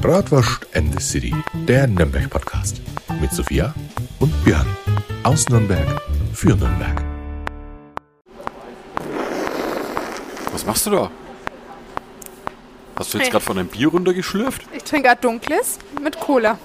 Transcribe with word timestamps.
Bratwurst 0.00 0.66
and 0.74 0.92
the 0.92 1.00
City, 1.02 1.34
der 1.66 1.86
Nürnberg-Podcast. 1.86 2.80
Mit 3.20 3.32
Sophia 3.32 3.74
und 4.20 4.32
Björn. 4.44 4.66
Aus 5.22 5.48
Nürnberg 5.48 5.86
für 6.32 6.48
Nürnberg. 6.54 7.02
Was 10.52 10.64
machst 10.66 10.86
du 10.86 10.90
da? 10.90 11.10
Hast 12.98 13.12
du 13.12 13.18
jetzt 13.18 13.26
Hey. 13.26 13.32
gerade 13.32 13.44
von 13.44 13.58
einem 13.58 13.68
Bier 13.68 13.88
runtergeschlürft? 13.88 14.62
Ich 14.72 14.84
trinke 14.84 15.10
ein 15.10 15.16
dunkles 15.20 15.78
mit 16.02 16.18
Cola. 16.20 16.58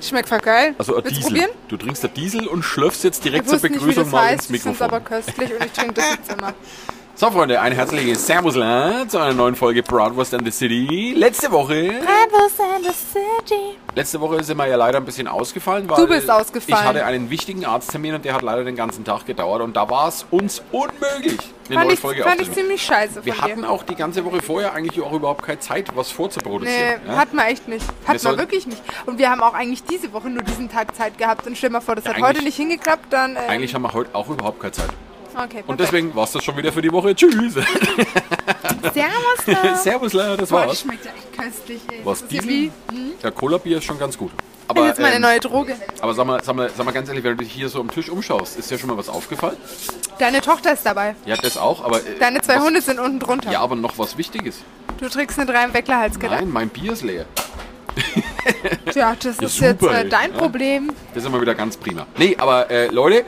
Schmeckt 0.00 0.28
voll 0.28 0.38
geil. 0.38 0.74
Also 0.78 0.96
ein 0.96 1.04
Willst 1.04 1.16
du 1.16 1.20
Diesel. 1.20 1.30
probieren? 1.30 1.50
Du 1.68 1.76
trinkst 1.76 2.04
ein 2.04 2.14
Diesel 2.14 2.46
und 2.46 2.62
schlürfst 2.62 3.04
jetzt 3.04 3.24
direkt 3.24 3.48
zur 3.48 3.54
nicht, 3.58 3.72
Begrüßung 3.72 4.04
das 4.04 4.12
mal 4.12 4.24
heißt. 4.26 4.50
ins 4.50 4.56
Ich 4.56 4.62
finde 4.62 4.76
es 4.76 4.82
aber 4.82 5.00
Mikrofon. 5.00 5.24
köstlich 5.24 5.52
und 5.54 5.64
ich 5.66 5.72
trinke 5.72 5.94
das 5.94 6.10
jetzt 6.12 6.32
immer. 6.32 6.54
So, 7.20 7.32
Freunde, 7.32 7.60
ein 7.60 7.72
herzliches 7.72 8.24
Servus 8.24 8.54
zu 8.54 8.60
einer 9.18 9.32
neuen 9.34 9.56
Folge 9.56 9.82
Bratwurst 9.82 10.34
and 10.34 10.44
the 10.44 10.52
City. 10.52 11.14
Letzte 11.16 11.50
Woche, 11.50 11.94
letzte 13.96 14.20
Woche 14.20 14.44
sind 14.44 14.56
wir 14.56 14.68
ja 14.68 14.76
leider 14.76 14.98
ein 14.98 15.04
bisschen 15.04 15.26
ausgefallen, 15.26 15.90
weil 15.90 15.96
Du 15.96 16.06
bist 16.06 16.30
ausgefallen. 16.30 16.80
ich 16.80 16.88
hatte 16.88 17.04
einen 17.04 17.28
wichtigen 17.28 17.64
Arzttermin 17.64 18.14
und 18.14 18.24
der 18.24 18.34
hat 18.34 18.42
leider 18.42 18.62
den 18.62 18.76
ganzen 18.76 19.04
Tag 19.04 19.26
gedauert 19.26 19.62
und 19.62 19.74
da 19.74 19.90
war 19.90 20.06
es 20.06 20.26
uns 20.30 20.62
unmöglich, 20.70 21.38
eine 21.66 21.74
Fand 21.74 21.86
neue 21.86 21.94
ich, 21.94 21.98
Folge 21.98 22.22
fand 22.22 22.40
ich 22.40 22.52
ziemlich 22.52 22.84
scheiße 22.84 23.24
Wir 23.24 23.32
dir. 23.34 23.40
hatten 23.42 23.64
auch 23.64 23.82
die 23.82 23.96
ganze 23.96 24.24
Woche 24.24 24.40
vorher 24.40 24.72
eigentlich 24.74 25.02
auch 25.04 25.12
überhaupt 25.12 25.42
keine 25.42 25.58
Zeit, 25.58 25.88
was 25.96 26.10
Nee, 26.10 26.14
vorzuproduzieren. 26.14 27.00
ja? 27.04 27.16
hat 27.16 27.34
man 27.34 27.46
echt 27.46 27.66
nicht. 27.66 27.84
Hat 28.06 28.22
Wir 28.22 28.30
man 28.30 28.38
wirklich 28.38 28.68
nicht. 28.68 28.80
Und 29.06 29.18
wir 29.18 29.28
haben 29.28 29.42
auch 29.42 29.54
eigentlich 29.54 29.82
diese 29.82 30.12
Woche 30.12 30.30
nur 30.30 30.44
diesen 30.44 30.70
Tag 30.70 30.94
Zeit 30.94 31.18
gehabt. 31.18 31.48
Und 31.48 31.58
stell 31.58 31.70
mal 31.70 31.80
vor, 31.80 31.96
das 31.96 32.04
Ja, 32.04 32.14
hat 32.14 32.22
heute 32.22 32.44
nicht 32.44 32.54
hingeklappt, 32.56 33.12
dann... 33.12 33.32
Ähm, 33.32 33.38
Eigentlich 33.48 33.74
haben 33.74 33.82
wir 33.82 33.92
heute 33.92 34.14
auch 34.14 34.28
überhaupt 34.28 34.60
keine 34.60 34.70
Zeit. 34.70 34.90
Okay, 35.44 35.62
Und 35.66 35.78
deswegen 35.78 36.14
war 36.16 36.24
es 36.24 36.32
das 36.32 36.42
schon 36.44 36.56
wieder 36.56 36.72
für 36.72 36.82
die 36.82 36.90
Woche. 36.90 37.14
Tschüss. 37.14 37.54
Servus. 38.94 39.82
Servus, 39.84 40.12
Leute, 40.12 40.36
das 40.38 40.48
Boah, 40.50 40.60
das 40.60 40.68
war's. 40.68 40.80
schmeckt 40.80 41.04
ja 41.04 41.12
echt 41.12 41.32
köstlich, 41.38 41.80
ey. 41.90 42.00
Was, 42.04 42.20
das 42.20 42.28
ist 42.30 42.34
ja 42.34 42.42
Diesel? 42.42 42.70
wie... 42.92 43.14
Ja, 43.22 43.30
Cola-Bier 43.30 43.78
ist 43.78 43.84
schon 43.84 43.98
ganz 43.98 44.16
gut. 44.18 44.30
Das 44.36 44.76
Aber, 44.76 44.80
ist 44.82 44.88
jetzt 44.88 45.00
meine 45.00 45.16
ähm, 45.16 45.22
neue 45.22 45.40
Droge. 45.40 45.76
aber 46.00 46.12
sag, 46.14 46.26
mal, 46.26 46.42
sag, 46.42 46.54
mal, 46.56 46.70
sag 46.76 46.84
mal 46.84 46.92
ganz 46.92 47.08
ehrlich, 47.08 47.24
wenn 47.24 47.36
du 47.36 47.44
dich 47.44 47.52
hier 47.52 47.68
so 47.68 47.80
am 47.80 47.90
Tisch 47.90 48.10
umschaust, 48.10 48.58
ist 48.58 48.70
dir 48.70 48.78
schon 48.78 48.90
mal 48.90 48.98
was 48.98 49.08
aufgefallen? 49.08 49.56
Deine 50.18 50.40
Tochter 50.40 50.72
ist 50.74 50.84
dabei. 50.84 51.14
Ja, 51.24 51.36
das 51.36 51.56
auch, 51.56 51.84
aber... 51.84 51.98
äh, 51.98 52.18
Deine 52.18 52.40
zwei 52.42 52.56
was, 52.56 52.64
Hunde 52.64 52.80
sind 52.82 52.98
unten 52.98 53.18
drunter. 53.20 53.50
Ja, 53.50 53.60
aber 53.60 53.76
noch 53.76 53.96
was 53.98 54.18
Wichtiges. 54.18 54.58
Du 54.98 55.08
trägst 55.08 55.38
eine 55.38 55.50
drei 55.50 55.64
im 55.64 55.72
Wecklerhalskette. 55.72 56.34
Nein, 56.34 56.50
mein 56.50 56.68
Bier 56.68 56.92
ist 56.92 57.02
leer. 57.02 57.24
Tja, 58.92 59.16
das 59.20 59.38
Ja, 59.40 59.46
ist 59.46 59.56
super, 59.56 59.66
jetzt 59.70 59.82
äh, 59.84 60.02
ey. 60.02 60.08
dein 60.08 60.32
Ja. 60.32 60.38
Problem. 60.38 60.92
Das 61.14 61.22
ist 61.22 61.28
immer 61.28 61.40
wieder 61.40 61.54
ganz 61.54 61.76
prima. 61.76 62.06
Nee, 62.16 62.36
aber 62.38 62.70
äh, 62.70 62.86
Leute, 62.88 63.24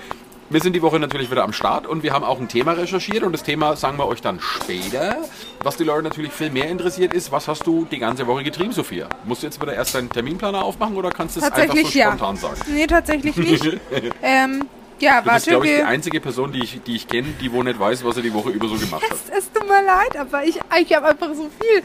wir 0.51 0.61
sind 0.61 0.75
die 0.75 0.83
Woche 0.83 0.99
natürlich 0.99 1.31
wieder 1.31 1.45
am 1.45 1.53
Start 1.53 1.87
und 1.87 2.03
wir 2.03 2.13
haben 2.13 2.25
auch 2.25 2.41
ein 2.41 2.49
Thema 2.49 2.73
recherchiert 2.73 3.23
und 3.23 3.33
das 3.33 3.45
Thema 3.45 3.77
sagen 3.77 3.99
wir 3.99 4.07
euch 4.07 4.21
dann 4.21 4.41
später. 4.41 5.17
Was 5.63 5.77
die 5.77 5.85
Leute 5.85 6.03
natürlich 6.03 6.33
viel 6.33 6.51
mehr 6.51 6.69
interessiert 6.69 7.15
ist, 7.15 7.31
was 7.31 7.47
hast 7.47 7.67
du 7.67 7.87
die 7.89 7.99
ganze 7.99 8.27
Woche 8.27 8.43
getrieben, 8.43 8.73
Sophia? 8.73 9.09
Musst 9.25 9.43
du 9.43 9.47
jetzt 9.47 9.63
wieder 9.63 9.75
erst 9.75 9.95
deinen 9.95 10.11
Terminplaner 10.11 10.65
aufmachen 10.65 10.97
oder 10.97 11.11
kannst 11.11 11.37
du 11.37 11.41
es 11.41 11.51
einfach 11.51 11.75
so 11.75 11.99
ja. 11.99 12.09
spontan 12.09 12.37
sagen? 12.37 12.61
Nee, 12.67 12.87
tatsächlich 12.87 13.37
nicht. 13.37 13.65
ähm, 14.23 14.67
ja, 14.99 15.21
Du 15.21 15.31
bist, 15.31 15.33
warte, 15.33 15.51
glaube 15.51 15.67
ich, 15.69 15.77
die 15.77 15.83
einzige 15.83 16.21
Person, 16.21 16.53
die 16.53 16.65
ich, 16.65 16.83
die 16.83 16.97
ich 16.97 17.07
kenne, 17.07 17.29
die 17.41 17.53
wo 17.53 17.63
nicht 17.63 17.79
weiß, 17.79 18.05
was 18.05 18.17
er 18.17 18.23
die 18.23 18.35
Woche 18.35 18.51
über 18.51 18.69
so 18.69 18.75
gemacht 18.75 19.03
hat. 19.03 19.13
Es, 19.13 19.39
es 19.39 19.53
tut 19.53 19.69
mir 19.69 19.83
leid, 19.85 20.17
aber 20.17 20.45
ich, 20.45 20.59
ich 20.81 20.95
habe 20.95 21.09
einfach 21.09 21.29
so 21.29 21.49
viel. 21.61 21.83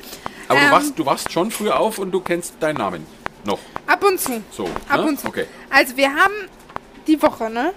Aber 0.47 0.59
Ähm, 0.59 0.65
du, 0.65 0.71
wachst, 0.71 0.99
du 0.99 1.05
wachst 1.05 1.31
schon 1.31 1.51
früh 1.51 1.69
auf 1.69 1.99
und 1.99 2.11
du 2.11 2.19
kennst 2.19 2.55
deinen 2.59 2.77
Namen. 2.77 3.05
Noch. 3.45 3.59
Ab 3.85 4.03
und 4.03 4.19
zu. 4.19 4.41
So. 4.49 4.67
Ab 4.89 5.01
ne? 5.01 5.03
und 5.03 5.19
zu. 5.19 5.27
Okay. 5.27 5.45
Also 5.69 5.95
wir 5.95 6.09
haben 6.09 6.33
die 7.05 7.21
Woche, 7.21 7.49
ne? 7.51 7.71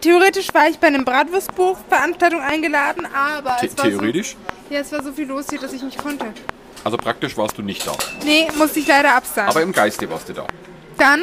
Theoretisch 0.00 0.54
war 0.54 0.68
ich 0.68 0.78
bei 0.78 0.86
einem 0.86 1.04
Bratwurstbuch-Veranstaltung 1.04 2.40
eingeladen, 2.40 3.06
aber 3.06 3.56
The 3.60 3.66
es 3.66 3.78
war 3.78 3.84
theoretisch? 3.84 4.36
So, 4.68 4.74
ja, 4.74 4.80
es 4.80 4.92
war 4.92 5.02
so 5.02 5.12
viel 5.12 5.26
los 5.26 5.46
hier, 5.50 5.58
dass 5.58 5.72
ich 5.72 5.82
nicht 5.82 5.98
konnte. 5.98 6.26
Also 6.84 6.96
praktisch 6.96 7.36
warst 7.36 7.58
du 7.58 7.62
nicht 7.62 7.84
da. 7.86 7.92
Nee, 8.24 8.48
musste 8.56 8.78
ich 8.78 8.86
leider 8.86 9.14
absagen. 9.14 9.50
Aber 9.50 9.62
im 9.62 9.72
Geiste 9.72 10.08
warst 10.08 10.28
du 10.28 10.34
da. 10.34 10.46
Dann 10.96 11.22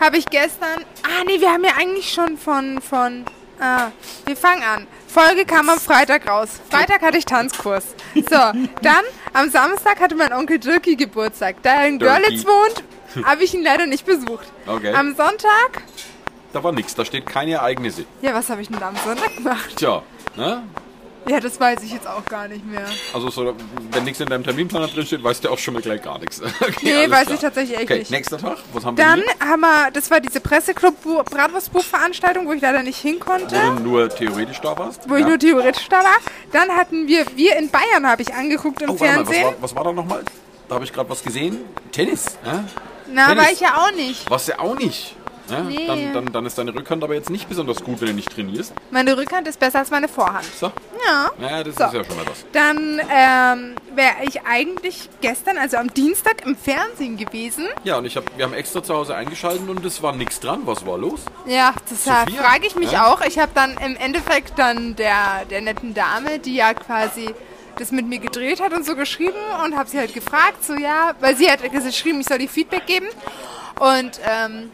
habe 0.00 0.16
ich 0.16 0.26
gestern. 0.26 0.84
Ah, 1.02 1.24
nee, 1.26 1.40
wir 1.40 1.50
haben 1.50 1.64
ja 1.64 1.72
eigentlich 1.78 2.10
schon 2.12 2.38
von. 2.38 2.80
von 2.80 3.24
ah, 3.60 3.88
wir 4.24 4.36
fangen 4.36 4.62
an. 4.62 4.86
Folge 5.06 5.44
kam 5.44 5.68
am 5.68 5.78
Freitag 5.78 6.26
raus. 6.28 6.48
Freitag 6.70 7.02
hatte 7.02 7.18
ich 7.18 7.26
Tanzkurs. 7.26 7.84
So, 8.14 8.22
dann 8.82 9.04
am 9.34 9.50
Samstag 9.50 10.00
hatte 10.00 10.14
mein 10.14 10.32
Onkel 10.32 10.58
Dirki 10.58 10.96
Geburtstag. 10.96 11.56
Da 11.62 11.82
er 11.82 11.88
in. 11.88 11.98
Görlitz 11.98 12.46
wohnt, 12.46 12.82
habe 13.24 13.44
ich 13.44 13.52
ihn 13.52 13.62
leider 13.62 13.86
nicht 13.86 14.06
besucht. 14.06 14.46
Okay. 14.66 14.94
Am 14.94 15.14
Sonntag. 15.14 15.82
Da 16.56 16.64
war 16.64 16.72
nichts, 16.72 16.94
da 16.94 17.04
steht 17.04 17.26
keine 17.26 17.52
Ereignisse. 17.52 18.06
Ja, 18.22 18.32
was 18.32 18.48
habe 18.48 18.62
ich 18.62 18.68
denn 18.68 18.82
am 18.82 18.96
Sonntag 19.04 19.36
gemacht? 19.36 19.76
Tja, 19.76 20.02
ne? 20.36 20.62
Ja, 21.28 21.38
das 21.38 21.60
weiß 21.60 21.82
ich 21.82 21.92
jetzt 21.92 22.06
auch 22.06 22.24
gar 22.24 22.48
nicht 22.48 22.64
mehr. 22.64 22.86
Also 23.12 23.28
so, 23.28 23.54
wenn 23.90 24.04
nichts 24.04 24.20
in 24.20 24.26
deinem 24.28 24.42
Terminplaner 24.42 24.88
drin 24.88 25.04
steht, 25.04 25.22
weißt 25.22 25.44
du 25.44 25.50
auch 25.50 25.58
schon 25.58 25.74
mal 25.74 25.82
gleich 25.82 26.00
gar 26.00 26.18
nichts. 26.18 26.40
Okay, 26.62 26.72
Nee, 26.82 27.10
weiß 27.10 27.24
klar. 27.24 27.34
ich 27.34 27.40
tatsächlich 27.42 27.76
echt 27.76 27.90
okay, 27.90 27.98
nicht. 27.98 28.10
nächster 28.10 28.38
Tag, 28.38 28.56
was 28.72 28.86
haben 28.86 28.96
Dann 28.96 29.18
wir 29.18 29.24
hier? 29.38 29.48
haben 29.50 29.60
wir, 29.60 29.90
das 29.90 30.10
war 30.10 30.20
diese 30.20 30.40
Presseclub-Bratwurstbuch-Veranstaltung, 30.40 32.46
wo 32.46 32.54
ich 32.54 32.62
leider 32.62 32.82
nicht 32.82 33.02
hin 33.02 33.20
konnte. 33.20 33.54
Wo 33.54 33.74
du 33.76 33.82
nur 33.82 34.08
theoretisch 34.08 34.58
da 34.62 34.78
warst? 34.78 35.06
wo 35.10 35.16
ich 35.16 35.26
nur 35.26 35.38
theoretisch 35.38 35.86
da 35.90 35.98
war. 35.98 36.16
Dann 36.52 36.70
hatten 36.70 37.06
wir, 37.06 37.26
wir 37.36 37.56
in 37.58 37.68
Bayern 37.68 38.08
habe 38.08 38.22
ich 38.22 38.32
angeguckt 38.32 38.80
im 38.80 38.88
oh, 38.88 38.98
warte 38.98 39.12
mal, 39.12 39.20
was 39.26 39.28
Fernsehen. 39.28 39.44
war, 39.44 39.54
was 39.62 39.76
war 39.76 39.84
da 39.84 39.92
nochmal? 39.92 40.22
Da 40.70 40.76
habe 40.76 40.86
ich 40.86 40.92
gerade 40.94 41.10
was 41.10 41.22
gesehen. 41.22 41.58
Tennis, 41.92 42.38
ja? 42.46 42.64
Na, 43.12 43.26
Tennis. 43.28 43.44
war 43.44 43.52
ich 43.52 43.60
ja 43.60 43.76
auch 43.76 43.92
nicht. 43.92 44.30
Was 44.30 44.46
ja 44.46 44.58
auch 44.58 44.74
nicht. 44.78 45.14
Ja? 45.50 45.60
Nee. 45.60 45.86
Dann, 45.86 46.12
dann, 46.12 46.32
dann 46.32 46.46
ist 46.46 46.58
deine 46.58 46.74
Rückhand 46.74 47.02
aber 47.04 47.14
jetzt 47.14 47.30
nicht 47.30 47.48
besonders 47.48 47.82
gut, 47.82 48.00
wenn 48.00 48.08
du 48.08 48.14
nicht 48.14 48.32
trainierst. 48.32 48.72
Meine 48.90 49.16
Rückhand 49.16 49.46
ist 49.48 49.58
besser 49.60 49.80
als 49.80 49.90
meine 49.90 50.08
Vorhand. 50.08 50.44
So, 50.44 50.72
Ja. 51.06 51.30
ja, 51.40 51.64
das 51.64 51.74
So. 51.76 51.84
ist 51.84 51.92
ja 51.94 52.04
schon 52.04 52.16
mal 52.16 52.26
was. 52.26 52.44
Dann 52.52 53.00
ähm, 53.10 53.74
wäre 53.94 54.14
ich 54.24 54.42
eigentlich 54.46 55.08
gestern, 55.20 55.58
also 55.58 55.76
am 55.76 55.92
Dienstag, 55.94 56.44
im 56.46 56.56
Fernsehen 56.56 57.16
gewesen. 57.16 57.66
Ja, 57.84 57.98
und 57.98 58.04
ich 58.06 58.16
hab, 58.16 58.24
wir 58.36 58.44
haben 58.44 58.54
extra 58.54 58.82
zu 58.82 58.94
Hause 58.94 59.14
eingeschaltet 59.14 59.68
und 59.68 59.84
es 59.84 60.02
war 60.02 60.12
nichts 60.14 60.40
dran. 60.40 60.62
Was 60.64 60.84
war 60.86 60.98
los? 60.98 61.20
Ja, 61.46 61.72
das 61.88 62.04
Sophia? 62.04 62.42
frage 62.42 62.66
ich 62.66 62.74
mich 62.76 62.92
Ja? 62.92 63.12
auch. 63.12 63.20
Ich 63.22 63.38
habe 63.38 63.52
dann 63.54 63.76
im 63.78 63.96
Endeffekt 63.96 64.58
dann 64.58 64.96
der, 64.96 65.44
der 65.50 65.60
netten 65.60 65.94
Dame, 65.94 66.38
die 66.38 66.56
ja 66.56 66.74
quasi 66.74 67.34
das 67.78 67.92
mit 67.92 68.06
mir 68.08 68.18
gedreht 68.18 68.60
hat 68.60 68.72
und 68.72 68.86
so 68.86 68.96
geschrieben 68.96 69.36
und 69.64 69.76
habe 69.76 69.88
sie 69.88 69.98
halt 69.98 70.14
gefragt, 70.14 70.64
so 70.64 70.72
ja, 70.74 71.12
weil 71.20 71.36
sie 71.36 71.50
hat 71.50 71.60
geschrieben, 71.70 72.20
ich 72.20 72.26
soll 72.26 72.40
ihr 72.40 72.48
Feedback 72.48 72.86
geben. 72.86 73.06
Und 73.78 74.18
ähm, 74.26 74.70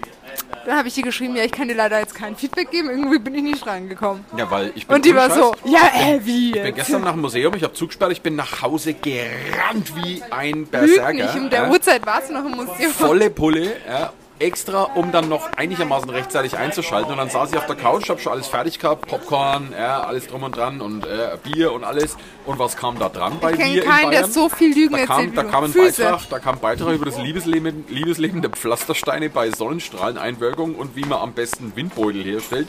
dann 0.66 0.76
habe 0.76 0.88
ich 0.88 0.96
ihr 0.96 1.02
geschrieben, 1.04 1.34
ja, 1.36 1.44
ich 1.44 1.52
kann 1.52 1.68
dir 1.68 1.74
leider 1.74 1.98
jetzt 1.98 2.14
kein 2.14 2.36
Feedback 2.36 2.70
geben, 2.70 2.90
irgendwie 2.90 3.18
bin 3.18 3.34
ich 3.34 3.42
nicht 3.42 3.66
rangekommen. 3.66 4.24
Ja, 4.36 4.50
weil 4.50 4.72
ich 4.74 4.86
bin 4.86 4.96
Und 4.96 5.04
die 5.04 5.14
war 5.14 5.30
so, 5.30 5.54
ja, 5.64 5.80
äh, 5.94 6.20
wie 6.24 6.48
Ich 6.48 6.52
bin 6.52 6.64
jetzt? 6.66 6.76
gestern 6.76 7.02
nach 7.02 7.12
dem 7.12 7.20
Museum, 7.20 7.54
ich 7.54 7.62
habe 7.64 7.74
zugesperrt, 7.74 8.12
ich 8.12 8.22
bin 8.22 8.36
nach 8.36 8.62
Hause 8.62 8.94
gerannt 8.94 9.94
wie 9.96 10.22
ein 10.30 10.58
Lüg 10.60 10.70
Berserker. 10.70 11.12
nicht, 11.12 11.34
um 11.36 11.50
der. 11.50 11.70
Uhrzeit 11.70 12.04
war 12.06 12.22
es 12.22 12.30
noch 12.30 12.44
im 12.44 12.52
Museum. 12.52 12.92
Volle 12.92 13.30
Pulle, 13.30 13.76
ja. 13.88 14.12
Extra, 14.42 14.82
um 14.94 15.12
dann 15.12 15.28
noch 15.28 15.52
einigermaßen 15.56 16.10
rechtzeitig 16.10 16.56
einzuschalten. 16.58 17.12
Und 17.12 17.18
dann 17.18 17.30
saß 17.30 17.52
ich 17.52 17.58
auf 17.58 17.66
der 17.66 17.76
Couch, 17.76 18.08
habe 18.10 18.20
schon 18.20 18.32
alles 18.32 18.48
fertig 18.48 18.78
gehabt, 18.78 19.06
Popcorn, 19.08 19.72
ja, 19.78 20.00
alles 20.02 20.26
drum 20.26 20.42
und 20.42 20.56
dran 20.56 20.80
und 20.80 21.04
äh, 21.06 21.36
Bier 21.42 21.72
und 21.72 21.84
alles. 21.84 22.16
Und 22.44 22.58
was 22.58 22.76
kam 22.76 22.98
da 22.98 23.08
dran 23.08 23.38
bei 23.40 23.52
Ich 23.52 23.58
mir 23.58 23.64
kenne 23.64 23.76
in 23.78 23.84
keinen, 23.88 24.10
der 24.10 24.18
Bayern? 24.20 24.32
so 24.32 24.48
viel 24.48 24.74
Lügen 24.74 24.92
da 24.92 24.98
erzählt 24.98 25.34
kam, 25.34 25.34
da 25.34 25.44
kam 25.44 25.64
ein 25.64 25.72
Füße. 25.72 26.02
Beitrag, 26.02 26.28
da 26.28 26.38
kam 26.40 26.54
ein 26.56 26.60
Beitrag 26.60 26.94
über 26.94 27.04
das 27.06 27.18
Liebesleben, 27.18 27.84
Liebesleben 27.88 28.42
der 28.42 28.50
Pflastersteine 28.50 29.30
bei 29.30 29.50
Sonnenstrahleneinwirkung 29.50 30.74
und 30.74 30.96
wie 30.96 31.04
man 31.04 31.20
am 31.20 31.32
besten 31.32 31.74
Windbeutel 31.76 32.24
herstellt. 32.24 32.68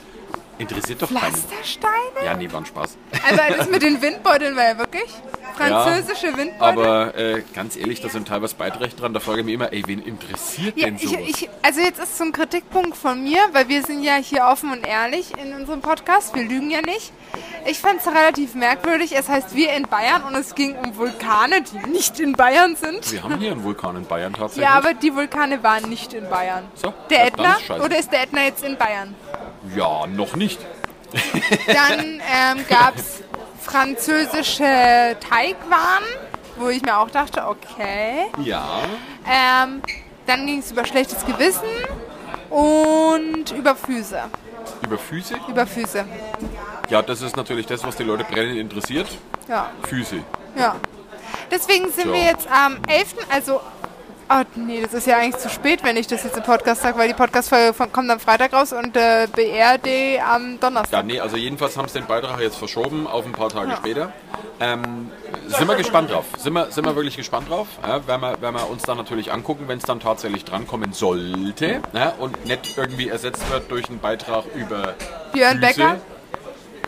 Interessiert 0.60 1.02
doch 1.02 1.10
keinen. 1.10 1.34
Pflastersteine? 1.34 2.26
Ja, 2.26 2.36
nee, 2.36 2.52
war 2.52 2.62
ein 2.62 2.66
Spaß. 2.66 2.98
Aber 3.32 3.56
das 3.58 3.70
mit 3.70 3.82
den 3.82 4.02
Windbeuteln 4.02 4.56
war 4.56 4.64
ja 4.66 4.78
wirklich 4.78 5.10
französische 5.58 6.36
Windbeutel. 6.38 6.62
Aber 6.84 7.16
äh, 7.16 7.44
ganz 7.54 7.76
ehrlich, 7.76 8.02
da 8.02 8.10
sind 8.10 8.28
teilweise 8.28 8.56
Beiträge 8.56 8.96
dran. 8.96 9.14
Da 9.14 9.20
frage 9.20 9.40
ich 9.40 9.46
mich 9.46 9.56
immer, 9.56 9.72
ey, 9.72 9.84
wen 9.86 10.02
interessiert 10.02 10.78
Ja, 10.78 10.86
denn 10.86 10.96
ich, 10.96 11.04
sowas? 11.10 11.20
ich, 11.28 11.50
also 11.62 11.82
jetzt 11.82 12.00
ist 12.02 12.18
so 12.18 12.24
ein 12.24 12.32
Kritikpunkt 12.32 12.96
von 12.98 13.24
mir, 13.24 13.40
weil 13.52 13.68
wir 13.68 13.84
sind 13.84 14.04
ja 14.04 14.16
hier 14.16 14.46
offen 14.46 14.72
und 14.72 14.86
ehrlich 14.86 15.32
in 15.38 15.54
unserem 15.54 15.82
Podcast. 15.82 16.36
Wir 16.36 16.44
lügen 16.44 16.70
ja 16.72 16.82
nicht. 16.82 17.12
Ich 17.66 17.80
fand 17.80 18.00
es 18.02 18.08
relativ 18.08 18.56
merkwürdig. 18.56 19.16
Es 19.16 19.30
heißt 19.30 19.56
wir 19.56 19.74
in 19.74 19.84
Bayern 19.88 20.24
und 20.24 20.36
es 20.36 20.54
ging 20.56 20.76
um 20.76 20.96
Vulkane, 20.98 21.62
die 21.64 21.90
nicht 21.90 22.20
in 22.20 22.34
Bayern 22.34 22.76
sind. 22.76 23.12
Wir 23.12 23.24
haben 23.24 23.38
hier 23.40 23.52
einen 23.52 23.64
Vulkan 23.64 23.96
in 23.96 24.06
Bayern 24.06 24.34
tatsächlich. 24.34 24.66
Ja, 24.66 24.72
aber 24.76 24.94
die 24.94 25.16
Vulkane 25.16 25.64
waren 25.64 25.88
nicht 25.90 26.14
in 26.14 26.30
Bayern. 26.30 26.64
So, 26.76 26.94
Der 27.10 27.28
Ätna? 27.28 27.58
Oder 27.84 27.98
ist 27.98 28.12
der 28.12 28.24
Ätna 28.24 28.44
jetzt 28.44 28.64
in 28.64 28.78
Bayern? 28.78 29.16
Ja, 29.76 30.08
noch 30.08 30.36
nicht. 30.36 30.60
Dann 31.68 32.00
ähm, 32.22 32.66
gab 32.70 32.96
es 32.96 33.22
französische 33.62 35.16
Teigwaren, 35.20 36.04
wo 36.58 36.70
ich 36.70 36.82
mir 36.82 36.98
auch 36.98 37.10
dachte, 37.10 37.46
okay. 37.48 38.26
Ja. 38.44 38.82
Ähm, 39.26 39.82
dann 40.26 40.46
ging 40.46 40.60
es 40.60 40.72
über 40.72 40.86
schlechtes 40.86 41.26
Gewissen 41.26 41.62
und 42.50 43.52
über 43.52 43.76
Füße. 43.76 44.22
Über 44.84 44.98
Füße? 44.98 45.36
Über 45.48 45.66
Füße. 45.68 46.06
Ja, 46.90 47.02
das 47.02 47.22
ist 47.22 47.36
natürlich 47.36 47.66
das, 47.66 47.84
was 47.84 47.96
die 47.96 48.04
Leute 48.04 48.24
brennend 48.24 48.58
interessiert. 48.58 49.08
Ja, 49.48 49.72
Füße. 49.88 50.18
ja. 50.58 50.76
Deswegen 51.52 51.92
sind 51.92 52.06
So. 52.08 52.14
wir 52.14 52.22
jetzt 52.24 52.48
am 52.50 52.78
11., 52.88 53.16
also 53.30 53.60
Oh, 54.30 54.42
nee, 54.56 54.82
das 54.82 54.94
ist 54.94 55.06
ja 55.06 55.18
eigentlich 55.18 55.38
zu 55.42 55.50
spät, 55.50 55.84
wenn 55.84 55.98
ich 55.98 56.08
das 56.08 56.24
jetzt 56.24 56.38
im 56.38 56.44
Podcast 56.44 56.82
sage, 56.82 56.98
weil 56.98 57.08
die 57.08 57.14
Podcast-Folge 57.14 57.74
kommt 57.92 58.10
am 58.10 58.20
Freitag 58.20 58.54
raus 58.54 58.72
und 58.74 58.96
äh, 58.96 59.28
BRD 59.32 60.22
am 60.26 60.60
Donnerstag. 60.60 60.92
Ja, 60.92 61.04
nee, 61.04 61.20
also 61.20 61.36
jedenfalls 61.38 61.78
haben 61.78 61.88
sie 61.88 62.00
den 62.00 62.08
Beitrag 62.08 62.40
jetzt 62.40 62.56
verschoben 62.58 63.06
auf 63.06 63.26
ein 63.26 63.34
paar 63.34 63.50
Tage 63.50 63.72
Ja. 63.72 63.78
später. 63.78 64.14
Ähm, 64.60 65.12
sind 65.48 65.68
wir 65.68 65.76
gespannt 65.76 66.10
drauf. 66.12 66.26
Sind 66.38 66.54
wir, 66.54 66.72
sind 66.72 66.86
wir 66.86 66.96
wirklich 66.96 67.18
gespannt 67.18 67.50
drauf. 67.50 67.68
Ja, 67.86 68.08
werden, 68.08 68.22
wir, 68.22 68.42
werden 68.42 68.56
wir 68.56 68.70
uns 68.70 68.84
dann 68.84 68.98
natürlich 68.98 69.32
angucken, 69.32 69.66
wenn 69.68 69.78
es 69.80 69.84
dann 69.84 70.00
tatsächlich 70.00 70.46
drankommen 70.46 70.94
sollte. 70.94 71.82
Ja, 71.94 72.14
und 72.18 72.46
nicht 72.46 72.78
irgendwie 72.78 73.10
ersetzt 73.10 73.48
wird 73.52 73.70
durch 73.70 73.90
einen 73.90 74.00
Beitrag 74.00 74.46
über 74.56 74.96
Björn 75.34 75.60
Becker. 75.60 75.98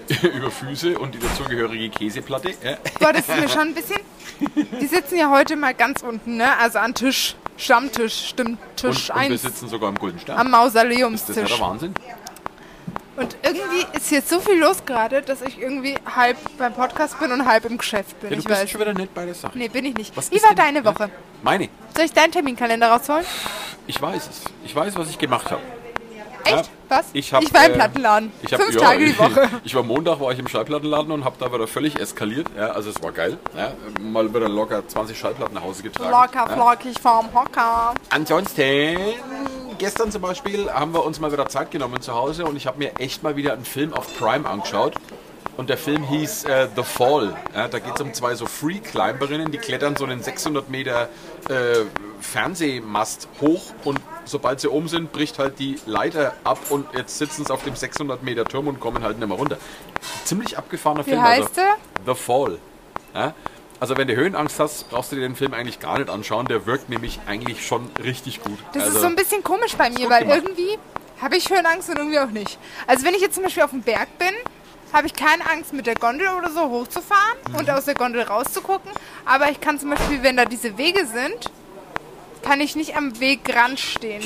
über 0.35 0.51
Füße 0.51 0.97
und 0.99 1.15
die 1.15 1.19
dazugehörige 1.19 1.89
Käseplatte. 1.89 2.49
Ja. 2.63 2.77
Boah, 2.99 3.11
das 3.11 3.27
ist 3.27 3.39
mir 3.39 3.49
schon 3.49 3.61
ein 3.69 3.73
bisschen. 3.73 3.97
Die 4.81 4.87
sitzen 4.87 5.17
ja 5.17 5.29
heute 5.29 5.55
mal 5.55 5.73
ganz 5.73 6.01
unten, 6.01 6.37
ne? 6.37 6.57
Also 6.59 6.79
an 6.79 6.93
Tisch, 6.93 7.35
Stammtisch, 7.57 8.29
stimmt, 8.29 8.59
Tisch 8.75 9.09
Und, 9.09 9.15
und 9.15 9.21
wir 9.23 9.31
1 9.31 9.41
sitzen 9.41 9.67
sogar 9.69 9.89
im 9.89 9.95
Golden 9.95 10.19
Stern. 10.19 10.37
am 10.37 10.51
Das 10.51 10.67
ist 10.67 10.75
ja 10.75 10.83
Mausoleumstisch. 10.83 11.35
der 11.49 11.59
Wahnsinn. 11.59 11.93
Und 13.17 13.37
irgendwie 13.43 13.85
ist 13.97 14.09
hier 14.09 14.21
so 14.21 14.41
viel 14.41 14.59
los 14.59 14.83
gerade, 14.85 15.21
dass 15.21 15.41
ich 15.41 15.57
irgendwie 15.57 15.95
halb 16.17 16.35
beim 16.57 16.73
Podcast 16.73 17.17
bin 17.17 17.31
und 17.31 17.45
halb 17.45 17.63
im 17.63 17.77
Geschäft 17.77 18.19
bin. 18.19 18.29
Ja, 18.31 18.35
du 18.35 18.41
ich 18.41 18.45
bist 18.45 18.61
weiß. 18.61 18.69
schon 18.69 18.81
wieder 18.81 18.93
nicht 18.93 19.13
bei 19.13 19.25
der 19.25 19.33
Sache. 19.35 19.57
Nee, 19.57 19.69
bin 19.69 19.85
ich 19.85 19.95
nicht. 19.95 20.17
Was 20.17 20.29
Wie 20.31 20.43
war 20.43 20.53
deine 20.53 20.79
ja? 20.79 20.85
Woche? 20.85 21.09
Meine. 21.41 21.69
Soll 21.95 22.05
ich 22.05 22.11
deinen 22.13 22.33
Terminkalender 22.33 22.89
rausholen? 22.89 23.25
Ich 23.87 24.01
weiß 24.01 24.27
es. 24.29 24.41
Ich 24.65 24.75
weiß, 24.75 24.97
was 24.97 25.09
ich 25.09 25.17
gemacht 25.17 25.49
habe. 25.49 25.61
Echt? 26.45 26.55
Ja. 26.57 26.63
Was? 26.87 27.05
Ich, 27.13 27.33
hab, 27.33 27.53
war 27.53 27.65
im 27.65 27.71
äh, 27.71 27.75
Plattenladen. 27.75 28.31
Ich 28.43 28.53
hab, 28.53 28.61
Fünf 28.61 28.75
ja, 28.75 28.81
Tage 28.81 29.05
die 29.05 29.17
Woche. 29.19 29.49
Ich 29.63 29.73
war 29.73 29.83
Montag, 29.83 30.19
war 30.19 30.31
ich 30.31 30.39
im 30.39 30.47
Schallplattenladen 30.47 31.11
und 31.11 31.25
habe 31.25 31.35
da 31.39 31.51
wieder 31.51 31.67
völlig 31.67 31.99
eskaliert. 31.99 32.47
Ja, 32.55 32.71
also 32.71 32.91
es 32.91 33.01
war 33.01 33.11
geil. 33.11 33.37
Ja, 33.57 33.73
mal 34.01 34.31
wieder 34.33 34.47
locker 34.47 34.87
20 34.87 35.17
Schallplatten 35.17 35.55
nach 35.55 35.63
Hause 35.63 35.83
getragen. 35.83 36.11
Locker, 36.11 36.47
flockig 36.53 36.99
vom 36.99 37.33
Hocker. 37.33 37.95
Ansonsten, 38.09 38.97
gestern 39.79 40.11
zum 40.11 40.21
Beispiel 40.21 40.71
haben 40.71 40.93
wir 40.93 41.03
uns 41.03 41.19
mal 41.19 41.31
wieder 41.31 41.47
Zeit 41.47 41.71
genommen 41.71 42.01
zu 42.01 42.13
Hause 42.13 42.45
und 42.45 42.55
ich 42.55 42.67
habe 42.67 42.77
mir 42.77 42.95
echt 42.99 43.23
mal 43.23 43.35
wieder 43.35 43.53
einen 43.53 43.65
Film 43.65 43.93
auf 43.93 44.07
Prime 44.17 44.47
angeschaut. 44.47 44.93
Und 45.57 45.69
der 45.69 45.77
Film 45.77 46.03
hieß 46.03 46.43
äh, 46.45 46.67
The 46.75 46.83
Fall. 46.83 47.33
Ja, 47.55 47.69
da 47.69 47.79
geht 47.79 47.95
es 47.95 48.01
um 48.01 48.13
zwei 48.13 48.35
so 48.35 48.45
Free-Climberinnen, 48.45 49.51
die 49.51 49.57
klettern 49.57 49.95
so 49.95 50.03
einen 50.03 50.21
600 50.21 50.69
Meter 50.69 51.07
äh, 51.47 51.85
Fernsehmast 52.19 53.29
hoch 53.39 53.61
und 53.85 54.01
sobald 54.25 54.59
sie 54.59 54.67
oben 54.69 54.87
sind, 54.87 55.11
bricht 55.11 55.39
halt 55.39 55.59
die 55.59 55.79
Leiter 55.85 56.33
ab 56.43 56.59
und 56.69 56.85
jetzt 56.95 57.17
sitzen 57.17 57.45
sie 57.45 57.53
auf 57.53 57.63
dem 57.63 57.75
600 57.75 58.21
Meter 58.23 58.45
Turm 58.45 58.67
und 58.67 58.79
kommen 58.79 59.03
halt 59.03 59.17
nicht 59.19 59.27
mehr 59.27 59.37
runter. 59.37 59.57
Ziemlich 60.23 60.57
abgefahrener 60.57 61.05
Wie 61.05 61.11
Film. 61.11 61.23
heißt 61.23 61.57
der? 61.57 61.75
The 62.05 62.15
Fall. 62.15 62.57
Ja? 63.13 63.33
Also 63.79 63.97
wenn 63.97 64.07
du 64.07 64.15
Höhenangst 64.15 64.59
hast, 64.59 64.89
brauchst 64.89 65.11
du 65.11 65.15
dir 65.15 65.21
den 65.23 65.35
Film 65.35 65.53
eigentlich 65.53 65.79
gar 65.79 65.97
nicht 65.99 66.09
anschauen. 66.09 66.45
Der 66.47 66.65
wirkt 66.65 66.89
nämlich 66.89 67.19
eigentlich 67.27 67.65
schon 67.65 67.89
richtig 68.03 68.41
gut. 68.41 68.57
Das 68.73 68.83
also, 68.83 68.95
ist 68.95 69.01
so 69.01 69.07
ein 69.07 69.15
bisschen 69.15 69.43
komisch 69.43 69.75
bei 69.75 69.89
mir, 69.89 70.09
weil 70.09 70.23
gemacht. 70.23 70.41
irgendwie 70.43 70.77
habe 71.21 71.35
ich 71.37 71.49
Höhenangst 71.49 71.89
und 71.89 71.97
irgendwie 71.97 72.19
auch 72.19 72.29
nicht. 72.29 72.57
Also 72.87 73.05
wenn 73.05 73.13
ich 73.13 73.21
jetzt 73.21 73.35
zum 73.35 73.43
Beispiel 73.43 73.63
auf 73.63 73.71
dem 73.71 73.81
Berg 73.81 74.17
bin, 74.17 74.29
habe 74.93 75.07
ich 75.07 75.13
keine 75.13 75.49
Angst 75.51 75.73
mit 75.73 75.87
der 75.87 75.95
Gondel 75.95 76.27
oder 76.37 76.49
so 76.51 76.69
hochzufahren 76.69 77.37
Mhm. 77.49 77.55
und 77.55 77.69
aus 77.69 77.85
der 77.85 77.95
Gondel 77.95 78.21
rauszugucken. 78.21 78.91
Aber 79.25 79.49
ich 79.51 79.59
kann 79.59 79.77
zum 79.77 79.89
Beispiel, 79.89 80.23
wenn 80.23 80.37
da 80.37 80.45
diese 80.45 80.77
Wege 80.77 81.05
sind, 81.05 81.51
kann 82.45 82.61
ich 82.61 82.75
nicht 82.75 82.95
am 82.95 83.19
Wegrand 83.19 83.79
stehen. 83.79 84.23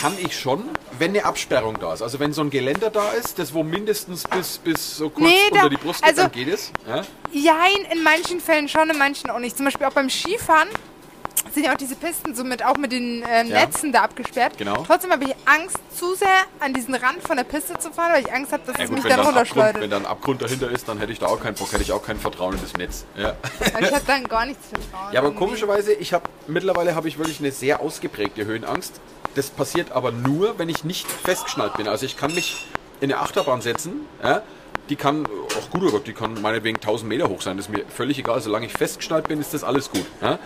kann 0.00 0.14
ich 0.22 0.38
schon, 0.38 0.68
wenn 0.98 1.10
eine 1.12 1.24
Absperrung 1.24 1.78
da 1.80 1.94
ist. 1.94 2.02
Also 2.02 2.18
wenn 2.18 2.32
so 2.34 2.42
ein 2.42 2.50
Geländer 2.50 2.90
da 2.90 3.12
ist, 3.12 3.38
das 3.38 3.54
wo 3.54 3.62
mindestens 3.62 4.24
bis, 4.24 4.58
bis 4.58 4.96
so 4.98 5.08
kurz 5.08 5.28
Nee, 5.30 5.36
da- 5.50 5.56
unter 5.64 5.70
die 5.70 5.76
Brust 5.76 6.02
geht, 6.02 6.10
also- 6.10 6.22
dann 6.22 6.32
geht 6.32 6.48
es. 6.48 6.72
Ja? 6.86 7.02
Jein, 7.32 7.86
in 7.92 8.02
manchen 8.02 8.40
Fällen 8.40 8.68
schon, 8.68 8.90
in 8.90 8.98
manchen 8.98 9.30
auch 9.30 9.38
nicht. 9.38 9.56
Zum 9.56 9.64
Beispiel 9.64 9.86
auch 9.86 9.92
beim 9.92 10.10
Skifahren 10.10 10.68
sind 11.54 11.64
ja 11.64 11.72
auch 11.72 11.76
diese 11.76 11.96
Pisten 11.96 12.34
so 12.34 12.44
mit, 12.44 12.64
auch 12.64 12.76
mit 12.76 12.92
den 12.92 13.20
Ja. 13.22 13.42
Netzen 13.44 13.92
da 13.92 14.02
abgesperrt. 14.02 14.58
Genau. 14.58 14.82
Trotzdem 14.86 15.10
habe 15.12 15.24
ich 15.24 15.34
Angst, 15.46 15.78
zu 15.96 16.14
sehr 16.14 16.28
an 16.60 16.74
diesen 16.74 16.94
Rand 16.94 17.22
von 17.22 17.36
der 17.36 17.44
Piste 17.44 17.78
zu 17.78 17.90
fahren, 17.92 18.12
weil 18.12 18.22
ich 18.24 18.32
Angst 18.32 18.52
habe, 18.52 18.62
dass 18.66 18.76
Ja, 18.76 18.84
es 18.84 18.90
gut, 18.90 19.02
mich 19.04 19.12
dann 19.12 19.20
runterschleudert. 19.24 19.80
wenn 19.80 19.90
da 19.90 19.96
ein 19.96 20.06
Abgrund 20.06 20.42
dahinter 20.42 20.70
ist, 20.70 20.88
dann 20.88 20.98
hätte 20.98 21.12
ich 21.12 21.18
da 21.18 21.26
auch 21.26 21.40
keinen 21.40 21.54
Bock, 21.54 21.72
hätte 21.72 21.82
ich 21.82 21.92
auch 21.92 22.02
kein 22.04 22.18
Vertrauen 22.18 22.54
in 22.54 22.60
das 22.60 22.72
Netz. 22.74 23.04
Ja, 23.16 23.34
ich 23.80 23.92
habe 23.92 24.02
dann 24.06 24.24
gar 24.24 24.44
nichts 24.46 24.66
vertrauen. 24.68 25.12
ja 25.12 25.20
aber 25.20 25.28
irgendwie. 25.28 25.44
komischerweise, 25.44 25.92
ich 25.94 26.12
habe 26.12 26.24
mittlerweile 26.46 26.94
habe 26.94 27.08
ich 27.08 27.18
wirklich 27.18 27.40
eine 27.40 27.52
sehr 27.52 27.80
ausgeprägte 27.80 28.44
Höhenangst. 28.44 29.00
Das 29.34 29.50
passiert 29.50 29.92
aber 29.92 30.12
nur, 30.12 30.58
wenn 30.58 30.68
ich 30.68 30.84
nicht 30.84 31.06
festgeschnallt 31.10 31.76
bin. 31.76 31.88
Also 31.88 32.06
ich 32.06 32.16
kann 32.16 32.34
mich 32.34 32.66
in 33.00 33.12
eine 33.12 33.20
Achterbahn 33.20 33.60
setzen, 33.60 34.06
ja, 34.22 34.42
die 34.88 34.96
kann 34.96 35.26
auch 35.26 35.70
gut, 35.70 35.82
oder 35.82 35.98
die 36.00 36.12
kann 36.12 36.40
meinetwegen 36.42 36.76
1000 36.76 37.08
Meter 37.08 37.28
hoch 37.28 37.40
sein, 37.42 37.56
das 37.56 37.66
ist 37.66 37.72
mir 37.72 37.84
völlig 37.88 38.18
egal. 38.18 38.40
Solange 38.40 38.66
ich 38.66 38.72
festgeschnallt 38.72 39.28
bin, 39.28 39.40
ist 39.40 39.54
das 39.54 39.64
alles 39.64 39.90
gut. 39.90 40.04
Ja. 40.20 40.38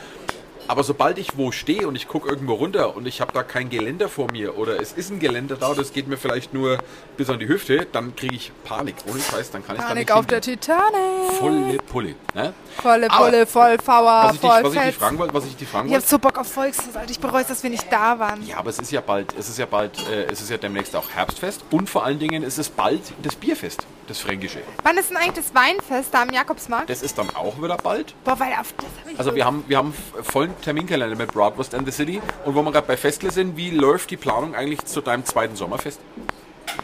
Aber 0.69 0.85
sobald 0.85 1.19
ich 1.19 1.37
wo 1.39 1.51
stehe 1.51 1.89
und 1.89 1.97
ich 1.97 2.09
gucke 2.09 2.29
irgendwo 2.29 2.55
runter 2.55 2.95
und 2.95 3.07
ich 3.07 3.21
habe 3.21 3.33
da 3.33 3.43
kein 3.43 3.71
Geländer 3.71 4.09
vor 4.09 4.31
mir 4.31 4.59
oder 4.59 4.81
es 4.81 4.93
ist 4.93 5.11
ein 5.11 5.19
Geländer 5.19 5.57
da, 5.57 5.73
das 5.73 5.93
geht 5.95 6.09
mir 6.09 6.19
vielleicht 6.19 6.53
nur 6.53 6.79
bis 7.17 7.31
an 7.31 7.39
die 7.39 7.49
Hüfte, 7.49 7.87
dann 7.91 8.15
kriege 8.15 8.37
ich 8.37 8.53
Panik. 8.65 8.95
Ohne 9.11 9.21
Scheiß, 9.21 9.51
dann 9.51 9.65
kann 9.65 9.77
ich 9.77 9.83
da 9.83 9.89
Panik 9.89 10.09
nicht 10.09 10.13
auf 10.13 10.27
der. 10.27 10.43
Titanic. 10.43 11.33
Volle 11.39 11.79
Pulle. 11.91 12.15
Ne? 12.35 12.53
Volle 12.83 13.09
Pulle, 13.09 13.47
voll 13.47 13.77
Power, 13.79 14.31
ich, 14.33 14.41
voll 14.41 14.63
was 14.63 14.75
ich 14.75 14.81
dich 14.81 14.95
fragen 14.95 15.19
wollte, 15.19 15.35
was 15.35 15.47
ich 15.47 15.57
dich 15.57 15.69
fragen 15.69 15.89
Ich 15.89 15.95
habe 15.95 16.03
wollte. 16.03 16.11
so 16.11 16.19
Bock 16.19 16.39
auf 16.39 16.53
Volksfest, 16.53 16.97
Alter. 16.97 17.11
Ich 17.11 17.19
bereue 17.19 17.43
es, 17.43 17.49
dass 17.49 17.63
wir 17.63 17.71
nicht 17.71 17.91
da 17.91 18.19
waren. 18.19 18.47
Ja, 18.47 18.59
aber 18.59 18.71
es 18.71 18.79
ist 18.79 18.93
ja 18.93 19.01
bald, 19.01 19.35
es 19.39 19.49
ist 19.49 19.59
ja 19.59 19.67
bald, 19.67 19.99
äh, 20.11 20.25
es 20.31 20.41
ist 20.41 20.51
ja 20.51 20.59
demnächst 20.59 20.95
auch 20.95 21.11
Herbstfest 21.11 21.63
und 21.71 21.89
vor 21.89 22.05
allen 22.05 22.19
Dingen 22.19 22.43
ist 22.43 22.59
es 22.59 22.69
bald 22.69 23.01
das 23.23 23.35
Bierfest, 23.35 23.87
das 24.09 24.19
Fränkische. 24.21 24.61
Wann 24.83 24.97
ist 24.99 25.11
denn 25.11 25.17
eigentlich 25.17 25.45
das 25.45 25.55
Weinfest 25.55 26.13
da 26.13 26.23
am 26.23 26.31
Jakobsmarkt? 26.31 26.89
Das 26.91 27.03
ist 27.03 27.19
dann 27.19 27.29
auch 27.37 27.63
wieder 27.63 27.77
bald. 27.77 28.15
Boah, 28.25 28.39
weil 28.41 28.53
auf 28.53 28.73
das 28.77 28.87
habe 29.01 29.13
ich 29.13 29.19
Also 29.19 29.31
so- 29.31 29.37
wir 29.37 29.45
haben, 29.45 29.65
wir 29.69 29.77
haben 29.79 29.95
vollen 30.23 30.59
Terminkalender 30.63 31.17
mit 31.17 31.33
Bratwurst 31.33 31.75
and 31.75 31.87
the 31.87 31.93
City 31.93 32.21
und 32.45 32.55
wo 32.55 32.63
wir 32.63 32.73
gerade 32.73 32.87
bei 32.87 32.97
Festle 32.97 33.31
sind, 33.31 33.57
wie 33.57 33.71
läuft 33.71 34.11
die 34.11 34.17
Planung 34.17 34.55
eigentlich 34.55 34.85
zu 34.85 35.01
deinem 35.01 35.25
zweiten 35.25 35.57
Sommerfest? 35.57 36.01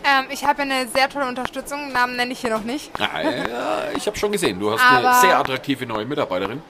ähm, 0.05 0.27
ich 0.31 0.45
habe 0.45 0.63
eine 0.63 0.87
sehr 0.89 1.09
tolle 1.09 1.27
Unterstützung. 1.27 1.93
Namen 1.93 2.17
nenne 2.17 2.33
ich 2.33 2.41
hier 2.41 2.51
noch 2.51 2.65
nicht. 2.65 2.91
Ah, 3.01 3.21
ja, 3.23 3.31
ich 3.97 4.07
habe 4.07 4.17
schon 4.17 4.33
gesehen, 4.33 4.59
du 4.61 4.71
hast 4.73 4.83
Aber- 4.83 5.11
eine 5.13 5.21
sehr 5.21 5.39
attraktive 5.39 5.87
neue 5.87 6.05
Mitarbeiterin. 6.07 6.63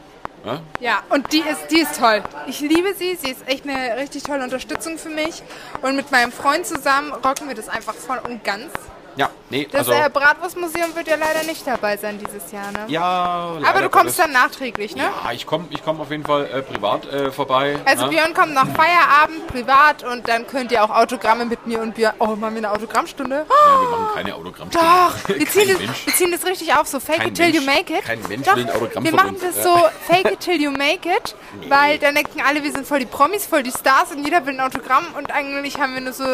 Ja? 0.44 0.60
Ja, 0.78 1.02
und 1.08 1.32
die 1.32 1.38
ist, 1.38 1.70
die 1.70 1.78
ist 1.80 1.98
toll. 1.98 2.22
Ich 2.46 2.60
liebe 2.60 2.92
sie. 2.94 3.14
Sie 3.16 3.30
ist 3.30 3.48
echt 3.48 3.66
eine 3.66 3.96
richtig 3.96 4.24
tolle 4.24 4.44
Unterstützung 4.44 4.98
für 4.98 5.08
mich. 5.08 5.42
Und 5.80 5.96
mit 5.96 6.12
meinem 6.12 6.30
Freund 6.32 6.66
zusammen 6.66 7.12
rocken 7.14 7.48
wir 7.48 7.54
das 7.54 7.70
einfach 7.70 7.94
voll 7.94 8.20
und 8.28 8.44
ganz. 8.44 8.70
Ja, 9.16 9.30
nee, 9.50 9.68
Das 9.70 9.88
also 9.88 9.92
äh, 9.92 10.10
Bratwurstmuseum 10.10 10.94
wird 10.96 11.06
ja 11.06 11.16
leider 11.16 11.44
nicht 11.44 11.66
dabei 11.66 11.96
sein 11.96 12.18
dieses 12.18 12.50
Jahr, 12.50 12.72
ne? 12.72 12.84
ja. 12.88 13.02
Aber 13.02 13.60
leider 13.60 13.82
du 13.82 13.88
kommst 13.90 14.18
dann 14.18 14.32
nachträglich, 14.32 14.96
ne? 14.96 15.04
Ja, 15.24 15.32
ich 15.32 15.46
komme 15.46 15.66
ich 15.70 15.84
komm 15.84 16.00
auf 16.00 16.10
jeden 16.10 16.24
Fall 16.24 16.46
äh, 16.46 16.62
privat 16.62 17.06
äh, 17.06 17.30
vorbei. 17.30 17.78
Also 17.84 18.04
ne? 18.06 18.10
Björn 18.10 18.34
kommt 18.34 18.54
nach 18.54 18.66
Feierabend 18.74 19.46
privat 19.46 20.02
und 20.04 20.28
dann 20.28 20.46
könnt 20.46 20.72
ihr 20.72 20.82
auch 20.82 20.90
Autogramme 20.90 21.44
mit 21.44 21.66
mir 21.66 21.80
und 21.80 21.94
Björn. 21.94 22.14
Oh, 22.18 22.26
machen 22.34 22.54
wir 22.54 22.58
eine 22.58 22.72
Autogrammstunde? 22.72 23.46
Ja, 23.48 23.80
wir 23.80 23.88
machen 23.88 24.14
keine 24.16 24.34
Autogrammstunde. 24.34 24.86
Doch, 24.86 25.28
wir 25.38 25.46
ziehen, 25.48 25.68
das, 25.68 26.06
wir 26.06 26.14
ziehen 26.14 26.32
das 26.32 26.44
richtig 26.44 26.74
auf, 26.74 26.88
so 26.88 26.98
fake 26.98 27.18
Kein 27.18 27.28
it 27.28 27.34
till 27.36 27.54
you 27.54 27.60
Mensch- 27.62 27.66
make 27.90 27.94
it. 27.98 28.04
kein 28.04 28.20
Mensch 28.28 28.46
Doch, 28.46 28.56
will 28.56 28.64
ein 28.64 28.70
Autogramm 28.74 29.04
wir 29.04 29.12
machen 29.14 29.28
uns. 29.36 29.40
das 29.42 29.62
so 29.62 29.76
fake 30.08 30.32
it 30.32 30.40
till 30.40 30.60
you 30.60 30.70
make 30.70 31.08
it, 31.08 31.36
weil 31.68 31.98
dann 31.98 32.14
denken 32.16 32.40
alle, 32.44 32.62
wir 32.64 32.72
sind 32.72 32.86
voll 32.86 32.98
die 32.98 33.06
Promis, 33.06 33.46
voll 33.46 33.62
die 33.62 33.70
Stars 33.70 34.10
und 34.10 34.24
jeder 34.24 34.44
will 34.44 34.54
ein 34.54 34.60
Autogramm 34.60 35.06
und 35.16 35.30
eigentlich 35.32 35.78
haben 35.78 35.94
wir 35.94 36.00
nur 36.00 36.12
so 36.12 36.24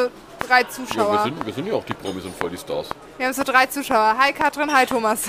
drei 0.51 0.61
Ja, 0.63 0.69
Zuschauer. 0.69 1.13
wir, 1.13 1.23
sind, 1.23 1.47
wir 1.47 1.53
sind 1.53 1.67
ja 1.67 1.75
auch 1.75 1.85
die 1.85 1.95
Promis 1.95 2.25
und 2.25 2.35
voll 2.37 2.51
die 2.51 2.59
Stars. 2.59 2.89
wir 3.17 3.27
haben 3.27 3.33
so 3.33 3.45
drei 3.45 3.67
Zuschauer. 3.67 4.17
Hi 4.19 4.33
Katrin, 4.33 4.73
hi 4.73 4.85
Thomas. 4.85 5.23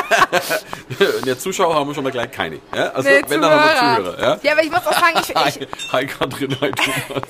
Der 1.26 1.38
Zuschauer 1.38 1.74
haben 1.74 1.88
wir 1.88 1.94
schon 1.94 2.04
mal 2.04 2.10
gleich 2.10 2.30
keine. 2.30 2.58
Ja? 2.74 2.88
Also 2.90 3.08
Nee, 3.08 3.22
wenn 3.28 3.40
dann 3.42 3.50
haben 3.52 3.96
wir 3.98 4.02
Zuhörer. 4.04 4.22
Ja? 4.22 4.38
Ja, 4.42 4.52
aber 4.52 4.62
ich 4.64 4.70
muss 4.70 4.86
auch 4.86 4.92
sagen, 4.92 5.20
ich, 5.20 5.34
Hi, 5.34 5.48
ich, 5.48 5.92
hi 5.92 6.06
Katrin, 6.06 6.56
hi 6.60 6.70
Thomas. 6.72 7.22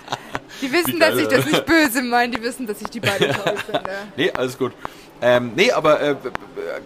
die 0.60 0.72
wissen, 0.72 1.00
dass 1.00 1.16
ich 1.16 1.28
das 1.28 1.46
nicht 1.46 1.64
böse 1.66 2.02
meine, 2.02 2.36
die 2.36 2.42
wissen, 2.42 2.66
dass 2.66 2.80
ich 2.80 2.88
die 2.88 3.00
beiden 3.00 3.32
toll 3.34 3.56
finde. 3.64 3.82
Nee, 4.16 4.30
alles 4.32 4.58
gut. 4.58 4.72
Ähm, 5.22 5.52
nee, 5.56 5.70
aber 5.72 6.00
äh, 6.00 6.16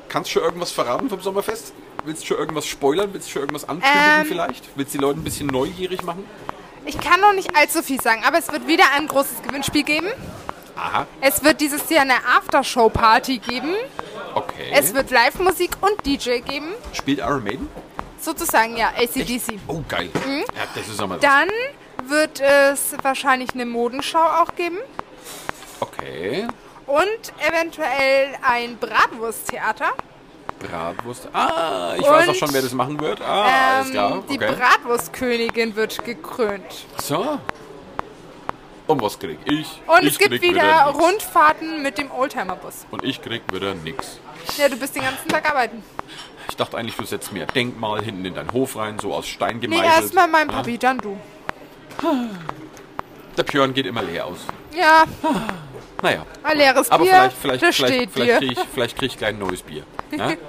kannst 0.08 0.30
du 0.30 0.34
schon 0.34 0.42
irgendwas 0.44 0.70
verraten 0.70 1.08
vom 1.08 1.20
Sommerfest? 1.20 1.72
Willst 2.04 2.22
du 2.22 2.26
schon 2.26 2.38
irgendwas 2.38 2.66
spoilern? 2.66 3.08
Willst 3.12 3.26
du 3.28 3.32
schon 3.32 3.42
irgendwas 3.42 3.68
ankündigen 3.68 4.20
Ähm. 4.20 4.26
vielleicht? 4.26 4.64
Willst 4.76 4.94
du 4.94 4.98
die 4.98 5.02
Leute 5.04 5.18
ein 5.18 5.24
bisschen 5.24 5.48
neugierig 5.48 6.02
machen? 6.04 6.24
Ich 6.88 6.98
kann 6.98 7.20
noch 7.20 7.34
nicht 7.34 7.54
allzu 7.54 7.82
viel 7.82 8.00
sagen, 8.00 8.22
aber 8.24 8.38
es 8.38 8.50
wird 8.50 8.66
wieder 8.66 8.84
ein 8.96 9.06
großes 9.08 9.42
Gewinnspiel 9.42 9.82
geben. 9.82 10.08
Aha, 10.74 11.06
Es 11.20 11.44
wird 11.44 11.60
dieses 11.60 11.86
Jahr 11.90 12.00
eine 12.00 12.14
Aftershow-Party 12.36 13.38
geben. 13.38 13.74
okay. 14.34 14.70
Es 14.72 14.94
wird 14.94 15.10
Live-Musik 15.10 15.72
und 15.82 16.06
DJ 16.06 16.38
geben. 16.38 16.72
Spielt 16.94 17.18
Iron 17.18 17.44
Maiden? 17.44 17.68
Sozusagen, 18.18 18.74
ja, 18.78 18.88
ACDC. 18.96 19.58
Oh, 19.66 19.82
geil. 19.86 20.08
Mhm. 20.26 20.38
Ja, 20.56 20.64
das 20.74 20.88
ist 20.88 20.98
einmal 21.02 21.18
Dann 21.20 21.50
wird 22.04 22.40
es 22.40 22.94
wahrscheinlich 23.02 23.52
eine 23.52 23.66
Modenschau 23.66 24.18
auch 24.22 24.54
geben. 24.54 24.78
Okay. 25.80 26.48
Und 26.86 27.32
eventuell 27.46 28.30
ein 28.42 28.78
Bratwursttheater. 28.78 29.92
Bratwurst. 30.58 31.28
Ah, 31.32 31.94
ich 31.96 32.02
weiß 32.02 32.24
auch 32.24 32.28
Und, 32.32 32.36
schon, 32.36 32.52
wer 32.52 32.62
das 32.62 32.72
machen 32.72 32.98
wird. 33.00 33.20
Ah, 33.20 33.76
alles 33.76 33.86
Ähm, 33.88 33.92
klar. 33.92 34.22
Die 34.28 34.34
Okay. 34.36 34.54
Bratwurstkönigin 34.56 35.76
wird 35.76 36.04
gekrönt. 36.04 36.86
So. 37.02 37.38
Und 38.86 39.02
was 39.02 39.18
krieg 39.18 39.38
ich? 39.44 39.80
Und 39.86 40.02
ich 40.04 40.12
es 40.14 40.18
gibt 40.18 40.40
wieder 40.40 40.86
nix. 40.86 40.98
Rundfahrten 40.98 41.82
mit 41.82 41.98
dem 41.98 42.10
Oldtimer-Bus. 42.10 42.86
Und 42.90 43.04
ich 43.04 43.20
krieg 43.20 43.42
wieder 43.52 43.74
nix. 43.74 44.18
Ja, 44.56 44.68
du 44.68 44.76
bist 44.76 44.96
den 44.96 45.02
ganzen 45.02 45.28
Tag 45.28 45.48
arbeiten. 45.48 45.82
Ich 46.48 46.56
dachte 46.56 46.78
eigentlich, 46.78 46.96
du 46.96 47.04
setzt 47.04 47.30
mir 47.32 47.42
ein 47.42 47.52
Denkmal 47.54 48.02
hinten 48.02 48.24
in 48.24 48.34
deinen 48.34 48.50
Hof 48.52 48.76
rein, 48.76 48.98
so 48.98 49.12
aus 49.12 49.26
Stein 49.28 49.56
Nee, 49.56 49.66
gemeißelt. 49.66 50.02
erstmal 50.04 50.28
mein 50.28 50.48
Papi, 50.48 50.78
dann 50.78 50.96
du. 50.98 51.18
Der 53.36 53.42
Björn 53.42 53.74
geht 53.74 53.84
immer 53.86 54.02
leer 54.02 54.24
aus. 54.26 54.38
Ja, 54.74 55.04
Naja. 56.02 56.24
ein 56.42 56.56
leeres 56.56 56.90
Aber 56.90 57.04
Bier, 57.04 57.12
vielleicht, 57.12 57.36
vielleicht, 57.36 57.62
das 57.62 57.76
vielleicht, 57.76 57.94
steht 57.94 58.10
vielleicht 58.12 58.30
dir. 58.30 58.38
kriege 58.38 58.52
ich, 58.52 58.68
vielleicht 58.72 58.96
krieg 58.96 59.10
ich 59.10 59.18
gleich 59.18 59.30
ein 59.30 59.38
neues 59.38 59.62
Bier. 59.62 59.82
Ja? 60.16 60.32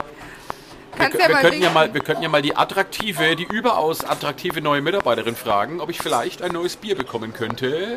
Wir, 0.97 1.13
wir, 1.13 1.19
ja 1.21 1.27
wir, 1.27 1.33
mal 1.35 1.41
könnten 1.41 1.61
ja 1.61 1.69
mal, 1.69 1.93
wir 1.93 2.01
könnten 2.01 2.23
ja 2.23 2.29
mal 2.29 2.41
die 2.41 2.57
attraktive, 2.57 3.37
die 3.37 3.45
überaus 3.45 4.03
attraktive 4.03 4.59
neue 4.59 4.81
Mitarbeiterin 4.81 5.35
fragen, 5.35 5.79
ob 5.79 5.89
ich 5.89 5.99
vielleicht 5.99 6.41
ein 6.41 6.51
neues 6.51 6.75
Bier 6.75 6.95
bekommen 6.95 7.31
könnte. 7.31 7.95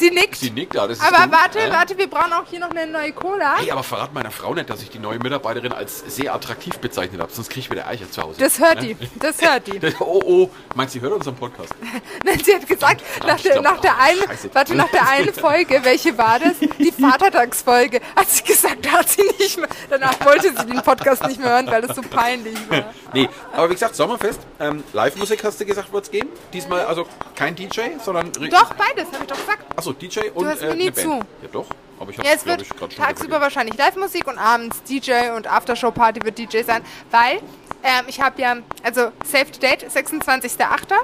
Sie 0.00 0.10
nickt. 0.10 0.36
Sie 0.36 0.50
nickt, 0.50 0.74
ja, 0.74 0.86
das 0.86 0.96
ist 0.96 1.04
aber 1.04 1.24
dumm, 1.24 1.32
warte, 1.32 1.58
äh? 1.60 1.70
warte, 1.70 1.98
wir 1.98 2.08
brauchen 2.08 2.32
auch 2.32 2.44
hier 2.48 2.58
noch 2.58 2.70
eine 2.70 2.90
neue 2.90 3.12
Cola. 3.12 3.58
Hey, 3.58 3.70
aber 3.70 3.82
verrat 3.82 4.14
meiner 4.14 4.30
Frau 4.30 4.54
nicht, 4.54 4.70
dass 4.70 4.80
ich 4.80 4.88
die 4.88 4.98
neue 4.98 5.18
Mitarbeiterin 5.18 5.72
als 5.72 6.02
sehr 6.06 6.34
attraktiv 6.34 6.78
bezeichnet 6.78 7.20
habe, 7.20 7.30
sonst 7.30 7.50
kriege 7.50 7.60
ich 7.60 7.70
wieder 7.70 7.86
Eicher 7.86 8.10
zu 8.10 8.22
Hause. 8.22 8.40
Das 8.40 8.58
hört 8.58 8.82
die. 8.82 8.96
Das 9.18 9.42
hört 9.42 9.66
die. 9.66 9.78
Das- 9.90 10.00
oh, 10.00 10.22
oh, 10.24 10.50
meinst 10.74 10.94
du, 10.94 10.98
sie 10.98 11.02
hört 11.02 11.12
unseren 11.12 11.36
Podcast? 11.36 11.74
Nein, 12.24 12.40
sie 12.42 12.54
hat 12.54 12.66
gesagt, 12.66 13.02
nach 13.26 13.38
der, 13.40 13.60
nach 13.60 13.78
der 13.80 13.98
einen, 13.98 14.22
warte, 14.54 14.74
nach 14.74 14.88
der 14.90 15.06
einen 15.06 15.34
Folge, 15.34 15.80
welche 15.82 16.16
war 16.16 16.38
das? 16.38 16.58
Die 16.78 16.92
Vatertagsfolge. 16.92 18.00
Hat 18.16 18.30
sie 18.30 18.42
gesagt, 18.42 18.86
da 18.86 18.92
hat 18.92 19.08
sie 19.10 19.22
nicht 19.38 19.58
mehr, 19.58 19.68
danach 19.90 20.14
wollte 20.24 20.48
sie 20.56 20.66
den 20.66 20.80
Podcast 20.82 21.26
nicht 21.26 21.40
mehr 21.40 21.50
hören, 21.50 21.66
weil 21.66 21.84
es 21.84 21.94
so 21.94 22.00
peinlich 22.02 22.56
war. 22.70 22.94
Nee, 23.12 23.28
aber 23.52 23.68
wie 23.68 23.72
gesagt, 23.74 23.96
Sommerfest, 23.96 24.38
ähm, 24.60 24.84
Live-Musik 24.92 25.42
hast 25.42 25.60
du 25.60 25.64
gesagt, 25.66 25.92
wird 25.92 26.04
es 26.04 26.10
geben. 26.12 26.28
Diesmal 26.52 26.84
also 26.86 27.06
kein 27.34 27.56
DJ, 27.56 27.80
sondern... 28.04 28.30
Doch, 28.32 28.72
beides, 28.74 29.06
habe 29.12 29.22
ich 29.22 29.26
doch 29.26 29.36
gesagt. 29.36 29.64
Achso, 29.76 29.89
DJ 29.92 30.30
und 30.34 30.46
hast 30.46 30.62
mir 30.62 30.70
äh, 30.70 30.74
nie 30.76 30.92
zu. 30.92 31.08
Band. 31.08 31.26
Ja 31.42 31.48
doch, 31.52 31.66
aber 31.98 32.10
ich 32.10 32.18
habe 32.18 32.28
Ja, 32.28 32.34
es 32.34 32.46
wird 32.46 32.62
ich 32.62 32.96
tagsüber 32.96 33.40
wahrscheinlich 33.40 33.76
Live-Musik 33.76 34.26
und 34.26 34.38
abends 34.38 34.82
DJ 34.82 35.30
und 35.36 35.46
Aftershow-Party 35.46 36.24
wird 36.24 36.38
DJ 36.38 36.62
sein, 36.62 36.82
weil 37.10 37.40
ähm, 37.82 38.04
ich 38.08 38.20
habe 38.20 38.40
ja, 38.40 38.56
also 38.82 39.12
Save 39.24 39.46
the 39.52 39.60
Date, 39.60 39.84
26.08. 39.84 40.94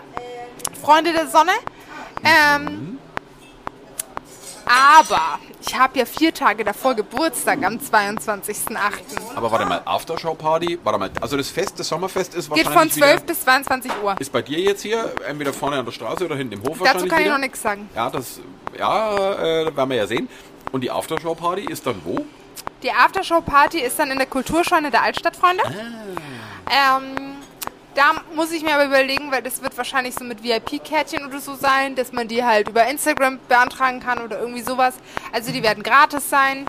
Freunde 0.80 1.12
der 1.12 1.26
Sonne. 1.26 1.52
Ähm, 2.24 2.98
aber 4.66 5.38
ich 5.66 5.78
habe 5.78 5.98
ja 5.98 6.04
vier 6.04 6.34
Tage 6.34 6.64
davor 6.64 6.94
Geburtstag 6.94 7.64
am 7.64 7.74
22.08. 7.78 8.78
Aber 9.34 9.50
warte 9.50 9.66
mal, 9.66 9.80
Aftershow-Party, 9.84 10.80
warte 10.82 10.98
mal, 10.98 11.10
also 11.20 11.36
das 11.36 11.48
Fest, 11.50 11.78
das 11.78 11.88
Sommerfest 11.88 12.34
ist 12.34 12.52
Geht 12.52 12.66
wahrscheinlich 12.66 12.92
von 12.94 13.02
12 13.02 13.14
wieder, 13.14 13.26
bis 13.26 13.40
22 13.42 13.92
Uhr. 14.02 14.16
ist 14.18 14.32
bei 14.32 14.42
dir 14.42 14.58
jetzt 14.58 14.82
hier, 14.82 15.12
entweder 15.28 15.52
vorne 15.52 15.78
an 15.78 15.84
der 15.84 15.92
Straße 15.92 16.24
oder 16.24 16.36
hinten 16.36 16.54
im 16.54 16.62
Hof 16.62 16.78
Dazu 16.82 17.06
kann 17.06 17.18
ich 17.18 17.24
wieder. 17.24 17.32
noch 17.34 17.40
nichts 17.40 17.62
sagen. 17.62 17.88
Ja, 17.94 18.10
das, 18.10 18.40
ja, 18.78 19.14
äh, 19.34 19.76
werden 19.76 19.90
wir 19.90 19.96
ja 19.96 20.06
sehen. 20.06 20.28
Und 20.72 20.80
die 20.82 20.90
Aftershow-Party 20.90 21.62
ist 21.62 21.86
dann 21.86 22.00
wo? 22.04 22.24
Die 22.82 22.90
Aftershow-Party 22.90 23.78
ist 23.80 23.98
dann 23.98 24.10
in 24.10 24.18
der 24.18 24.26
Kulturscheune 24.26 24.90
der 24.90 25.02
Altstadtfreunde. 25.02 25.62
Ähm, 26.70 27.35
da 27.96 28.12
muss 28.34 28.52
ich 28.52 28.62
mir 28.62 28.74
aber 28.74 28.84
überlegen, 28.84 29.32
weil 29.32 29.42
das 29.42 29.62
wird 29.62 29.76
wahrscheinlich 29.76 30.14
so 30.14 30.24
mit 30.24 30.42
VIP-Kärtchen 30.42 31.26
oder 31.26 31.40
so 31.40 31.54
sein, 31.54 31.96
dass 31.96 32.12
man 32.12 32.28
die 32.28 32.44
halt 32.44 32.68
über 32.68 32.86
Instagram 32.86 33.38
beantragen 33.48 34.00
kann 34.00 34.22
oder 34.22 34.38
irgendwie 34.38 34.62
sowas. 34.62 34.94
Also 35.32 35.50
die 35.50 35.62
werden 35.62 35.82
gratis 35.82 36.28
sein. 36.30 36.66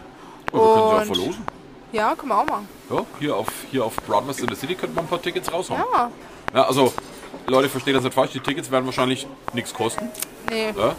Oh, 0.51 0.57
wir 0.57 0.63
können 0.63 1.05
sie 1.05 1.12
auch 1.12 1.15
verlosen. 1.15 1.46
Ja, 1.91 2.15
können 2.15 2.29
wir 2.31 2.38
auch 2.39 2.46
machen. 2.46 2.67
Ja, 2.89 3.05
hier 3.19 3.36
auf, 3.36 3.48
hier 3.72 3.86
auf 3.86 3.96
Broadwest 4.07 4.39
in 4.39 4.48
the 4.50 4.55
City 4.55 4.75
könnte 4.75 4.96
man 4.96 5.05
ein 5.05 5.07
paar 5.10 5.22
Tickets 5.22 5.51
raushauen. 5.51 5.81
Ja, 5.93 6.12
Ja, 6.53 6.63
also, 6.65 6.93
Leute, 7.46 7.69
versteht 7.69 7.96
das 7.96 8.03
nicht 8.03 8.13
falsch, 8.13 8.31
die 8.31 8.39
Tickets 8.39 8.72
werden 8.72 8.86
wahrscheinlich 8.86 9.27
nichts 9.53 9.74
kosten. 9.74 10.10
nee. 10.50 10.74
Ja? 10.77 10.93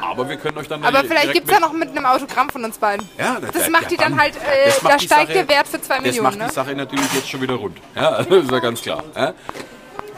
Aber 0.00 0.28
wir 0.28 0.36
können 0.36 0.56
euch 0.58 0.68
dann 0.68 0.82
Aber 0.84 1.00
vielleicht 1.04 1.32
gibt 1.32 1.48
es 1.48 1.52
ja 1.54 1.60
noch 1.60 1.72
mit 1.72 1.90
einem 1.90 2.06
Autogramm 2.06 2.48
von 2.50 2.64
uns 2.64 2.78
beiden. 2.78 3.08
Ja, 3.18 3.38
Das 3.52 3.68
macht 3.68 3.90
die 3.90 3.96
dann 3.96 4.18
halt, 4.20 4.36
äh, 4.36 4.66
das 4.66 4.80
da 4.80 4.98
steigt 4.98 5.08
Sache- 5.08 5.32
der 5.32 5.48
Wert 5.48 5.68
für 5.68 5.80
zwei 5.80 5.96
Das 5.96 6.04
Millionen, 6.04 6.22
macht 6.24 6.38
ne? 6.38 6.46
die 6.48 6.54
Sache 6.54 6.74
natürlich 6.74 7.12
jetzt 7.14 7.28
schon 7.28 7.40
wieder 7.42 7.54
rund. 7.54 7.76
Ja, 7.94 8.22
das 8.22 8.44
ist 8.44 8.50
ja 8.50 8.58
ganz 8.60 8.80
klar. 8.82 9.02
Ja? 9.16 9.34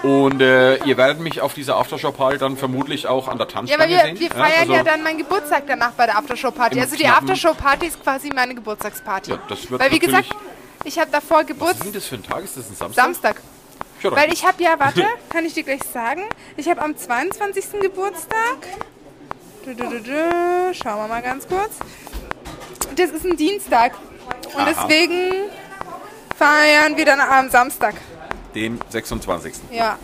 Und 0.02 0.40
äh, 0.40 0.76
ihr 0.84 0.96
werdet 0.96 1.20
mich 1.20 1.40
auf 1.42 1.52
dieser 1.54 1.76
Aftershow-Party 1.76 2.38
dann 2.38 2.56
vermutlich 2.56 3.06
auch 3.06 3.28
an 3.28 3.36
der 3.38 3.46
Ja, 3.46 3.52
Tanzstange 3.52 3.82
aber 3.82 3.90
wir, 3.92 4.00
sehen. 4.00 4.18
wir 4.20 4.30
feiern 4.30 4.60
also, 4.60 4.72
ja 4.74 4.82
dann 4.82 5.02
meinen 5.02 5.18
Geburtstag 5.18 5.64
danach 5.66 5.90
bei 5.92 6.06
der 6.06 6.16
Aftershow-Party. 6.16 6.80
Also 6.80 6.96
die 6.96 7.06
Aftershow-Party 7.06 7.86
ist 7.86 8.02
quasi 8.02 8.30
meine 8.34 8.54
Geburtstagsparty. 8.54 9.32
Ja, 9.32 9.38
das 9.48 9.70
wird 9.70 9.80
Weil 9.80 9.90
wie 9.90 9.98
gesagt, 9.98 10.28
ich 10.84 10.98
habe 10.98 11.10
davor 11.10 11.38
Was 11.38 11.42
ist 11.42 11.48
Geburtstag. 11.48 11.82
denn 11.84 11.92
das 11.92 12.06
für 12.06 12.14
ein 12.14 12.22
Tag? 12.22 12.44
Ist 12.44 12.56
das 12.56 12.70
ein 12.70 12.76
Samstag? 12.76 13.04
Samstag. 13.04 13.36
Ja, 14.02 14.12
Weil 14.12 14.32
ich 14.32 14.46
habe 14.46 14.62
ja, 14.62 14.74
warte, 14.78 15.04
kann 15.30 15.44
ich 15.44 15.52
dir 15.52 15.64
gleich 15.64 15.82
sagen, 15.92 16.22
ich 16.56 16.66
habe 16.70 16.80
am 16.80 16.96
22. 16.96 17.80
Geburtstag. 17.82 18.56
Schauen 19.64 20.96
wir 20.98 21.08
mal 21.08 21.22
ganz 21.22 21.46
kurz. 21.46 21.72
Das 22.96 23.10
ist 23.10 23.24
ein 23.24 23.36
Dienstag. 23.36 23.92
Und 24.54 24.60
Aha. 24.60 24.68
deswegen 24.88 25.50
feiern 26.36 26.96
wir 26.96 27.04
dann 27.04 27.20
am 27.20 27.50
Samstag. 27.50 27.94
dem 28.54 28.80
26. 28.88 29.54
Ja, 29.70 29.98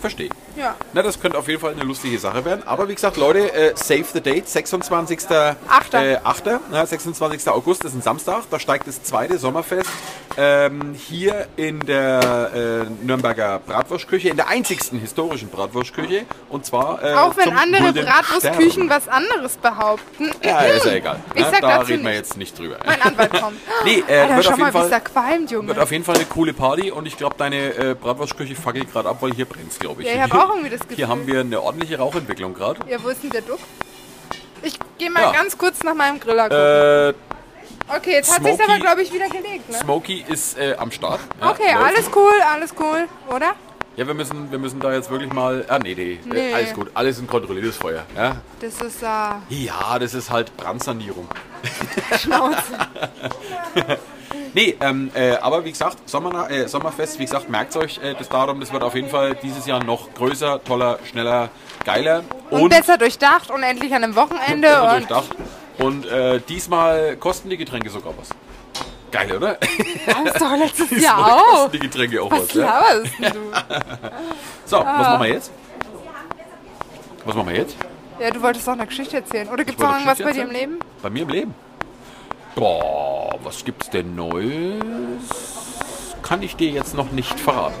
Verstehe. 0.00 0.30
ja. 0.56 0.74
Na, 0.94 1.02
das 1.02 1.20
könnte 1.20 1.36
auf 1.38 1.48
jeden 1.48 1.60
Fall 1.60 1.72
eine 1.72 1.82
lustige 1.82 2.18
Sache 2.18 2.44
werden. 2.44 2.66
Aber 2.66 2.88
wie 2.88 2.94
gesagt, 2.94 3.16
Leute, 3.18 3.52
äh, 3.52 3.72
save 3.76 4.04
the 4.12 4.20
date, 4.20 4.48
26. 4.48 5.18
Achter. 5.68 6.02
Äh, 6.02 6.18
8. 6.24 6.46
Ja, 6.72 6.86
26. 6.86 7.48
August 7.50 7.84
ist 7.84 7.94
ein 7.94 8.02
Samstag. 8.02 8.44
Da 8.50 8.58
steigt 8.58 8.86
das 8.86 9.02
zweite 9.02 9.38
Sommerfest 9.38 9.90
ähm, 10.36 10.94
hier 10.94 11.46
in 11.56 11.80
der 11.80 12.50
äh, 12.54 13.04
Nürnberger 13.04 13.60
Bratwurstküche, 13.60 14.28
in 14.28 14.36
der 14.36 14.48
einzigsten 14.48 14.98
historischen 14.98 15.48
Bratwurstküche. 15.48 16.24
Und 16.48 16.66
zwar 16.66 17.02
äh, 17.02 17.14
Auch 17.14 17.36
wenn 17.36 17.52
andere 17.56 17.92
Bratwurstküchen 17.92 18.88
was 18.90 19.08
anderes 19.08 19.56
behaupten. 19.56 20.30
Ja, 20.44 20.60
ist 20.76 20.86
ja 20.86 20.92
egal. 20.92 21.20
Ich 21.34 21.42
ne? 21.42 21.50
sag 21.50 21.60
da 21.60 21.80
reden 21.80 22.04
wir 22.04 22.14
jetzt 22.14 22.36
nicht 22.36 22.58
drüber. 22.58 22.78
Mein 22.84 23.00
Anwalt 23.02 23.32
kommt. 23.32 23.58
Nee, 23.84 24.04
äh, 24.08 24.18
Alter, 24.20 24.36
wird 24.36 24.44
schau 24.44 24.52
auf 24.52 24.58
mal, 24.58 24.66
jeden 24.66 24.74
wie 24.74 24.78
es 24.84 24.90
Fall 24.90 24.90
da 24.90 25.00
qualmt, 25.00 25.50
Junge. 25.50 25.68
wird 25.68 25.78
auf 25.78 25.90
jeden 25.92 26.04
Fall 26.04 26.16
eine 26.16 26.24
coole 26.26 26.52
Party 26.52 26.90
und 26.90 27.06
ich 27.06 27.16
glaube, 27.16 27.36
deine 27.38 27.74
äh, 27.74 27.94
Bratwurstküche 27.94 28.54
fackelt 28.54 28.92
gerade 28.92 29.08
ab, 29.08 29.18
weil 29.20 29.32
hier 29.32 29.46
brennt 29.46 29.78
glaube 29.78 30.02
ich. 30.02 30.08
Ja, 30.08 30.14
ich 30.14 30.20
hab 30.32 30.34
auch 30.34 30.50
irgendwie 30.50 30.70
das 30.70 30.80
Gefühl. 30.80 30.96
Hier 30.96 31.08
haben 31.08 31.26
wir 31.26 31.40
eine 31.40 31.60
ordentliche 31.62 31.98
Rauchentwicklung 31.98 32.54
gerade. 32.54 32.80
Ja, 32.88 33.02
wo 33.02 33.08
ist 33.08 33.22
denn 33.22 33.30
der 33.30 33.42
Duck? 33.42 33.60
Ich 34.62 34.78
gehe 34.98 35.10
mal 35.10 35.22
Ja. 35.22 35.32
ganz 35.32 35.56
kurz 35.56 35.82
nach 35.82 35.94
meinem 35.94 36.20
Griller 36.20 36.48
gucken. 36.48 37.14
Äh, 37.14 37.29
okay, 37.88 38.12
jetzt 38.12 38.34
hat 38.34 38.44
sich 38.44 38.60
aber, 38.62 38.78
glaube 38.78 39.02
ich, 39.02 39.12
wieder 39.12 39.28
gelegt, 39.28 39.70
ne? 39.70 39.78
Smokey 39.78 40.24
ist 40.28 40.58
äh, 40.58 40.74
am 40.78 40.90
Start. 40.90 41.20
Ja, 41.40 41.50
Okay, 41.50 41.72
läuft. 41.72 41.86
alles 41.86 42.10
cool, 42.14 42.32
alles 42.52 42.74
cool, 42.78 43.08
oder? 43.34 43.52
Ja, 43.96 44.06
wir 44.06 44.14
müssen, 44.14 44.50
wir 44.50 44.58
müssen 44.58 44.80
da 44.80 44.92
jetzt 44.92 45.10
wirklich 45.10 45.32
mal. 45.32 45.64
Ah, 45.68 45.78
nee, 45.78 45.94
nee, 45.94 46.18
Nee. 46.24 46.50
Äh, 46.52 46.54
alles 46.54 46.72
gut. 46.74 46.90
Alles 46.94 47.18
ein 47.18 47.26
kontrolliertes 47.26 47.76
Feuer. 47.76 48.04
Ja, 48.16 48.36
Das 48.60 48.80
ist, 48.80 49.02
äh, 49.02 49.06
ja 49.06 49.98
das 49.98 50.14
ist 50.14 50.30
halt 50.30 50.56
Brandsanierung. 50.56 51.28
Schnauze. 52.18 52.56
Nee, 54.52 54.76
ähm, 54.80 55.10
äh, 55.14 55.36
aber 55.36 55.64
wie 55.64 55.70
gesagt, 55.70 56.08
Sommer, 56.08 56.50
äh, 56.50 56.66
Sommerfest, 56.66 57.20
wie 57.20 57.24
gesagt, 57.24 57.48
merkt 57.48 57.76
euch 57.76 58.00
äh, 58.02 58.14
das 58.18 58.28
Datum. 58.28 58.58
Das 58.58 58.72
wird 58.72 58.82
auf 58.82 58.96
jeden 58.96 59.08
Fall 59.08 59.36
dieses 59.36 59.64
Jahr 59.66 59.82
noch 59.84 60.12
größer, 60.14 60.62
toller, 60.64 60.98
schneller, 61.08 61.50
geiler 61.84 62.24
Und, 62.50 62.68
besser 62.70 62.98
durchdacht 62.98 63.50
und 63.50 63.62
endlich 63.62 63.94
an 63.94 64.02
einem 64.02 64.16
Wochenende. 64.16 64.66
besser 64.68 64.82
Und 64.82 65.10
durchdacht. 65.10 65.28
Und 65.80 66.06
äh, 66.06 66.40
diesmal 66.48 67.16
kosten 67.16 67.48
die 67.50 67.56
Getränke 67.56 67.90
sogar 67.90 68.12
was. 68.16 68.28
Geil, 69.10 69.36
oder? 69.36 69.54
das 69.54 70.34
ist 70.34 70.40
doch 70.40 70.56
letztes 70.56 70.88
Diesmal 70.90 71.02
Jahr 71.02 71.36
auch. 71.36 71.46
kosten 71.52 71.72
die 71.72 71.78
Getränke 71.80 72.22
auch 72.22 72.30
was. 72.30 72.42
Was 72.48 72.54
ja? 72.54 72.82
du? 72.94 73.38
So, 74.66 74.76
was 74.78 74.86
Ah. 74.86 75.02
machen 75.02 75.22
wir 75.24 75.32
jetzt? 75.34 75.50
Was 77.24 77.34
machen 77.34 77.48
wir 77.48 77.56
jetzt? 77.56 77.76
Ja, 78.20 78.30
du 78.30 78.40
wolltest 78.42 78.66
doch 78.68 78.72
eine 78.74 78.86
Geschichte 78.86 79.16
erzählen. 79.16 79.48
Oder 79.48 79.64
gibt 79.64 79.78
es 79.80 79.84
noch 79.84 79.92
irgendwas 79.92 80.18
bei 80.18 80.32
dir 80.32 80.42
im. 80.42 80.50
Leben? 80.50 80.78
Bei 81.02 81.10
mir 81.10 81.22
im 81.22 81.28
Leben? 81.28 81.54
Boah, 82.54 83.36
was 83.42 83.64
gibt's 83.64 83.88
denn 83.90 84.14
Neues? 84.14 84.78
Kann 86.22 86.42
ich 86.42 86.54
dir 86.56 86.70
jetzt 86.70 86.94
noch 86.94 87.10
nicht 87.10 87.40
verraten. 87.40 87.74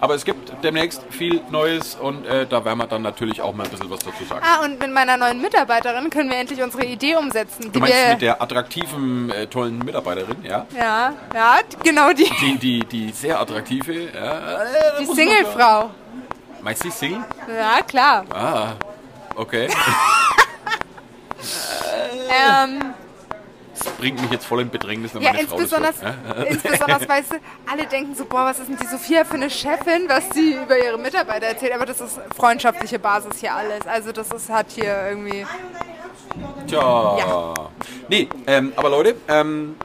Aber 0.00 0.14
es 0.14 0.24
gibt 0.24 0.39
demnächst 0.62 1.02
viel 1.10 1.40
Neues 1.50 1.94
und 1.94 2.26
äh, 2.26 2.46
da 2.46 2.64
werden 2.64 2.78
wir 2.78 2.86
dann 2.86 3.02
natürlich 3.02 3.40
auch 3.40 3.54
mal 3.54 3.64
ein 3.64 3.70
bisschen 3.70 3.90
was 3.90 4.00
dazu 4.00 4.24
sagen. 4.24 4.44
Ah, 4.44 4.64
und 4.64 4.78
mit 4.80 4.90
meiner 4.92 5.16
neuen 5.16 5.40
Mitarbeiterin 5.40 6.10
können 6.10 6.30
wir 6.30 6.38
endlich 6.38 6.62
unsere 6.62 6.84
Idee 6.84 7.16
umsetzen. 7.16 7.64
Du 7.64 7.70
Die 7.70 7.78
meinst 7.80 8.08
mit 8.12 8.22
der 8.22 8.40
attraktiven, 8.40 9.30
äh, 9.30 9.46
tollen 9.46 9.78
Mitarbeiterin, 9.78 10.42
ja? 10.44 10.66
ja, 10.76 11.12
ja, 11.34 11.58
genau 11.82 12.12
die, 12.12 12.30
Die, 12.40 12.58
die, 12.58 12.80
die 12.86 13.10
sehr 13.12 13.40
attraktive, 13.40 13.92
ja? 14.12 14.60
die 15.00 15.06
Singlefrau. 15.06 15.90
Meinst 16.62 16.84
du 16.84 16.88
die 16.88 16.94
Single? 16.94 17.24
Ja, 17.48 17.82
klar. 17.82 18.24
Ah, 18.32 18.72
okay. 19.36 19.68
Ähm, 22.32 22.94
Das 23.84 23.92
bringt 23.94 24.20
mich 24.20 24.30
jetzt 24.30 24.46
voll 24.46 24.60
in 24.60 24.70
Bedrängnis, 24.70 25.12
ja, 25.14 25.32
hört. 25.32 25.34
Ja? 25.34 26.42
insbesonders, 26.48 27.08
weißt 27.08 27.32
du, 27.32 27.36
alle 27.70 27.86
denken 27.86 28.14
so, 28.14 28.24
boah, 28.24 28.46
was 28.46 28.58
ist 28.58 28.68
denn 28.68 28.76
die 28.76 28.86
Sophia 28.86 29.24
für 29.24 29.34
eine 29.34 29.50
Chefin, 29.50 30.08
was 30.08 30.28
die 30.30 30.54
über 30.62 30.78
ihre 30.78 30.98
Mitarbeiter 30.98 31.46
erzählt. 31.46 31.72
Aber 31.72 31.86
das 31.86 32.00
ist 32.00 32.20
freundschaftliche 32.36 32.98
Basis 32.98 33.40
hier 33.40 33.54
alles. 33.54 33.86
Also 33.86 34.12
das 34.12 34.30
ist, 34.30 34.48
hat 34.48 34.66
hier 34.70 35.08
irgendwie... 35.08 35.46
Tja. 36.66 37.18
Ja. 37.18 37.54
Nee, 38.08 38.28
ähm, 38.46 38.72
aber 38.76 38.90
Leute, 38.90 39.16
ähm, 39.28 39.76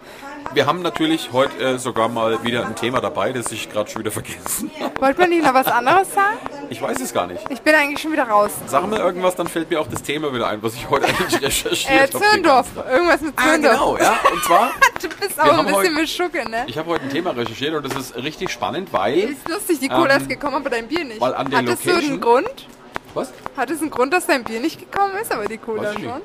wir 0.54 0.66
haben 0.66 0.82
natürlich 0.82 1.32
heute 1.34 1.58
äh, 1.64 1.78
sogar 1.78 2.08
mal 2.08 2.44
wieder 2.44 2.66
ein 2.66 2.75
Thema 2.75 3.02
dabei, 3.02 3.34
das 3.34 3.52
ich 3.52 3.70
gerade 3.70 3.90
schon 3.90 4.02
wieder 4.02 4.12
vergessen 4.12 4.70
habe. 4.80 5.02
Wollte 5.02 5.22
man 5.22 5.30
nicht 5.30 5.44
noch 5.44 5.54
was 5.54 5.68
anderes 5.68 6.14
sagen? 6.14 6.38
Ich 6.70 6.82
weiß 6.82 7.00
es 7.00 7.14
gar 7.14 7.28
nicht. 7.28 7.42
Ich 7.50 7.62
bin 7.62 7.74
eigentlich 7.76 8.00
schon 8.02 8.12
wieder 8.12 8.24
raus. 8.28 8.52
Sag 8.68 8.88
mir 8.88 8.98
irgendwas, 8.98 9.36
dann 9.36 9.48
fällt 9.48 9.70
mir 9.70 9.80
auch 9.80 9.88
das 9.88 10.02
Thema 10.02 10.34
wieder 10.34 10.48
ein, 10.48 10.62
was 10.64 10.74
ich 10.76 10.90
heute 10.90 11.06
eigentlich 11.08 11.42
recherchiert 11.42 12.10
Äh, 12.14 12.14
habe. 12.14 12.26
Zürndorf. 12.26 12.68
Irgendwas 12.92 13.22
mit 13.22 13.34
Ah, 13.38 13.44
Zürndorf. 13.52 13.74
genau, 13.74 13.98
ja. 13.98 14.20
Und 14.34 14.44
zwar, 14.44 14.72
Du 15.02 15.10
bist 15.10 15.40
auch 15.40 15.58
ein 15.58 15.66
bisschen 15.68 15.94
mit 15.96 16.10
Schucke, 16.10 16.50
ne? 16.50 16.64
ich 16.68 16.78
habe 16.78 16.90
heute 16.90 17.04
ein 17.04 17.10
Thema 17.10 17.32
recherchiert 17.32 17.74
und 17.76 17.86
das 17.86 17.96
ist 17.96 18.16
richtig 18.16 18.50
spannend, 18.52 18.92
weil... 18.92 19.18
Ist 19.32 19.48
lustig, 19.48 19.80
die 19.80 19.90
Cola 19.90 20.16
Ähm, 20.16 20.22
ist 20.22 20.30
gekommen, 20.30 20.56
aber 20.56 20.70
dein 20.70 20.88
Bier 20.88 21.04
nicht. 21.04 21.22
weil 21.22 21.34
an 21.36 21.50
der 21.50 21.60
Hat 21.60 21.68
es 21.68 21.84
so 21.84 21.90
Location- 21.90 22.12
einen 22.12 22.22
Grund? 22.22 22.68
Was? 23.14 23.32
Hat 23.56 23.70
es 23.70 23.82
einen 23.82 23.92
Grund, 23.92 24.14
dass 24.14 24.26
dein 24.26 24.44
Bier 24.44 24.60
nicht 24.60 24.80
gekommen 24.80 25.14
ist, 25.22 25.32
aber 25.32 25.46
die 25.46 25.58
Cola 25.58 25.94
schon? 25.94 26.22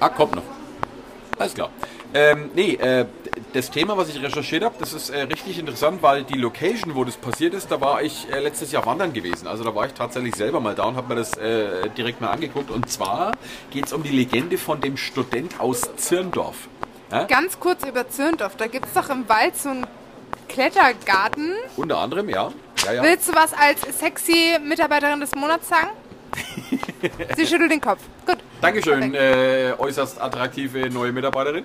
Ah, 0.00 0.08
kommt 0.08 0.34
noch. 0.34 0.42
Alles 1.38 1.54
klar. 1.54 1.70
Ähm, 2.14 2.50
nee, 2.54 2.74
äh, 2.74 3.06
das 3.52 3.70
Thema, 3.70 3.96
was 3.96 4.08
ich 4.08 4.22
recherchiert 4.22 4.64
habe, 4.64 4.74
das 4.78 4.92
ist 4.92 5.10
äh, 5.10 5.22
richtig 5.22 5.58
interessant, 5.58 6.02
weil 6.02 6.24
die 6.24 6.38
Location, 6.38 6.94
wo 6.94 7.04
das 7.04 7.16
passiert 7.16 7.54
ist, 7.54 7.70
da 7.70 7.80
war 7.80 8.02
ich 8.02 8.26
äh, 8.32 8.40
letztes 8.40 8.72
Jahr 8.72 8.86
wandern 8.86 9.12
gewesen. 9.12 9.46
Also 9.46 9.64
da 9.64 9.74
war 9.74 9.86
ich 9.86 9.92
tatsächlich 9.92 10.34
selber 10.34 10.60
mal 10.60 10.74
da 10.74 10.84
und 10.84 10.96
habe 10.96 11.08
mir 11.08 11.16
das 11.16 11.36
äh, 11.36 11.88
direkt 11.90 12.20
mal 12.20 12.30
angeguckt. 12.30 12.70
Und 12.70 12.90
zwar 12.90 13.32
geht 13.70 13.86
es 13.86 13.92
um 13.92 14.02
die 14.02 14.10
Legende 14.10 14.58
von 14.58 14.80
dem 14.80 14.96
Student 14.96 15.60
aus 15.60 15.82
Zirndorf. 15.96 16.68
Ja? 17.10 17.24
Ganz 17.24 17.60
kurz 17.60 17.86
über 17.86 18.08
Zürndorf. 18.08 18.56
Da 18.56 18.66
gibt 18.66 18.86
es 18.86 18.94
doch 18.94 19.10
im 19.10 19.28
Wald 19.28 19.56
so 19.56 19.68
einen 19.68 19.86
Klettergarten. 20.48 21.52
Unter 21.76 21.98
anderem, 21.98 22.28
ja. 22.28 22.52
ja, 22.84 22.92
ja. 22.92 23.02
Willst 23.02 23.28
du 23.28 23.34
was 23.34 23.52
als 23.52 23.80
sexy 23.98 24.56
Mitarbeiterin 24.62 25.20
des 25.20 25.34
Monats 25.34 25.68
sagen? 25.68 25.88
Sie 27.36 27.46
schüttelt 27.46 27.70
den 27.70 27.80
Kopf. 27.80 28.00
Gut. 28.26 28.38
Dankeschön, 28.62 29.14
äh, 29.14 29.74
äußerst 29.76 30.20
attraktive 30.20 30.88
neue 30.88 31.12
Mitarbeiterin. 31.12 31.64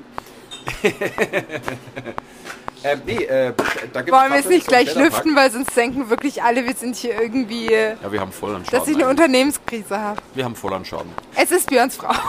Ähm, 2.84 3.02
nee, 3.06 3.24
äh, 3.24 3.54
da 3.94 4.02
gibt's 4.02 4.18
Wollen 4.20 4.32
wir 4.34 4.40
es 4.40 4.46
nicht 4.48 4.68
gleich 4.68 4.94
lüften, 4.96 5.36
weil 5.36 5.52
sonst 5.52 5.76
denken 5.76 6.10
wirklich 6.10 6.44
alle, 6.44 6.66
wir 6.66 6.74
sind 6.76 6.96
hier 6.96 7.20
irgendwie, 7.22 7.72
Ja, 7.72 8.12
wir 8.12 8.20
haben 8.22 8.32
voll 8.32 8.56
an 8.56 8.64
dass 8.64 8.72
Schaden. 8.72 8.84
ich 8.90 8.96
eine 8.96 9.06
eigentlich. 9.06 9.20
Unternehmenskrise 9.20 10.00
habe. 10.00 10.22
wir 10.36 10.46
haben 10.46 10.56
voll 10.56 10.74
an 10.74 10.86
Schaden. 10.86 11.12
Es 11.36 11.52
ist 11.52 11.68
Björns 11.70 11.96
Frau. 11.98 12.14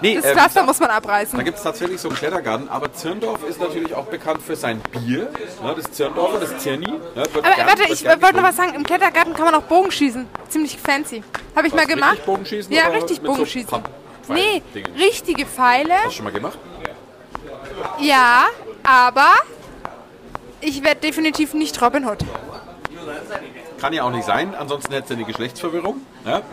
Nee, 0.00 0.16
Das 0.16 0.24
äh, 0.24 0.32
Pflaster 0.32 0.62
muss 0.64 0.80
man 0.80 0.90
abreißen. 0.90 1.38
Da 1.38 1.42
gibt 1.44 1.56
es 1.56 1.62
tatsächlich 1.62 2.00
so 2.00 2.08
einen 2.08 2.16
Klettergarten, 2.18 2.68
aber 2.68 2.92
Zirndorf 2.92 3.42
ist 3.48 3.60
natürlich 3.60 3.94
auch 3.94 4.04
bekannt 4.06 4.42
für 4.42 4.56
sein 4.56 4.80
Bier. 4.90 5.30
Ne, 5.62 5.74
das 5.76 5.90
Zirndorfer, 5.92 6.40
das 6.40 6.58
Zirni. 6.58 6.86
Ne, 6.90 6.98
Aber 7.14 7.42
gern- 7.42 7.66
warte, 7.66 7.84
ich 7.90 8.04
wollte 8.04 8.36
noch 8.36 8.42
was 8.42 8.56
sagen. 8.56 8.74
Im 8.74 8.82
Klettergarten 8.84 9.32
kann 9.34 9.44
man 9.46 9.54
auch 9.54 9.62
Bogen 9.62 9.90
schießen. 9.90 10.26
Ziemlich 10.48 10.76
fancy. 10.78 11.22
Habe 11.54 11.68
ich 11.68 11.74
mal 11.74 11.86
gemacht. 11.86 12.12
Richtig 12.12 12.26
Bogenschießen 12.26 12.72
Ja, 12.72 12.88
richtig 12.88 13.18
mit 13.22 13.26
so 13.30 13.32
Bogenschießen. 13.32 13.82
Pfeil- 14.26 14.34
nee, 14.34 14.62
Pfeildingen? 14.72 15.00
richtige 15.00 15.46
Pfeile. 15.46 15.94
Hast 15.94 16.06
du 16.06 16.10
schon 16.10 16.24
mal 16.24 16.32
gemacht? 16.32 16.58
Ja, 18.00 18.46
aber 18.82 19.32
ich 20.60 20.82
werde 20.84 21.00
definitiv 21.00 21.54
nicht 21.54 21.80
Robin 21.82 22.06
Hood. 22.06 22.18
Kann 23.80 23.92
ja 23.92 24.04
auch 24.04 24.10
nicht 24.10 24.24
sein, 24.24 24.54
ansonsten 24.54 24.92
hättest 24.92 25.10
du 25.10 25.14
eine 25.14 25.24
Geschlechtsverwirrung. 25.24 26.00
Ja? 26.24 26.42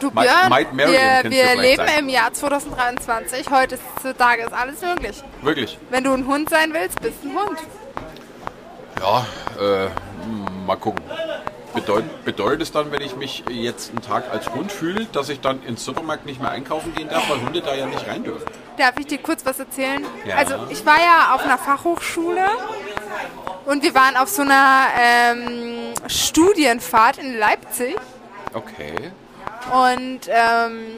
Du 0.00 0.10
Maid- 0.10 0.26
Björn, 0.28 0.50
Marian 0.76 0.92
wir, 0.92 1.22
du 1.22 1.30
wir 1.30 1.54
leben 1.56 1.86
sein. 1.86 1.98
im 2.00 2.08
Jahr 2.10 2.30
2023. 2.30 3.46
Heutzutage 3.50 4.42
ist 4.42 4.52
alles 4.52 4.82
möglich. 4.82 5.22
Wirklich. 5.40 5.78
Wenn 5.88 6.04
du 6.04 6.12
ein 6.12 6.26
Hund 6.26 6.50
sein 6.50 6.74
willst, 6.74 7.00
bist 7.00 7.14
du 7.22 7.28
ein 7.30 7.36
Hund. 7.38 7.58
Ja, 9.00 9.26
äh, 9.58 9.88
mal 10.66 10.76
gucken. 10.76 11.02
Bedeutet, 11.76 12.24
bedeutet 12.24 12.62
es 12.62 12.72
dann, 12.72 12.90
wenn 12.90 13.02
ich 13.02 13.14
mich 13.16 13.44
jetzt 13.48 13.90
einen 13.90 14.00
Tag 14.00 14.24
als 14.32 14.50
Hund 14.52 14.72
fühle, 14.72 15.04
dass 15.12 15.28
ich 15.28 15.40
dann 15.40 15.62
ins 15.62 15.84
Supermarkt 15.84 16.26
nicht 16.26 16.40
mehr 16.40 16.50
einkaufen 16.50 16.92
gehen 16.94 17.08
darf, 17.08 17.28
weil 17.30 17.40
Hunde 17.42 17.60
da 17.60 17.74
ja 17.74 17.86
nicht 17.86 18.06
rein 18.08 18.24
dürfen? 18.24 18.44
Darf 18.78 18.94
ich 18.98 19.06
dir 19.06 19.18
kurz 19.18 19.44
was 19.46 19.58
erzählen? 19.58 20.04
Ja. 20.26 20.36
Also 20.36 20.54
ich 20.70 20.84
war 20.84 20.98
ja 20.98 21.34
auf 21.34 21.42
einer 21.44 21.58
Fachhochschule 21.58 22.44
und 23.66 23.82
wir 23.82 23.94
waren 23.94 24.16
auf 24.16 24.28
so 24.28 24.42
einer 24.42 24.86
ähm, 24.98 25.92
Studienfahrt 26.08 27.18
in 27.18 27.38
Leipzig 27.38 27.94
Okay. 28.54 29.12
und 29.72 30.20
ähm, 30.28 30.94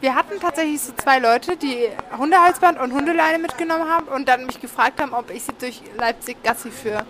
wir 0.00 0.14
hatten 0.14 0.38
tatsächlich 0.40 0.80
so 0.80 0.92
zwei 0.96 1.18
Leute, 1.18 1.56
die 1.56 1.88
Hundehalsband 2.16 2.80
und 2.80 2.92
Hundeleine 2.92 3.38
mitgenommen 3.38 3.88
haben 3.88 4.06
und 4.08 4.28
dann 4.28 4.44
mich 4.46 4.60
gefragt 4.60 5.00
haben, 5.00 5.12
ob 5.14 5.30
ich 5.30 5.44
sie 5.44 5.52
durch 5.58 5.80
Leipzig 5.96 6.42
Gassi 6.42 6.70
führe. 6.70 7.04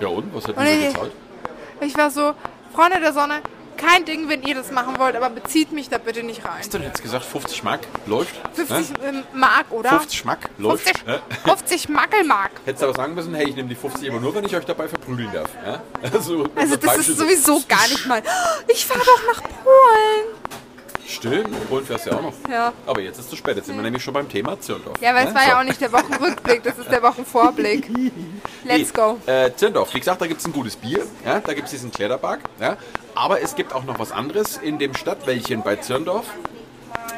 Ja 0.00 0.08
und? 0.08 0.32
Was 0.34 0.44
Sie 0.44 0.50
ich- 0.52 0.92
gezahlt? 0.92 1.12
Ich 1.84 1.96
war 1.96 2.10
so, 2.10 2.34
Freunde 2.74 3.00
der 3.00 3.12
Sonne, 3.12 3.40
kein 3.76 4.04
Ding, 4.04 4.28
wenn 4.28 4.42
ihr 4.44 4.54
das 4.54 4.70
machen 4.70 4.98
wollt, 4.98 5.16
aber 5.16 5.30
bezieht 5.30 5.72
mich 5.72 5.88
da 5.88 5.98
bitte 5.98 6.22
nicht 6.22 6.44
rein. 6.44 6.58
Hast 6.60 6.72
du 6.72 6.78
denn 6.78 6.86
jetzt 6.88 7.02
gesagt, 7.02 7.24
50 7.24 7.62
Mark 7.64 7.80
läuft? 8.06 8.34
50 8.54 8.90
Ne? 8.90 9.08
ähm, 9.08 9.22
Mark, 9.32 9.66
oder? 9.70 9.90
50 9.90 10.24
Mark 10.24 10.48
läuft. 10.58 10.84
50, 10.88 11.06
Ja? 11.06 11.18
50 11.44 11.88
Mackelmark. 11.88 12.52
Hättest 12.64 12.82
du 12.82 12.86
aber 12.86 12.96
sagen 12.96 13.14
müssen, 13.14 13.34
hey, 13.34 13.48
ich 13.48 13.56
nehme 13.56 13.68
die 13.68 13.74
50 13.74 14.08
aber 14.10 14.20
nur, 14.20 14.34
wenn 14.34 14.44
ich 14.44 14.54
euch 14.56 14.64
dabei 14.64 14.88
verprügeln 14.88 15.30
darf. 15.32 15.50
Ja? 15.66 15.82
Also, 16.02 16.46
Also 16.54 16.76
das 16.76 16.96
ist 16.98 17.18
sowieso 17.18 17.62
gar 17.68 17.86
nicht 17.88 18.06
mal. 18.06 18.22
Ich 18.68 18.86
fahre 18.86 19.00
doch 19.00 19.22
nach 19.34 19.42
Polen. 19.42 20.63
Stimmt, 21.06 21.68
Polen 21.68 21.84
fährst 21.84 22.06
ja 22.06 22.14
auch 22.14 22.22
noch. 22.22 22.32
Ja. 22.50 22.72
Aber 22.86 23.00
jetzt 23.00 23.18
ist 23.18 23.24
es 23.26 23.30
zu 23.30 23.36
spät, 23.36 23.56
jetzt 23.56 23.66
sind 23.66 23.76
wir 23.76 23.82
nämlich 23.82 24.02
schon 24.02 24.14
beim 24.14 24.28
Thema 24.28 24.58
Zirndorf. 24.60 24.96
Ja, 25.00 25.14
weil 25.14 25.26
es 25.26 25.32
Ne? 25.32 25.34
war 25.36 25.42
So. 25.42 25.48
ja 25.50 25.60
auch 25.60 25.64
nicht 25.64 25.80
der 25.80 25.92
Wochenrückblick, 25.92 26.62
das 26.62 26.78
ist 26.78 26.90
der 26.90 27.02
Wochenvorblick. 27.02 27.88
Let's 28.64 28.92
go. 28.92 29.18
Äh, 29.26 29.50
Zirndorf, 29.54 29.92
wie 29.94 29.98
gesagt, 29.98 30.20
da 30.20 30.26
gibt 30.26 30.40
es 30.40 30.46
ein 30.46 30.52
gutes 30.52 30.76
Bier, 30.76 31.04
ja? 31.24 31.40
da 31.40 31.52
gibt 31.52 31.66
es 31.66 31.70
diesen 31.72 31.90
Kletterpark. 31.92 32.40
Ja? 32.60 32.76
Aber 33.14 33.40
es 33.42 33.54
gibt 33.54 33.74
auch 33.74 33.84
noch 33.84 33.98
was 33.98 34.12
anderes 34.12 34.56
in 34.56 34.78
dem 34.78 34.94
Stadtwäldchen 34.94 35.62
bei 35.62 35.76
Zirndorf. 35.76 36.26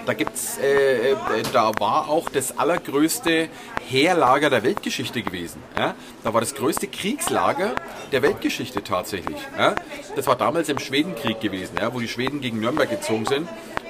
Da 0.06 0.14
gibt's, 0.14 0.56
äh, 0.58 1.10
äh, 1.10 1.16
da 1.52 1.72
war 1.80 2.08
auch 2.08 2.28
das 2.28 2.56
allergrößte 2.56 3.48
Heerlager 3.88 4.50
der 4.50 4.62
Weltgeschichte 4.62 5.20
gewesen. 5.20 5.60
Ja? 5.76 5.96
Da 6.22 6.32
war 6.32 6.40
das 6.40 6.54
größte 6.54 6.86
Kriegslager 6.86 7.74
der 8.12 8.22
Weltgeschichte 8.22 8.84
tatsächlich. 8.84 9.36
Ja? 9.58 9.74
Das 10.14 10.28
war 10.28 10.36
damals 10.36 10.68
im 10.68 10.78
Schwedenkrieg 10.78 11.40
gewesen, 11.40 11.74
ja? 11.80 11.92
wo 11.92 11.98
die 11.98 12.06
Schweden 12.06 12.40
gegen 12.40 12.60
Nürnberg 12.60 12.88
gezogen 12.88 13.26
sind. 13.26 13.48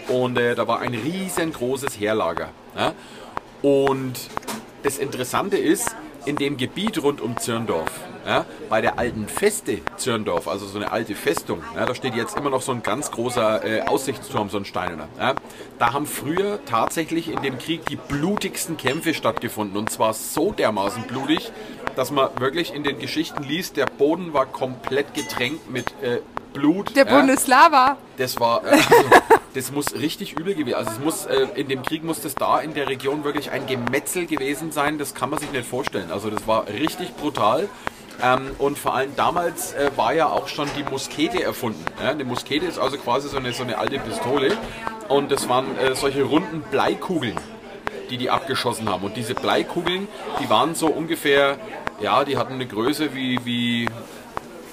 Und 0.08 0.38
äh, 0.38 0.54
da 0.54 0.66
war 0.66 0.80
ein 0.80 0.94
riesengroßes 0.94 2.00
Heerlager. 2.00 2.48
Ja? 2.74 2.94
Und 3.60 4.18
das 4.82 4.96
Interessante 4.96 5.58
ist, 5.58 5.94
in 6.24 6.36
dem 6.36 6.56
Gebiet 6.56 7.02
rund 7.02 7.20
um 7.20 7.36
Zirndorf, 7.36 7.90
ja, 8.26 8.44
bei 8.68 8.80
der 8.80 8.98
alten 8.98 9.28
Feste 9.28 9.78
Zirndorf, 9.96 10.48
also 10.48 10.66
so 10.66 10.78
eine 10.78 10.90
alte 10.90 11.14
Festung, 11.14 11.62
ja, 11.74 11.86
da 11.86 11.94
steht 11.94 12.14
jetzt 12.14 12.36
immer 12.36 12.50
noch 12.50 12.62
so 12.62 12.72
ein 12.72 12.82
ganz 12.82 13.10
großer 13.10 13.64
äh, 13.64 13.80
Aussichtsturm, 13.82 14.50
so 14.50 14.58
ein 14.58 14.64
steinerner. 14.64 15.08
Ja, 15.18 15.34
da 15.78 15.92
haben 15.92 16.06
früher 16.06 16.58
tatsächlich 16.64 17.30
in 17.30 17.42
dem 17.42 17.58
Krieg 17.58 17.86
die 17.86 17.96
blutigsten 17.96 18.76
Kämpfe 18.76 19.14
stattgefunden. 19.14 19.76
Und 19.76 19.90
zwar 19.90 20.14
so 20.14 20.52
dermaßen 20.52 21.04
blutig, 21.04 21.52
dass 21.94 22.10
man 22.10 22.28
wirklich 22.38 22.74
in 22.74 22.82
den 22.82 22.98
Geschichten 22.98 23.42
liest, 23.42 23.76
der 23.76 23.86
Boden 23.86 24.32
war 24.32 24.46
komplett 24.46 25.14
getränkt 25.14 25.70
mit 25.70 25.94
äh, 26.02 26.18
Blut. 26.52 26.96
Der. 26.96 27.04
Bundeslava. 27.04 27.96
Das 28.16 28.40
war, 28.40 28.64
äh, 28.64 28.70
also, 28.70 28.94
das 29.54 29.72
muss 29.72 29.94
richtig 29.94 30.38
übel 30.38 30.54
gewesen. 30.54 30.74
Also 30.74 30.90
es 30.90 30.98
muss 30.98 31.26
äh, 31.26 31.46
in 31.54 31.68
dem 31.68 31.82
Krieg 31.82 32.02
muss 32.02 32.20
das 32.20 32.34
da 32.34 32.60
in 32.60 32.74
der 32.74 32.88
Region 32.88 33.24
wirklich 33.24 33.50
ein 33.50 33.66
Gemetzel 33.66 34.26
gewesen 34.26 34.72
sein. 34.72 34.98
Das 34.98 35.14
kann 35.14 35.30
man 35.30 35.38
sich 35.38 35.52
nicht 35.52 35.66
vorstellen. 35.66 36.10
Also 36.10 36.30
das 36.30 36.46
war 36.46 36.66
richtig 36.68 37.14
brutal. 37.16 37.68
Ähm, 38.22 38.50
und 38.58 38.78
vor 38.78 38.94
allem 38.94 39.14
damals 39.14 39.74
äh, 39.74 39.90
war 39.96 40.14
ja 40.14 40.28
auch 40.28 40.48
schon 40.48 40.68
die 40.76 40.84
Muskete 40.84 41.42
erfunden. 41.42 41.84
Ja? 42.02 42.10
Eine 42.10 42.24
Muskete 42.24 42.66
ist 42.66 42.78
also 42.78 42.96
quasi 42.96 43.28
so 43.28 43.36
eine, 43.36 43.52
so 43.52 43.62
eine 43.62 43.78
alte 43.78 43.98
Pistole. 43.98 44.56
Und 45.08 45.30
das 45.30 45.48
waren 45.48 45.78
äh, 45.78 45.94
solche 45.94 46.22
runden 46.22 46.62
Bleikugeln, 46.70 47.38
die 48.10 48.16
die 48.16 48.30
abgeschossen 48.30 48.88
haben. 48.88 49.04
Und 49.04 49.16
diese 49.16 49.34
Bleikugeln, 49.34 50.08
die 50.40 50.48
waren 50.48 50.74
so 50.74 50.86
ungefähr, 50.86 51.58
ja, 52.00 52.24
die 52.24 52.36
hatten 52.38 52.54
eine 52.54 52.66
Größe 52.66 53.14
wie, 53.14 53.44
wie 53.44 53.88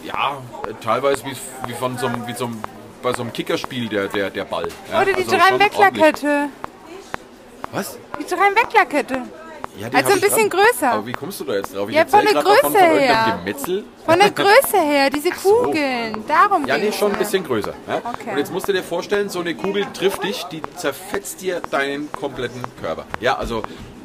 ja, 0.04 0.38
teilweise 0.82 1.26
wie, 1.26 1.36
wie 1.68 1.74
von 1.74 1.98
so 1.98 2.08
einem, 2.08 2.26
wie 2.28 2.34
so 2.34 2.46
einem, 2.46 2.62
bei 3.02 3.14
so 3.14 3.24
einem 3.24 3.34
Kickerspiel 3.34 3.90
der, 3.90 4.08
der, 4.08 4.30
der 4.30 4.46
Ball. 4.46 4.68
Ja, 4.92 5.02
Oder 5.02 5.14
die 5.14 5.24
also 5.24 5.36
Drei-Weckler-Kette. 5.36 6.50
Was? 7.72 7.98
Die 8.20 8.26
Drei-Weckler-Kette. 8.26 9.24
Ja, 9.80 9.88
Also 9.94 10.14
ein 10.14 10.22
bisschen 10.22 10.50
dran. 10.50 10.62
größer. 10.62 10.92
Aber 10.92 11.06
wie 11.08 11.14
kommst 11.14 11.40
du 11.40 11.46
da 11.46 11.54
jetzt 11.56 11.76
drauf? 11.76 11.90
Ich 11.90 11.96
Ja, 11.96 12.06
von 12.06 12.22
der 12.24 12.34
davon, 12.34 12.52
Größe 12.52 12.62
von 12.62 12.74
her. 13.00 13.40
Gemetzel. 13.44 13.84
Von 14.06 14.20
der 14.20 14.32
Größe 14.44 14.78
her, 14.78 15.10
diese 15.10 15.30
Kugeln. 15.32 16.24
Darum 16.28 16.66
Ja, 16.68 16.78
nee, 16.78 16.92
schon 16.92 17.12
ein 17.12 17.18
bisschen 17.18 17.44
größer. 17.44 17.74
Ja? 17.88 17.98
Okay. 17.98 18.32
Und 18.32 18.38
jetzt 18.38 18.52
musst 18.54 18.68
du 18.68 18.74
dir 18.74 18.84
vorstellen, 18.84 19.30
so 19.30 19.40
eine 19.40 19.56
Kugel 19.56 19.86
trifft 19.94 20.24
dich, 20.24 20.44
die 20.46 20.62
zerfetzt 20.76 21.42
dir 21.42 21.62
deinen 21.72 22.12
kompletten 22.12 22.62
Körper. 22.82 23.06
Ja, 23.20 23.38
also 23.38 23.64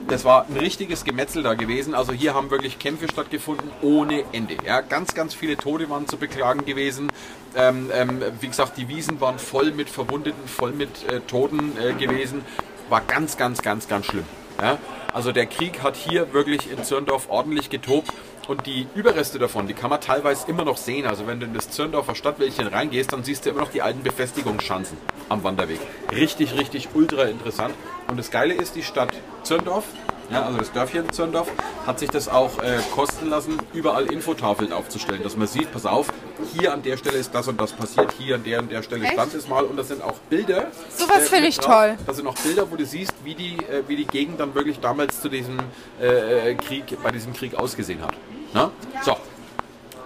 das 0.08 0.24
war 0.24 0.46
ein 0.48 0.56
richtiges 0.56 1.04
Gemetzel 1.04 1.42
da 1.42 1.52
gewesen. 1.52 1.94
Also 1.94 2.12
hier 2.12 2.32
haben 2.32 2.50
wirklich 2.50 2.78
Kämpfe 2.78 3.06
stattgefunden 3.08 3.70
ohne 3.82 4.24
Ende. 4.32 4.56
Ja, 4.64 4.80
ganz, 4.80 5.12
ganz 5.12 5.34
viele 5.34 5.58
Tote 5.58 5.90
waren 5.90 6.08
zu 6.08 6.16
beklagen 6.16 6.64
gewesen. 6.64 7.12
Ähm, 7.54 7.90
ähm, 7.92 8.22
wie 8.40 8.48
gesagt, 8.48 8.78
die 8.78 8.88
Wiesen 8.88 9.20
waren 9.20 9.38
voll 9.38 9.70
mit 9.72 9.90
Verwundeten, 9.90 10.48
voll 10.48 10.72
mit 10.72 10.88
äh, 11.12 11.20
Toten 11.20 11.76
äh, 11.78 11.92
gewesen. 11.92 12.42
War 12.88 13.02
ganz, 13.02 13.36
ganz, 13.36 13.60
ganz, 13.60 13.86
ganz 13.86 14.06
schlimm. 14.06 14.24
Ja? 14.60 14.78
Also 15.12 15.32
der 15.32 15.46
Krieg 15.46 15.82
hat 15.82 15.96
hier 15.96 16.32
wirklich 16.32 16.70
in 16.70 16.84
Zürndorf 16.84 17.28
ordentlich 17.28 17.70
getobt. 17.70 18.12
Und 18.46 18.64
die 18.64 18.86
Überreste 18.94 19.38
davon, 19.38 19.66
die 19.66 19.74
kann 19.74 19.90
man 19.90 20.00
teilweise 20.00 20.48
immer 20.48 20.64
noch 20.64 20.78
sehen. 20.78 21.06
Also 21.06 21.26
wenn 21.26 21.38
du 21.38 21.44
in 21.44 21.52
das 21.52 21.70
Zürndorfer 21.70 22.14
Stadtwäldchen 22.14 22.66
reingehst, 22.66 23.12
dann 23.12 23.22
siehst 23.22 23.44
du 23.44 23.50
immer 23.50 23.60
noch 23.60 23.70
die 23.70 23.82
alten 23.82 24.02
Befestigungsschanzen 24.02 24.96
am 25.28 25.44
Wanderweg. 25.44 25.80
Richtig, 26.10 26.56
richtig 26.58 26.88
ultra 26.94 27.24
interessant. 27.24 27.74
Und 28.08 28.18
das 28.18 28.30
Geile 28.30 28.54
ist, 28.54 28.74
die 28.74 28.82
Stadt 28.82 29.12
Zürndorf, 29.42 29.84
ja, 30.30 30.42
also 30.42 30.58
das 30.58 30.72
Dörfchen 30.72 31.10
Zürndorf, 31.12 31.50
hat 31.86 31.98
sich 31.98 32.10
das 32.10 32.28
auch 32.28 32.58
äh, 32.62 32.78
kosten 32.94 33.28
lassen, 33.30 33.58
überall 33.72 34.12
Infotafeln 34.12 34.72
aufzustellen, 34.72 35.22
dass 35.22 35.36
man 35.36 35.46
sieht, 35.46 35.72
pass 35.72 35.86
auf, 35.86 36.12
hier 36.54 36.72
an 36.72 36.82
der 36.82 36.96
Stelle 36.96 37.16
ist 37.18 37.34
das 37.34 37.48
und 37.48 37.60
das 37.60 37.72
passiert, 37.72 38.12
hier 38.18 38.36
an 38.36 38.44
der 38.44 38.60
und 38.60 38.70
der 38.70 38.82
Stelle 38.82 39.04
Echt? 39.04 39.14
stand 39.14 39.34
es 39.34 39.48
mal. 39.48 39.64
Und 39.64 39.76
das 39.76 39.88
sind 39.88 40.02
auch 40.02 40.18
Bilder. 40.30 40.68
Sowas 40.94 41.28
finde 41.28 41.44
mit 41.44 41.50
ich 41.50 41.58
toll. 41.58 41.96
Das 42.06 42.16
sind 42.16 42.26
auch 42.26 42.34
Bilder, 42.36 42.70
wo 42.70 42.76
du 42.76 42.84
siehst, 42.84 43.14
wie 43.24 43.34
die, 43.34 43.56
äh, 43.56 43.82
wie 43.86 43.96
die 43.96 44.06
Gegend 44.06 44.40
dann 44.40 44.54
wirklich 44.54 44.80
damals 44.80 45.20
zu 45.20 45.28
diesem 45.28 45.58
äh, 46.00 46.50
äh, 46.50 46.54
Krieg, 46.54 46.84
bei 47.02 47.10
diesem 47.10 47.32
Krieg 47.32 47.54
ausgesehen 47.54 48.02
hat. 48.02 48.14
Na? 48.52 48.70
So. 49.04 49.16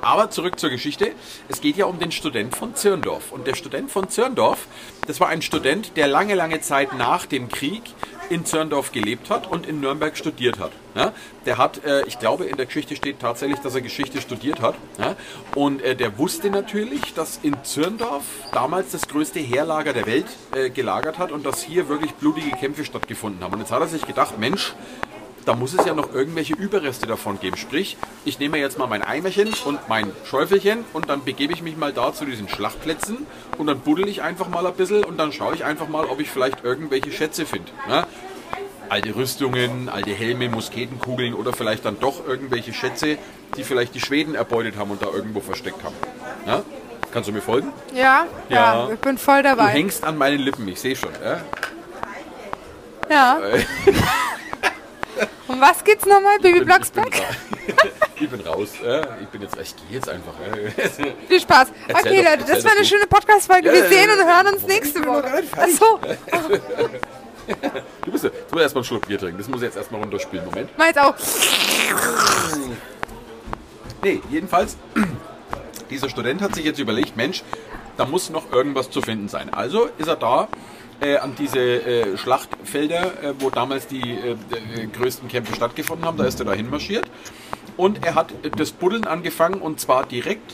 Aber 0.01 0.31
zurück 0.31 0.59
zur 0.59 0.71
Geschichte. 0.71 1.13
Es 1.49 1.61
geht 1.61 1.77
ja 1.77 1.87
um 1.87 2.01
den 2.01 2.11
Student 2.11 2.57
von 2.57 2.75
Zirndorf. 2.75 3.31
Und 3.31 3.47
der 3.47 3.55
Student 3.55 3.89
von 3.89 4.09
Zirndorf, 4.09 4.67
das 5.07 5.21
war 5.21 5.29
ein 5.29 5.43
Student, 5.43 5.97
der 5.97 6.09
lange, 6.09 6.35
lange 6.35 6.61
Zeit 6.61 6.93
nach 6.99 7.25
dem 7.25 7.49
Krieg 7.49 7.83
in 8.31 8.45
Zörndorf 8.45 8.93
gelebt 8.93 9.31
hat 9.31 9.51
und 9.51 9.67
in 9.67 9.81
Nürnberg 9.81 10.17
studiert 10.17 10.59
hat. 10.59 10.73
Ja? 10.95 11.13
Der 11.47 11.59
hat, 11.59 11.85
äh, 11.85 12.05
ich 12.07 12.19
glaube, 12.19 12.45
in 12.45 12.57
der 12.57 12.67
Geschichte 12.67 12.97
steht 12.97 13.21
tatsächlich, 13.21 13.59
dass 13.61 13.75
er 13.75 13.81
Geschichte 13.81 14.21
studiert 14.21 14.61
hat. 14.61 14.75
Ja? 14.99 15.17
Und 15.55 15.83
äh, 15.83 15.95
der 15.95 16.19
wusste 16.19 16.51
natürlich, 16.51 17.15
dass 17.15 17.39
in 17.43 17.57
Zürndorf 17.65 18.25
damals 18.53 18.91
das 18.91 19.09
größte 19.09 19.41
Heerlager 19.41 19.93
der 19.93 20.07
Welt 20.07 20.27
äh, 20.55 20.71
gelagert 20.71 21.19
hat 21.19 21.33
und 21.33 21.45
dass 21.45 21.63
hier 21.63 21.89
wirklich 21.89 22.13
blutige 22.15 22.51
Kämpfe 22.51 22.85
stattgefunden 22.85 23.43
haben. 23.43 23.55
Und 23.55 23.61
jetzt 23.61 23.73
hat 23.73 23.81
er 23.81 23.89
sich 23.89 24.07
gedacht, 24.07 24.39
Mensch, 24.39 24.75
da 25.45 25.55
muss 25.55 25.75
es 25.75 25.85
ja 25.87 25.95
noch 25.95 26.13
irgendwelche 26.15 26.55
Überreste 26.55 27.07
davon 27.07 27.41
geben. 27.41 27.57
Sprich, 27.57 27.97
ich 28.25 28.39
nehme 28.39 28.59
jetzt 28.59 28.79
mal 28.79 28.87
mein 28.87 29.03
Eimerchen 29.03 29.53
und 29.65 29.89
mein 29.89 30.11
Schäufelchen 30.25 30.85
und 30.93 31.09
dann 31.09 31.25
begebe 31.25 31.53
ich 31.53 31.63
mich 31.63 31.77
mal 31.77 31.93
da 31.93 32.13
zu 32.15 32.25
diesen 32.25 32.49
Schlachtplätzen 32.49 33.27
und 33.59 33.67
dann 33.67 33.81
buddel 33.81 34.09
ich 34.09 34.23
einfach 34.23 34.49
mal 34.49 34.67
ein 34.67 34.75
bisschen 34.75 35.05
und 35.05 35.19
dann 35.19 35.33
schaue 35.33 35.55
ich 35.55 35.65
einfach 35.65 35.89
mal, 35.89 36.05
ob 36.07 36.21
ich 36.21 36.31
vielleicht 36.31 36.65
irgendwelche 36.65 37.11
Schätze 37.13 37.45
finde. 37.47 37.71
Ne? 37.89 38.07
Alte 38.89 39.15
Rüstungen, 39.17 39.89
alte 39.89 40.11
Helme, 40.13 40.49
Musketenkugeln 40.49 41.35
oder 41.35 41.53
vielleicht 41.53 41.85
dann 41.87 41.99
doch 41.99 42.27
irgendwelche 42.27 42.73
Schätze, 42.73 43.17
die 43.57 43.65
vielleicht 43.65 43.95
die 43.95 44.01
Schweden 44.01 44.35
erbeutet 44.35 44.77
haben 44.77 44.91
und 44.91 45.03
da 45.03 45.07
irgendwo 45.07 45.41
versteckt 45.41 45.83
haben. 45.83 45.95
Ne? 46.47 46.63
Kannst 47.13 47.29
du 47.29 47.33
mir 47.33 47.43
folgen? 47.43 47.73
Ja, 47.95 48.27
ja, 48.49 48.87
Ja. 48.87 48.91
ich 48.93 48.99
bin 49.01 49.19
voll 49.19 49.43
Du 49.43 49.49
dabei. 49.49 49.69
hängst 49.69 50.05
an 50.05 50.17
meinen 50.19 50.39
Lippen, 50.41 50.67
ich 50.69 50.81
sehe 50.81 50.95
schon. 50.97 51.11
Ja? 51.25 51.41
Ja. 53.11 53.41
Was 55.63 55.85
geht's 55.85 56.05
nochmal, 56.07 56.39
Baby 56.39 56.59
bin, 56.59 56.65
Blocksberg? 56.65 57.13
ich 58.19 58.29
bin 58.29 58.41
raus. 58.41 58.71
Ich 59.21 59.29
bin 59.29 59.43
jetzt, 59.43 59.57
ich 59.61 59.77
gehe 59.77 59.85
jetzt 59.93 60.09
einfach. 60.09 60.33
Viel 61.29 61.41
Spaß. 61.41 61.69
Erzähl 61.87 62.13
Okay, 62.13 62.25
Leute, 62.25 62.53
das 62.53 62.65
war 62.65 62.73
eine 62.73 62.85
schöne 62.85 63.07
Podcast-Folge. 63.07 63.73
Wir 63.73 63.89
sehen 63.89 64.11
und 64.11 64.27
hören 64.27 64.55
uns 64.55 64.67
nächste 64.67 65.07
Woche. 65.07 65.45
Achso, 65.57 66.01
Du 68.05 68.11
bist 68.11 68.25
ja, 68.25 68.31
du 68.31 68.37
musst 68.51 68.61
erstmal 68.61 68.81
einen 68.81 68.85
Schluck 68.85 69.07
Bier 69.07 69.21
trinken. 69.21 69.39
Das 69.39 69.47
muss 69.47 69.59
ich 69.59 69.67
jetzt 69.67 69.77
erstmal 69.77 70.01
runterspielen. 70.01 70.45
Moment. 70.47 70.71
mach 70.77 70.87
jetzt 70.87 70.99
auch. 70.99 71.15
Nee, 74.03 74.21
jedenfalls, 74.31 74.77
dieser 75.91 76.09
Student 76.09 76.43
hat 76.43 76.57
sich 76.57 76.65
jetzt 76.65 76.81
überlegt, 76.81 77.17
Mensch, 77.17 77.45
da 77.97 78.05
muss 78.05 78.31
noch 78.31 78.51
irgendwas 78.51 78.91
zu 78.91 79.01
finden 79.01 79.29
sein. 79.29 79.55
Also 79.55 79.89
ist 79.99 80.09
er 80.09 80.17
da 80.17 80.49
äh, 81.03 81.17
an 81.17 81.35
diese 81.37 81.59
äh, 81.59 82.17
Schlachtfelder, 82.17 83.23
äh, 83.23 83.35
wo 83.39 83.51
damals 83.51 83.87
die 83.87 84.13
äh, 84.13 84.33
äh, 84.33 84.87
größten 84.87 85.29
Kämpfe 85.29 85.55
stattgefunden 85.55 86.07
haben, 86.07 86.17
da 86.17 86.25
ist 86.25 86.41
er 86.41 86.47
da 86.47 86.53
hinmarschiert. 86.53 87.05
Und 87.77 88.05
er 88.05 88.15
hat 88.15 88.33
das 88.57 88.73
Buddeln 88.73 89.05
angefangen 89.05 89.61
und 89.61 89.81
zwar 89.81 90.07
direkt 90.07 90.53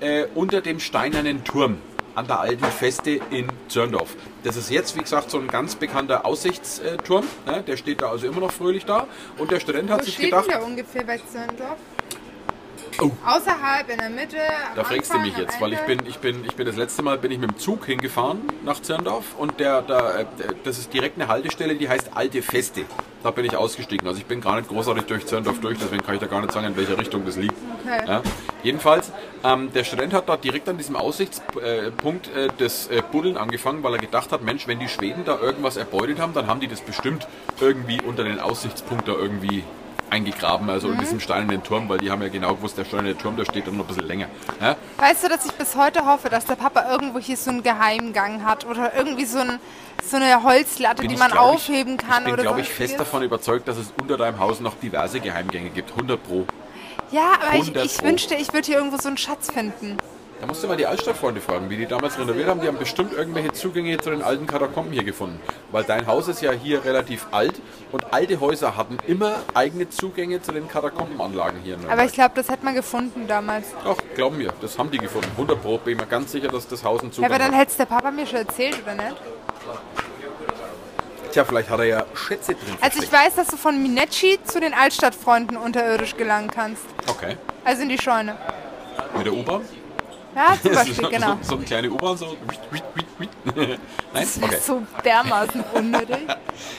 äh, 0.00 0.26
unter 0.34 0.60
dem 0.60 0.80
steinernen 0.80 1.44
Turm 1.44 1.78
an 2.14 2.26
der 2.26 2.40
alten 2.40 2.64
Feste 2.64 3.20
in 3.30 3.46
Zörndorf. 3.68 4.16
Das 4.42 4.56
ist 4.56 4.70
jetzt, 4.70 4.96
wie 4.96 5.00
gesagt, 5.00 5.30
so 5.30 5.38
ein 5.38 5.46
ganz 5.46 5.76
bekannter 5.76 6.26
Aussichtsturm. 6.26 7.24
Ne? 7.46 7.62
Der 7.66 7.76
steht 7.76 8.02
da 8.02 8.10
also 8.10 8.26
immer 8.26 8.40
noch 8.40 8.50
fröhlich 8.50 8.84
da. 8.84 9.06
Und 9.38 9.50
der 9.50 9.60
Student 9.60 9.90
hat 9.90 10.00
Wo 10.00 10.04
sich 10.04 10.14
steht 10.14 10.26
gedacht, 10.26 10.48
der 10.50 10.64
ungefähr 10.64 11.04
bei 11.04 11.18
Zörndorf? 11.18 11.78
Oh. 13.00 13.10
Außerhalb, 13.24 13.88
in 13.88 13.98
der 13.98 14.10
Mitte. 14.10 14.36
Da 14.74 14.84
fragst 14.84 15.12
du 15.12 15.18
mich 15.18 15.36
jetzt, 15.36 15.60
weil 15.60 15.72
ich 15.72 15.80
bin, 15.80 16.00
ich 16.06 16.18
bin, 16.18 16.44
ich 16.44 16.54
bin 16.54 16.66
das 16.66 16.76
letzte 16.76 17.02
Mal 17.02 17.18
bin 17.18 17.30
ich 17.30 17.38
mit 17.38 17.50
dem 17.50 17.58
Zug 17.58 17.86
hingefahren 17.86 18.40
nach 18.64 18.80
Zirndorf 18.80 19.34
und 19.38 19.60
der, 19.60 19.82
der, 19.82 20.20
äh, 20.20 20.24
das 20.64 20.78
ist 20.78 20.92
direkt 20.92 21.16
eine 21.16 21.28
Haltestelle, 21.28 21.76
die 21.76 21.88
heißt 21.88 22.10
Alte 22.14 22.42
Feste. 22.42 22.84
Da 23.22 23.32
bin 23.32 23.44
ich 23.44 23.56
ausgestiegen. 23.56 24.06
Also 24.06 24.20
ich 24.20 24.26
bin 24.26 24.40
gar 24.40 24.56
nicht 24.56 24.68
großartig 24.68 25.04
durch 25.04 25.26
Zirndorf 25.26 25.60
durch, 25.60 25.78
deswegen 25.78 26.04
kann 26.04 26.14
ich 26.14 26.20
da 26.20 26.26
gar 26.26 26.40
nicht 26.40 26.52
sagen, 26.52 26.66
in 26.66 26.76
welcher 26.76 26.98
Richtung 26.98 27.24
das 27.24 27.36
liegt. 27.36 27.54
Okay. 27.84 28.04
Ja. 28.06 28.22
Jedenfalls, 28.62 29.12
ähm, 29.44 29.72
der 29.72 29.84
Student 29.84 30.12
hat 30.12 30.28
da 30.28 30.36
direkt 30.36 30.68
an 30.68 30.76
diesem 30.76 30.96
Aussichtspunkt 30.96 32.28
äh, 32.34 32.48
das 32.58 32.88
äh, 32.88 33.02
Buddeln 33.10 33.36
angefangen, 33.36 33.82
weil 33.82 33.94
er 33.94 33.98
gedacht 34.00 34.32
hat, 34.32 34.42
Mensch, 34.42 34.66
wenn 34.66 34.78
die 34.78 34.88
Schweden 34.88 35.24
da 35.24 35.38
irgendwas 35.40 35.76
erbeutet 35.76 36.20
haben, 36.20 36.32
dann 36.34 36.46
haben 36.46 36.60
die 36.60 36.68
das 36.68 36.80
bestimmt 36.80 37.26
irgendwie 37.60 38.00
unter 38.00 38.24
den 38.24 38.40
Aussichtspunkt 38.40 39.08
da 39.08 39.12
irgendwie 39.12 39.64
eingegraben, 40.10 40.68
also 40.70 40.88
Mhm. 40.88 40.94
in 40.94 41.00
diesem 41.00 41.20
steinernen 41.20 41.62
Turm, 41.62 41.88
weil 41.88 41.98
die 41.98 42.10
haben 42.10 42.22
ja 42.22 42.28
genau 42.28 42.54
gewusst, 42.54 42.78
der 42.78 42.84
steinerne 42.84 43.16
Turm, 43.16 43.36
der 43.36 43.44
steht 43.44 43.66
dann 43.66 43.76
noch 43.76 43.84
ein 43.84 43.88
bisschen 43.88 44.06
länger. 44.06 44.26
Ja? 44.60 44.76
Weißt 44.98 45.24
du, 45.24 45.28
dass 45.28 45.44
ich 45.44 45.52
bis 45.52 45.76
heute 45.76 46.04
hoffe, 46.06 46.28
dass 46.28 46.44
der 46.46 46.56
Papa 46.56 46.90
irgendwo 46.90 47.18
hier 47.18 47.36
so 47.36 47.50
einen 47.50 47.62
Geheimgang 47.62 48.44
hat 48.44 48.64
oder 48.66 48.94
irgendwie 48.96 49.24
so, 49.24 49.38
ein, 49.38 49.58
so 50.08 50.16
eine 50.16 50.42
Holzlatte, 50.42 51.02
Bin 51.02 51.08
die 51.08 51.14
ich, 51.14 51.20
man 51.20 51.30
glaub 51.30 51.54
aufheben 51.54 51.96
ich, 52.00 52.06
kann 52.08 52.18
Ich 52.20 52.24
bin, 52.24 52.32
oder 52.34 52.42
glaube 52.42 52.60
ich, 52.60 52.66
sonstiges? 52.66 52.90
fest 52.92 53.00
davon 53.00 53.22
überzeugt, 53.22 53.68
dass 53.68 53.76
es 53.76 53.92
unter 54.00 54.16
deinem 54.16 54.38
Haus 54.38 54.60
noch 54.60 54.74
diverse 54.74 55.20
Geheimgänge 55.20 55.70
gibt. 55.70 55.90
100 55.92 56.22
pro. 56.22 56.44
Ja, 57.10 57.32
aber 57.40 57.54
ich, 57.56 57.62
100 57.62 57.84
ich 57.86 57.96
Pro. 57.98 58.06
wünschte, 58.06 58.34
ich 58.34 58.52
würde 58.52 58.66
hier 58.66 58.76
irgendwo 58.78 58.98
so 58.98 59.08
einen 59.08 59.16
Schatz 59.16 59.50
finden. 59.50 59.96
Da 60.40 60.46
musst 60.46 60.62
du 60.62 60.68
mal 60.68 60.76
die 60.76 60.86
Altstadtfreunde 60.86 61.40
fragen, 61.40 61.68
wie 61.68 61.76
die 61.76 61.86
damals 61.86 62.16
renoviert 62.16 62.46
haben. 62.48 62.60
Die 62.60 62.68
haben 62.68 62.78
bestimmt 62.78 63.12
irgendwelche 63.12 63.52
Zugänge 63.52 63.98
zu 63.98 64.10
den 64.10 64.22
alten 64.22 64.46
Katakomben 64.46 64.92
hier 64.92 65.02
gefunden. 65.02 65.40
Weil 65.72 65.82
dein 65.82 66.06
Haus 66.06 66.28
ist 66.28 66.40
ja 66.42 66.52
hier 66.52 66.84
relativ 66.84 67.26
alt 67.32 67.54
und 67.90 68.12
alte 68.14 68.38
Häuser 68.38 68.76
hatten 68.76 68.98
immer 69.08 69.36
eigene 69.54 69.88
Zugänge 69.90 70.40
zu 70.40 70.52
den 70.52 70.68
Katakombenanlagen 70.68 71.58
hier 71.64 71.76
Aber 71.88 72.04
ich 72.04 72.12
glaube, 72.12 72.32
das 72.36 72.48
hätte 72.48 72.64
man 72.64 72.76
gefunden 72.76 73.26
damals. 73.26 73.66
Doch, 73.82 73.98
glaub 74.14 74.32
mir, 74.36 74.52
das 74.60 74.78
haben 74.78 74.92
die 74.92 74.98
gefunden. 74.98 75.28
100 75.32 75.60
pro, 75.60 75.78
bin 75.78 75.94
ich 75.94 76.00
mir 76.00 76.06
ganz 76.06 76.30
sicher, 76.30 76.48
dass 76.48 76.68
das 76.68 76.84
Haus 76.84 77.00
einen 77.00 77.10
Ja, 77.10 77.14
Zugang 77.16 77.30
aber 77.32 77.38
dann 77.40 77.52
hat. 77.52 77.60
hätte 77.60 77.70
es 77.72 77.76
der 77.76 77.86
Papa 77.86 78.10
mir 78.12 78.26
schon 78.26 78.38
erzählt, 78.38 78.80
oder 78.84 78.94
nicht? 78.94 79.16
Tja, 81.32 81.44
vielleicht 81.44 81.68
hat 81.68 81.80
er 81.80 81.84
ja 81.84 82.04
Schätze 82.14 82.54
drin 82.54 82.74
Also 82.80 83.02
ich 83.02 83.12
weiß, 83.12 83.34
dass 83.34 83.48
du 83.48 83.56
von 83.56 83.82
Minecci 83.82 84.38
zu 84.44 84.60
den 84.60 84.72
Altstadtfreunden 84.72 85.56
unterirdisch 85.56 86.16
gelangen 86.16 86.48
kannst. 86.50 86.84
Okay, 87.08 87.36
Also 87.64 87.82
in 87.82 87.88
die 87.88 87.98
Scheune. 87.98 88.36
mit 89.16 89.26
der 89.26 89.32
U-Bahn? 89.34 89.62
Ja, 90.34 90.54
zum 90.60 90.70
so, 90.72 90.78
Beispiel, 90.78 91.08
genau. 91.08 91.38
so, 91.42 91.50
so 91.50 91.56
eine 91.56 91.64
kleine 91.64 91.90
U-Bahn, 91.90 92.16
so. 92.16 92.26
Nein? 93.54 93.78
Das 94.12 94.38
Okay. 94.42 94.56
so 94.60 94.82
dermaßen 95.04 95.64
unnötig. 95.74 96.16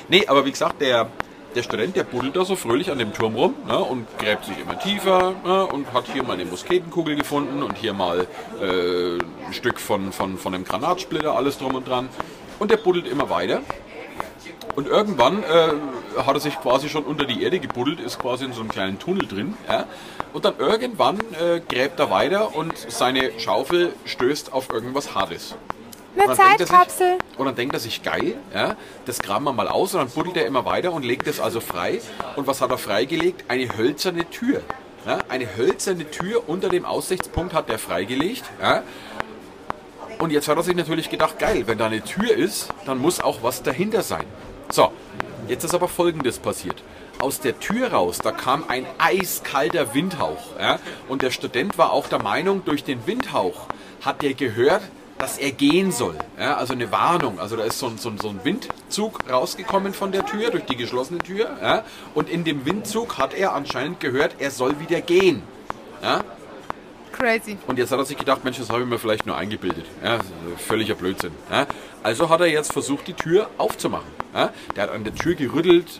Nee, 0.09 0.25
aber 0.27 0.45
wie 0.45 0.51
gesagt, 0.51 0.81
der, 0.81 1.07
der 1.55 1.63
Student, 1.63 1.95
der 1.95 2.03
buddelt 2.03 2.35
da 2.35 2.43
so 2.43 2.55
fröhlich 2.55 2.91
an 2.91 2.97
dem 2.99 3.13
Turm 3.13 3.35
rum 3.35 3.55
ne, 3.65 3.77
und 3.77 4.07
gräbt 4.17 4.45
sich 4.45 4.59
immer 4.59 4.77
tiefer 4.79 5.33
ne, 5.43 5.65
und 5.67 5.93
hat 5.93 6.05
hier 6.11 6.23
mal 6.23 6.33
eine 6.33 6.45
Musketenkugel 6.45 7.15
gefunden 7.15 7.63
und 7.63 7.77
hier 7.77 7.93
mal 7.93 8.27
äh, 8.61 9.13
ein 9.45 9.53
Stück 9.53 9.79
von, 9.79 10.11
von, 10.11 10.37
von 10.37 10.53
einem 10.53 10.63
Granatsplitter, 10.65 11.35
alles 11.35 11.57
drum 11.57 11.75
und 11.75 11.87
dran. 11.87 12.09
Und 12.59 12.71
der 12.71 12.77
buddelt 12.77 13.07
immer 13.07 13.29
weiter. 13.29 13.61
Und 14.75 14.87
irgendwann 14.87 15.43
äh, 15.43 15.69
hat 16.17 16.35
er 16.35 16.39
sich 16.39 16.59
quasi 16.59 16.89
schon 16.89 17.03
unter 17.03 17.25
die 17.25 17.41
Erde 17.43 17.59
gebuddelt, 17.59 17.99
ist 17.99 18.19
quasi 18.19 18.45
in 18.45 18.53
so 18.53 18.61
einem 18.61 18.69
kleinen 18.69 18.99
Tunnel 18.99 19.27
drin. 19.27 19.55
Ja? 19.67 19.85
Und 20.33 20.45
dann 20.45 20.57
irgendwann 20.59 21.19
äh, 21.19 21.59
gräbt 21.67 21.99
er 21.99 22.11
weiter 22.11 22.55
und 22.55 22.77
seine 22.77 23.39
Schaufel 23.39 23.93
stößt 24.05 24.53
auf 24.53 24.69
irgendwas 24.69 25.15
Hartes. 25.15 25.55
Eine 26.17 26.35
Zeitkapsel. 26.35 27.17
Und 27.37 27.45
dann 27.45 27.55
denkt 27.55 27.73
er 27.73 27.79
sich, 27.79 28.03
geil, 28.03 28.35
ja, 28.53 28.75
das 29.05 29.19
graben 29.19 29.45
wir 29.45 29.53
mal 29.53 29.67
aus 29.67 29.93
und 29.93 30.01
dann 30.01 30.09
buddelt 30.09 30.37
er 30.37 30.45
immer 30.45 30.65
weiter 30.65 30.91
und 30.91 31.03
legt 31.03 31.27
es 31.27 31.39
also 31.39 31.61
frei. 31.61 32.01
Und 32.35 32.47
was 32.47 32.61
hat 32.61 32.71
er 32.71 32.77
freigelegt? 32.77 33.45
Eine 33.47 33.77
hölzerne 33.77 34.29
Tür. 34.29 34.61
Ja, 35.05 35.19
eine 35.29 35.55
hölzerne 35.55 36.09
Tür 36.11 36.47
unter 36.47 36.67
dem 36.69 36.85
Aussichtspunkt 36.85 37.53
hat 37.53 37.69
er 37.69 37.79
freigelegt. 37.79 38.43
Ja. 38.61 38.83
Und 40.19 40.31
jetzt 40.31 40.47
hat 40.49 40.57
er 40.57 40.63
sich 40.63 40.75
natürlich 40.75 41.09
gedacht, 41.09 41.39
geil, 41.39 41.63
wenn 41.67 41.77
da 41.77 41.85
eine 41.85 42.01
Tür 42.01 42.31
ist, 42.31 42.67
dann 42.85 42.97
muss 42.97 43.21
auch 43.21 43.41
was 43.41 43.63
dahinter 43.63 44.03
sein. 44.03 44.25
So, 44.69 44.91
jetzt 45.47 45.63
ist 45.63 45.73
aber 45.73 45.87
Folgendes 45.87 46.37
passiert. 46.37 46.83
Aus 47.19 47.41
der 47.41 47.59
Tür 47.59 47.91
raus, 47.91 48.19
da 48.19 48.31
kam 48.31 48.63
ein 48.69 48.85
eiskalter 48.97 49.93
Windhauch. 49.93 50.57
Ja? 50.57 50.79
Und 51.09 51.21
der 51.21 51.31
Student 51.31 51.77
war 51.77 51.91
auch 51.91 52.07
der 52.07 52.23
Meinung, 52.23 52.63
durch 52.63 52.85
den 52.85 53.05
Windhauch 53.05 53.67
hat 54.01 54.23
er 54.23 54.33
gehört, 54.33 54.81
dass 55.17 55.37
er 55.37 55.51
gehen 55.51 55.91
soll. 55.91 56.15
Ja? 56.39 56.55
Also 56.55 56.71
eine 56.71 56.93
Warnung. 56.93 57.37
Also 57.41 57.57
da 57.57 57.65
ist 57.65 57.77
so 57.77 57.87
ein, 57.87 57.97
so, 57.97 58.09
ein, 58.09 58.19
so 58.19 58.29
ein 58.29 58.39
Windzug 58.45 59.19
rausgekommen 59.29 59.93
von 59.93 60.13
der 60.13 60.25
Tür, 60.25 60.49
durch 60.49 60.63
die 60.63 60.77
geschlossene 60.77 61.19
Tür. 61.19 61.57
Ja? 61.61 61.83
Und 62.13 62.29
in 62.29 62.45
dem 62.45 62.65
Windzug 62.65 63.17
hat 63.17 63.33
er 63.33 63.53
anscheinend 63.53 63.99
gehört, 63.99 64.35
er 64.39 64.49
soll 64.49 64.79
wieder 64.79 65.01
gehen. 65.01 65.43
Ja? 66.01 66.23
Crazy. 67.11 67.57
Und 67.67 67.77
jetzt 67.77 67.91
hat 67.91 67.99
er 67.99 68.05
sich 68.05 68.15
gedacht, 68.15 68.45
Mensch, 68.45 68.59
das 68.59 68.69
habe 68.69 68.83
ich 68.83 68.87
mir 68.87 68.97
vielleicht 68.97 69.25
nur 69.25 69.35
eingebildet. 69.35 69.85
Völliger 70.55 70.95
Blödsinn. 70.95 71.33
Also 72.01 72.29
hat 72.29 72.39
er 72.39 72.47
jetzt 72.47 72.71
versucht, 72.71 73.07
die 73.07 73.13
Tür 73.13 73.49
aufzumachen. 73.57 74.07
Der 74.77 74.83
hat 74.83 74.89
an 74.89 75.03
der 75.03 75.13
Tür 75.13 75.35
gerüttelt, 75.35 75.99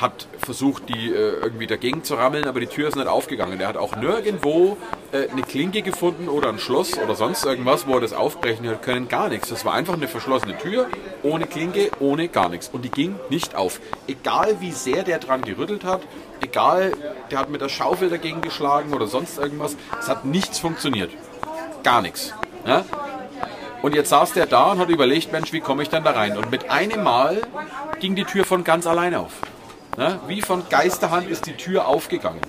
hat 0.00 0.26
versucht, 0.38 0.88
die 0.88 1.10
äh, 1.10 1.40
irgendwie 1.42 1.66
dagegen 1.66 2.02
zu 2.02 2.14
rammeln, 2.14 2.46
aber 2.46 2.60
die 2.60 2.66
Tür 2.66 2.88
ist 2.88 2.96
nicht 2.96 3.06
aufgegangen. 3.06 3.58
Der 3.58 3.68
hat 3.68 3.76
auch 3.76 3.96
nirgendwo 3.96 4.76
äh, 5.12 5.28
eine 5.30 5.42
Klinke 5.42 5.82
gefunden 5.82 6.28
oder 6.28 6.48
ein 6.48 6.58
Schloss 6.58 6.98
oder 6.98 7.14
sonst 7.14 7.44
irgendwas, 7.44 7.86
wo 7.86 7.94
er 7.94 8.00
das 8.00 8.12
aufbrechen 8.12 8.64
hätte 8.64 8.78
können. 8.78 9.08
Gar 9.08 9.28
nichts. 9.28 9.48
Das 9.48 9.64
war 9.64 9.74
einfach 9.74 9.94
eine 9.94 10.08
verschlossene 10.08 10.56
Tür, 10.58 10.88
ohne 11.22 11.46
Klinke, 11.46 11.90
ohne 12.00 12.28
gar 12.28 12.48
nichts. 12.48 12.70
Und 12.72 12.84
die 12.84 12.90
ging 12.90 13.14
nicht 13.28 13.54
auf. 13.54 13.80
Egal 14.08 14.56
wie 14.60 14.72
sehr 14.72 15.02
der 15.02 15.18
dran 15.18 15.42
gerüttelt 15.42 15.84
hat, 15.84 16.00
egal, 16.40 16.92
der 17.30 17.38
hat 17.38 17.50
mit 17.50 17.60
der 17.60 17.68
Schaufel 17.68 18.08
dagegen 18.08 18.40
geschlagen 18.40 18.94
oder 18.94 19.06
sonst 19.06 19.38
irgendwas, 19.38 19.76
es 20.00 20.08
hat 20.08 20.24
nichts 20.24 20.58
funktioniert. 20.58 21.10
Gar 21.82 22.02
nichts. 22.02 22.34
Ja? 22.66 22.84
Und 23.82 23.94
jetzt 23.94 24.10
saß 24.10 24.32
der 24.32 24.46
da 24.46 24.72
und 24.72 24.78
hat 24.78 24.88
überlegt, 24.88 25.32
Mensch, 25.32 25.52
wie 25.52 25.60
komme 25.60 25.82
ich 25.82 25.90
denn 25.90 26.04
da 26.04 26.12
rein? 26.12 26.36
Und 26.36 26.50
mit 26.50 26.70
einem 26.70 27.02
Mal 27.02 27.42
ging 28.00 28.14
die 28.14 28.24
Tür 28.24 28.44
von 28.44 28.64
ganz 28.64 28.86
allein 28.86 29.14
auf. 29.14 29.32
Ja? 29.96 30.20
Wie 30.26 30.40
von 30.40 30.62
Geisterhand 30.68 31.28
ist 31.28 31.46
die 31.46 31.56
Tür 31.56 31.86
aufgegangen. 31.86 32.40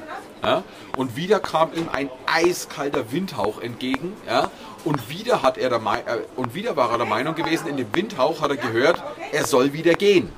Ja? 0.43 0.63
Und 0.97 1.15
wieder 1.15 1.39
kam 1.39 1.73
ihm 1.73 1.89
ein 1.91 2.09
eiskalter 2.25 3.11
Windhauch 3.11 3.61
entgegen. 3.61 4.13
Ja? 4.27 4.49
Und, 4.85 5.09
wieder 5.09 5.41
hat 5.41 5.57
er 5.57 5.69
der 5.69 5.79
äh, 5.79 6.19
und 6.35 6.55
wieder 6.55 6.75
war 6.75 6.91
er 6.91 6.97
der 6.97 7.07
Meinung 7.07 7.35
gewesen, 7.35 7.67
in 7.67 7.77
dem 7.77 7.93
Windhauch 7.93 8.41
hat 8.41 8.51
er 8.51 8.57
gehört, 8.57 9.01
er 9.31 9.45
soll 9.45 9.73
wieder 9.73 9.93
gehen. 9.93 10.31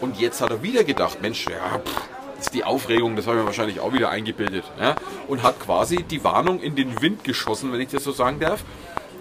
Und 0.00 0.18
jetzt 0.18 0.40
hat 0.40 0.50
er 0.50 0.62
wieder 0.62 0.84
gedacht, 0.84 1.20
Mensch, 1.22 1.46
ja, 1.46 1.78
pff, 1.78 2.08
ist 2.38 2.54
die 2.54 2.64
Aufregung, 2.64 3.16
das 3.16 3.26
habe 3.26 3.36
ich 3.36 3.42
mir 3.42 3.46
wahrscheinlich 3.46 3.80
auch 3.80 3.92
wieder 3.92 4.10
eingebildet. 4.10 4.64
Und 5.28 5.42
hat 5.42 5.60
quasi 5.60 6.02
die 6.02 6.22
Warnung 6.24 6.60
in 6.60 6.76
den 6.76 7.00
Wind 7.00 7.24
geschossen, 7.24 7.72
wenn 7.72 7.80
ich 7.80 7.88
das 7.88 8.04
so 8.04 8.12
sagen 8.12 8.40
darf. 8.40 8.64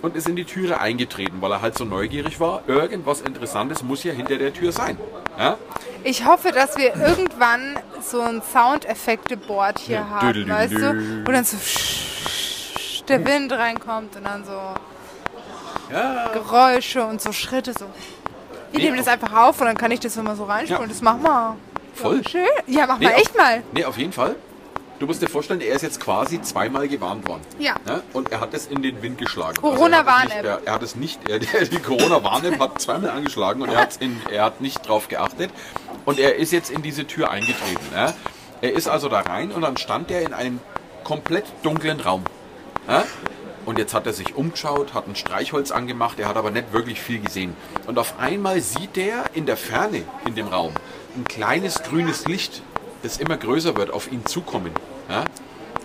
Und 0.06 0.16
ist 0.16 0.30
in 0.30 0.36
die 0.36 0.46
Türe 0.46 0.80
eingetreten, 0.80 1.38
weil 1.42 1.52
er 1.52 1.62
halt 1.64 1.76
so 1.76 1.84
neugierig 1.84 2.40
war. 2.40 2.62
Irgendwas 2.68 3.22
Interessantes 3.22 3.82
muss 3.82 4.04
ja 4.04 4.14
hinter 4.14 4.38
der 4.38 4.54
Tür 4.54 4.72
sein. 4.72 5.00
Ja? 5.36 5.58
Ich 6.04 6.24
hoffe, 6.28 6.52
dass 6.52 6.78
wir 6.78 6.96
irgendwann 6.96 7.80
so 8.08 8.22
ein 8.22 8.40
Soundeffekte-Board 8.54 9.80
hier 9.80 9.96
Ja, 9.96 10.10
haben, 10.12 10.28
düdelüdü. 10.28 10.52
weißt 10.54 10.74
du? 10.74 11.24
Wo 11.26 11.32
dann 11.32 11.44
so 11.44 11.58
der 13.08 13.26
Wind 13.26 13.52
reinkommt 13.52 14.16
und 14.16 14.24
dann 14.26 14.46
so 14.46 14.52
Ja. 15.92 16.28
Geräusche 16.34 17.04
und 17.04 17.20
so 17.20 17.32
Schritte 17.32 17.74
so. 17.74 17.86
Wir 18.72 18.78
Nee, 18.80 18.86
nehmen 18.86 18.98
das 18.98 19.08
einfach 19.08 19.34
auf 19.36 19.60
und 19.60 19.66
dann 19.66 19.76
kann 19.78 19.90
ich 19.90 20.02
das 20.02 20.16
immer 20.18 20.36
so 20.36 20.44
reinspielen. 20.44 20.84
Ja. 20.84 20.88
Das 20.88 21.02
machen 21.02 21.24
wir. 21.24 21.56
Voll. 21.96 22.22
Schön. 22.30 22.46
Ja, 22.68 22.86
mach 22.86 23.00
Nee, 23.00 23.06
mal 23.06 23.14
auf- 23.16 23.20
echt 23.22 23.36
mal. 23.36 23.64
Nee, 23.72 23.86
auf 23.86 23.98
jeden 23.98 24.14
Fall. 24.14 24.36
Du 25.00 25.06
musst 25.08 25.22
dir 25.22 25.28
vorstellen, 25.28 25.60
er 25.62 25.76
ist 25.76 25.82
jetzt 25.82 26.00
quasi 26.00 26.42
zweimal 26.42 26.88
gewarnt 26.88 27.28
worden. 27.28 27.42
Ja. 27.60 27.76
Und 28.14 28.32
er 28.32 28.40
hat 28.40 28.54
es 28.54 28.68
in 28.68 28.82
den 28.82 29.02
Wind 29.02 29.18
geschlagen. 29.18 29.58
Corona-Warn-App. 29.62 30.46
Also 30.46 30.66
er, 30.66 30.74
hat 30.74 30.84
es 30.84 30.96
nicht- 30.96 31.28
er, 31.28 31.40
die, 31.40 31.80
Corona-Warn-App 31.80 32.60
hat 32.60 32.82
zweimal 32.82 33.10
angeschlagen 33.10 33.62
und 33.62 33.70
er, 33.70 33.90
in, 34.00 34.22
er 34.32 34.46
hat 34.46 34.62
nicht 34.62 34.88
drauf 34.88 35.10
geachtet. 35.10 35.52
Und 36.06 36.18
er 36.20 36.36
ist 36.36 36.54
jetzt 36.54 36.70
in 36.72 36.82
diese 36.82 37.06
Tür 37.08 37.30
eingetreten. 37.30 37.86
Ja? 37.94 38.14
Er 38.62 38.74
ist 38.74 38.88
also 38.88 39.10
da 39.10 39.20
rein 39.22 39.52
und 39.52 39.64
dann 39.64 39.76
stand 39.76 40.12
er 40.12 40.22
in 40.22 40.34
einem 40.34 40.60
komplett 41.04 41.46
dunklen 41.64 42.00
Raum. 42.00 42.24
Ja? 42.88 43.04
Und 43.66 43.80
jetzt 43.80 43.94
hat 43.94 44.06
er 44.06 44.14
sich 44.14 44.36
umgeschaut, 44.36 44.94
hat 44.94 45.08
ein 45.08 45.16
Streichholz 45.16 45.72
angemacht, 45.72 46.20
er 46.20 46.28
hat 46.30 46.38
aber 46.38 46.52
nicht 46.52 46.72
wirklich 46.72 47.02
viel 47.02 47.20
gesehen. 47.20 47.56
Und 47.88 47.98
auf 48.00 48.20
einmal 48.20 48.62
sieht 48.62 48.96
er 48.98 49.26
in 49.34 49.46
der 49.46 49.58
Ferne 49.58 50.04
in 50.26 50.36
dem 50.36 50.48
Raum 50.48 50.72
ein 51.18 51.26
kleines 51.26 51.82
grünes 51.84 52.28
Licht, 52.28 52.62
das 53.06 53.18
immer 53.18 53.38
größer 53.38 53.76
wird, 53.78 53.92
auf 53.92 54.12
ihn 54.12 54.26
zukommen. 54.26 54.72
Ja? 55.10 55.24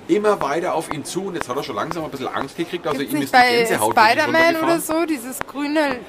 Immer 0.09 0.41
weiter 0.41 0.75
auf 0.75 0.93
ihn 0.93 1.05
zu 1.05 1.27
und 1.27 1.35
jetzt 1.35 1.49
hat 1.49 1.57
er 1.57 1.63
schon 1.63 1.77
langsam 1.77 2.05
ein 2.05 2.11
bisschen 2.11 2.29
Angst 2.29 2.57
gekriegt, 2.57 2.87
also 2.87 2.99
Gibt's 2.99 3.15
ihm 3.15 3.23
ist 3.23 3.33
die 3.33 3.39
bei 3.39 3.57
Gänsehaut 3.57 3.97
Spider-Man 3.97 4.57
oder 4.57 4.81
so 4.81 5.05
dieses 5.07 5.39
grüne. 5.41 6.01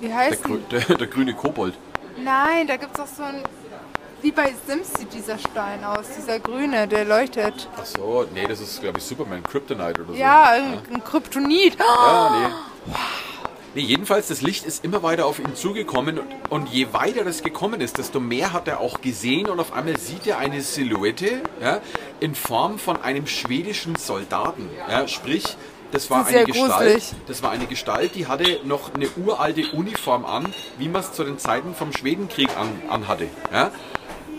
Wie 0.00 0.08
Der, 0.08 0.16
heißt 0.16 0.44
denn? 0.44 0.64
der, 0.70 0.96
der 0.96 1.06
grüne 1.06 1.34
Kobold. 1.34 1.74
Nein, 2.22 2.66
da 2.66 2.76
gibt 2.76 2.92
es 2.92 3.04
doch 3.04 3.16
so 3.16 3.22
ein. 3.22 3.42
Wie 4.22 4.32
bei 4.32 4.54
Sims 4.66 4.94
sieht 4.94 5.12
dieser 5.12 5.36
Stein 5.38 5.84
aus, 5.84 6.06
dieser 6.16 6.38
grüne, 6.40 6.88
der 6.88 7.04
leuchtet. 7.04 7.68
Ach 7.76 7.84
so, 7.84 8.26
nee, 8.32 8.46
das 8.46 8.60
ist 8.60 8.80
glaube 8.80 8.98
ich 8.98 9.04
Superman, 9.04 9.42
Kryptonite 9.42 10.02
oder 10.02 10.12
so. 10.14 10.18
Ja, 10.18 10.44
ein, 10.44 10.78
ein 10.90 11.04
Kryptonit. 11.04 11.76
Ja, 11.78 12.48
nee. 12.86 12.94
Nee, 13.74 13.82
jedenfalls, 13.82 14.28
das 14.28 14.40
Licht 14.40 14.64
ist 14.64 14.84
immer 14.84 15.02
weiter 15.02 15.26
auf 15.26 15.40
ihn 15.40 15.54
zugekommen 15.56 16.20
und, 16.20 16.28
und 16.50 16.68
je 16.68 16.92
weiter 16.92 17.24
das 17.24 17.42
gekommen 17.42 17.80
ist, 17.80 17.98
desto 17.98 18.20
mehr 18.20 18.52
hat 18.52 18.68
er 18.68 18.78
auch 18.78 19.00
gesehen 19.00 19.48
und 19.48 19.58
auf 19.58 19.72
einmal 19.72 19.98
sieht 19.98 20.26
er 20.28 20.38
eine 20.38 20.60
Silhouette 20.60 21.42
ja, 21.60 21.80
in 22.20 22.36
Form 22.36 22.78
von 22.78 23.02
einem 23.02 23.26
schwedischen 23.26 23.96
Soldaten. 23.96 24.70
Ja, 24.88 25.08
sprich, 25.08 25.56
das 25.90 26.08
war 26.08 26.24
Das 26.24 26.28
eine 26.28 26.44
Gestalt, 26.44 27.02
das 27.26 27.42
war 27.42 27.50
eine 27.50 27.66
Gestalt, 27.66 28.14
die 28.14 28.28
hatte 28.28 28.60
noch 28.64 28.94
eine 28.94 29.08
uralte 29.16 29.70
Uniform 29.72 30.24
an, 30.24 30.54
wie 30.78 30.88
man 30.88 31.02
es 31.02 31.12
zu 31.12 31.24
den 31.24 31.38
Zeiten 31.38 31.74
vom 31.74 31.92
Schwedenkrieg 31.92 32.50
an, 32.56 32.68
anhatte. 32.88 33.26
Ja. 33.52 33.72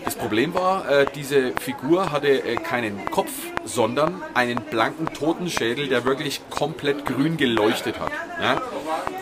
Das 0.06 0.14
Problem 0.14 0.54
war, 0.54 0.88
äh, 0.88 1.06
diese 1.16 1.52
Figur 1.60 2.12
hatte 2.12 2.28
äh, 2.28 2.54
keinen 2.54 3.10
Kopf, 3.10 3.32
sondern 3.64 4.22
einen 4.34 4.60
blanken 4.60 5.12
Totenschädel, 5.12 5.88
der 5.88 6.04
wirklich 6.04 6.48
komplett 6.48 7.04
grün 7.04 7.36
geleuchtet 7.36 7.98
hat. 7.98 8.12
Ja? 8.40 8.62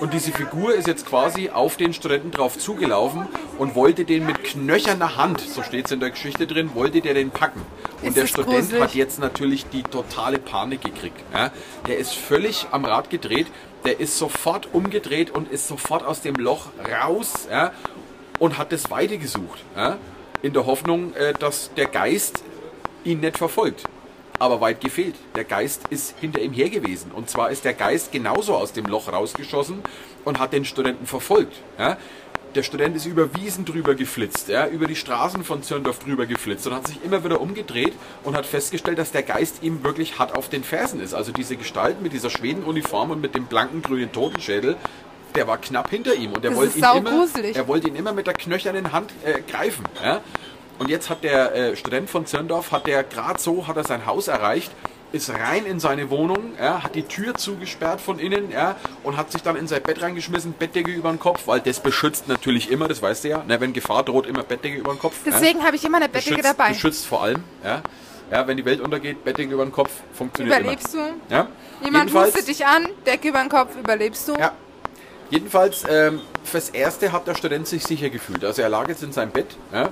Und 0.00 0.12
diese 0.12 0.30
Figur 0.30 0.74
ist 0.74 0.86
jetzt 0.86 1.06
quasi 1.06 1.48
auf 1.48 1.78
den 1.78 1.94
Studenten 1.94 2.32
drauf 2.32 2.58
zugelaufen 2.58 3.26
und 3.56 3.74
wollte 3.74 4.04
den 4.04 4.26
mit 4.26 4.44
knöcherner 4.44 5.16
Hand, 5.16 5.40
so 5.40 5.62
steht 5.62 5.86
es 5.86 5.92
in 5.92 6.00
der 6.00 6.10
Geschichte 6.10 6.46
drin, 6.46 6.72
wollte 6.74 7.00
der 7.00 7.14
den 7.14 7.30
packen. 7.30 7.62
Und 8.02 8.08
Ist 8.08 8.18
der 8.18 8.26
Student 8.26 8.54
gruselig? 8.56 8.82
hat 8.82 8.94
jetzt 8.94 9.18
natürlich 9.18 9.64
die 9.70 9.84
totale 9.84 10.38
Panik 10.38 10.82
gekriegt. 10.82 11.18
Ja? 11.32 11.50
Der 11.88 11.96
ist 11.96 12.12
völlig 12.12 12.66
am 12.72 12.84
Rad 12.84 13.08
gedreht, 13.08 13.46
der 13.86 14.00
ist 14.00 14.18
sofort 14.18 14.68
umgedreht 14.74 15.30
und 15.30 15.50
ist 15.50 15.66
sofort 15.66 16.04
aus 16.04 16.20
dem 16.20 16.34
Loch 16.34 16.66
raus 17.02 17.48
ja? 17.50 17.72
und 18.38 18.58
hat 18.58 18.70
das 18.70 18.90
Weite 18.90 19.16
gesucht. 19.16 19.64
Ja? 19.74 19.96
In 20.42 20.52
der 20.52 20.66
Hoffnung, 20.66 21.14
äh, 21.14 21.32
dass 21.32 21.72
der 21.74 21.86
Geist 21.86 22.44
ihn 23.04 23.20
nicht 23.20 23.38
verfolgt. 23.38 23.84
Aber 24.38 24.60
weit 24.60 24.80
gefehlt. 24.80 25.14
Der 25.36 25.44
Geist 25.44 25.82
ist 25.90 26.18
hinter 26.20 26.40
ihm 26.40 26.52
her 26.52 26.68
gewesen. 26.68 27.12
Und 27.12 27.30
zwar 27.30 27.50
ist 27.50 27.64
der 27.64 27.74
Geist 27.74 28.10
genauso 28.12 28.54
aus 28.54 28.72
dem 28.72 28.84
Loch 28.86 29.12
rausgeschossen 29.12 29.80
und 30.24 30.38
hat 30.38 30.52
den 30.52 30.64
Studenten 30.64 31.06
verfolgt. 31.06 31.56
Ja? 31.78 31.96
Der 32.54 32.62
Student 32.62 32.96
ist 32.96 33.06
über 33.06 33.34
Wiesen 33.34 33.64
drüber 33.64 33.94
geflitzt, 33.94 34.48
ja? 34.48 34.66
über 34.66 34.86
die 34.86 34.96
Straßen 34.96 35.44
von 35.44 35.62
Zirndorf 35.62 35.98
drüber 36.00 36.26
geflitzt 36.26 36.66
und 36.66 36.74
hat 36.74 36.86
sich 36.86 37.02
immer 37.04 37.24
wieder 37.24 37.40
umgedreht 37.40 37.92
und 38.22 38.36
hat 38.36 38.46
festgestellt, 38.46 38.98
dass 38.98 39.12
der 39.12 39.22
Geist 39.22 39.62
ihm 39.62 39.82
wirklich 39.82 40.18
hart 40.18 40.36
auf 40.36 40.48
den 40.48 40.62
Fersen 40.62 41.00
ist. 41.00 41.14
Also 41.14 41.32
diese 41.32 41.56
Gestalt 41.56 42.00
mit 42.00 42.12
dieser 42.12 42.30
Schwedenuniform 42.30 43.10
und 43.10 43.20
mit 43.20 43.34
dem 43.34 43.46
blanken 43.46 43.82
grünen 43.82 44.12
Totenschädel, 44.12 44.76
der 45.34 45.46
war 45.46 45.58
knapp 45.58 45.90
hinter 45.90 46.14
ihm 46.14 46.32
und 46.32 46.44
er 46.44 46.50
Das 46.50 46.58
wollte 46.58 46.78
ihn 46.78 46.84
immer, 46.84 47.28
er 47.54 47.68
wollte 47.68 47.88
ihn 47.88 47.96
immer 47.96 48.12
mit 48.12 48.26
der 48.26 48.34
knöchernen 48.34 48.92
Hand 48.92 49.12
äh, 49.24 49.40
greifen. 49.40 49.84
Ja? 50.02 50.20
Und 50.78 50.88
jetzt 50.90 51.10
hat 51.10 51.22
der 51.22 51.54
äh, 51.54 51.76
Student 51.76 52.10
von 52.10 52.26
Zirndorf, 52.26 52.72
hat 52.72 52.86
der 52.86 53.04
gerade 53.04 53.40
so, 53.40 53.66
hat 53.66 53.76
er 53.76 53.84
sein 53.84 54.06
Haus 54.06 54.28
erreicht, 54.28 54.72
ist 55.12 55.30
rein 55.30 55.64
in 55.64 55.78
seine 55.78 56.10
Wohnung, 56.10 56.54
ja, 56.60 56.82
hat 56.82 56.96
die 56.96 57.04
Tür 57.04 57.36
zugesperrt 57.36 58.00
von 58.00 58.18
innen 58.18 58.50
ja, 58.50 58.74
und 59.04 59.16
hat 59.16 59.30
sich 59.30 59.42
dann 59.42 59.54
in 59.54 59.68
sein 59.68 59.80
Bett 59.80 60.02
reingeschmissen, 60.02 60.54
Bettdecke 60.54 60.90
über 60.90 61.10
den 61.10 61.20
Kopf, 61.20 61.46
weil 61.46 61.60
das 61.60 61.78
beschützt 61.78 62.26
natürlich 62.26 62.68
immer, 62.68 62.88
das 62.88 63.00
weißt 63.00 63.22
du 63.22 63.28
ja, 63.28 63.44
ne, 63.44 63.60
wenn 63.60 63.72
Gefahr 63.72 64.02
droht, 64.02 64.26
immer 64.26 64.42
Bettdecke 64.42 64.76
über 64.76 64.92
den 64.92 64.98
Kopf. 64.98 65.14
Deswegen 65.24 65.60
ja. 65.60 65.66
habe 65.66 65.76
ich 65.76 65.84
immer 65.84 65.98
eine 65.98 66.08
Bettdecke 66.08 66.38
beschützt, 66.38 66.58
dabei. 66.58 66.68
Beschützt 66.70 67.06
vor 67.06 67.22
allem, 67.22 67.44
ja. 67.62 67.80
Ja, 68.32 68.46
wenn 68.48 68.56
die 68.56 68.64
Welt 68.64 68.80
untergeht, 68.80 69.22
Bettdecke 69.22 69.52
über 69.52 69.64
den 69.64 69.70
Kopf, 69.70 69.92
funktioniert 70.14 70.58
Überlebst 70.58 70.94
immer. 70.94 71.10
du? 71.28 71.34
Ja? 71.34 71.48
Jemand 71.84 72.10
Jedenfalls- 72.10 72.34
hustet 72.34 72.48
dich 72.48 72.66
an, 72.66 72.88
Decke 73.06 73.28
über 73.28 73.38
den 73.38 73.48
Kopf, 73.50 73.76
überlebst 73.76 74.26
du? 74.26 74.32
ja. 74.34 74.52
Jedenfalls, 75.34 75.82
ähm, 75.90 76.20
fürs 76.44 76.68
Erste 76.68 77.10
hat 77.10 77.26
der 77.26 77.34
Student 77.34 77.66
sich 77.66 77.82
sicher 77.82 78.08
gefühlt. 78.08 78.44
Also 78.44 78.62
er 78.62 78.68
lag 78.68 78.86
jetzt 78.86 79.02
in 79.02 79.10
seinem 79.10 79.32
Bett 79.32 79.56
ja, 79.72 79.88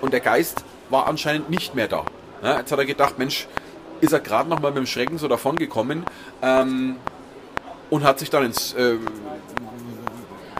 und 0.00 0.14
der 0.14 0.20
Geist 0.20 0.64
war 0.88 1.06
anscheinend 1.08 1.50
nicht 1.50 1.74
mehr 1.74 1.88
da. 1.88 2.06
Ja, 2.42 2.60
jetzt 2.60 2.72
hat 2.72 2.78
er 2.78 2.86
gedacht, 2.86 3.18
Mensch, 3.18 3.48
ist 4.00 4.14
er 4.14 4.20
gerade 4.20 4.48
noch 4.48 4.60
mal 4.60 4.70
mit 4.70 4.78
dem 4.78 4.86
Schrecken 4.86 5.18
so 5.18 5.28
davon 5.28 5.56
gekommen 5.56 6.06
ähm, 6.40 6.96
und 7.90 8.02
hat 8.02 8.18
sich 8.18 8.30
dann 8.30 8.46
ins... 8.46 8.72
Äh, 8.72 8.96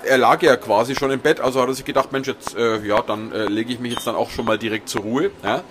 er 0.06 0.18
lag 0.18 0.42
ja 0.42 0.56
quasi 0.56 0.94
schon 0.94 1.10
im 1.10 1.20
Bett, 1.20 1.40
also 1.40 1.60
hat 1.60 1.68
er 1.68 1.74
sich 1.74 1.84
gedacht, 1.84 2.12
Mensch, 2.12 2.28
jetzt, 2.28 2.56
äh, 2.56 2.84
ja, 2.86 3.02
dann 3.02 3.32
äh, 3.32 3.44
lege 3.46 3.72
ich 3.72 3.80
mich 3.80 3.92
jetzt 3.92 4.06
dann 4.06 4.14
auch 4.16 4.30
schon 4.30 4.44
mal 4.44 4.58
direkt 4.58 4.88
zur 4.88 5.02
Ruhe. 5.02 5.30
Ja. 5.42 5.62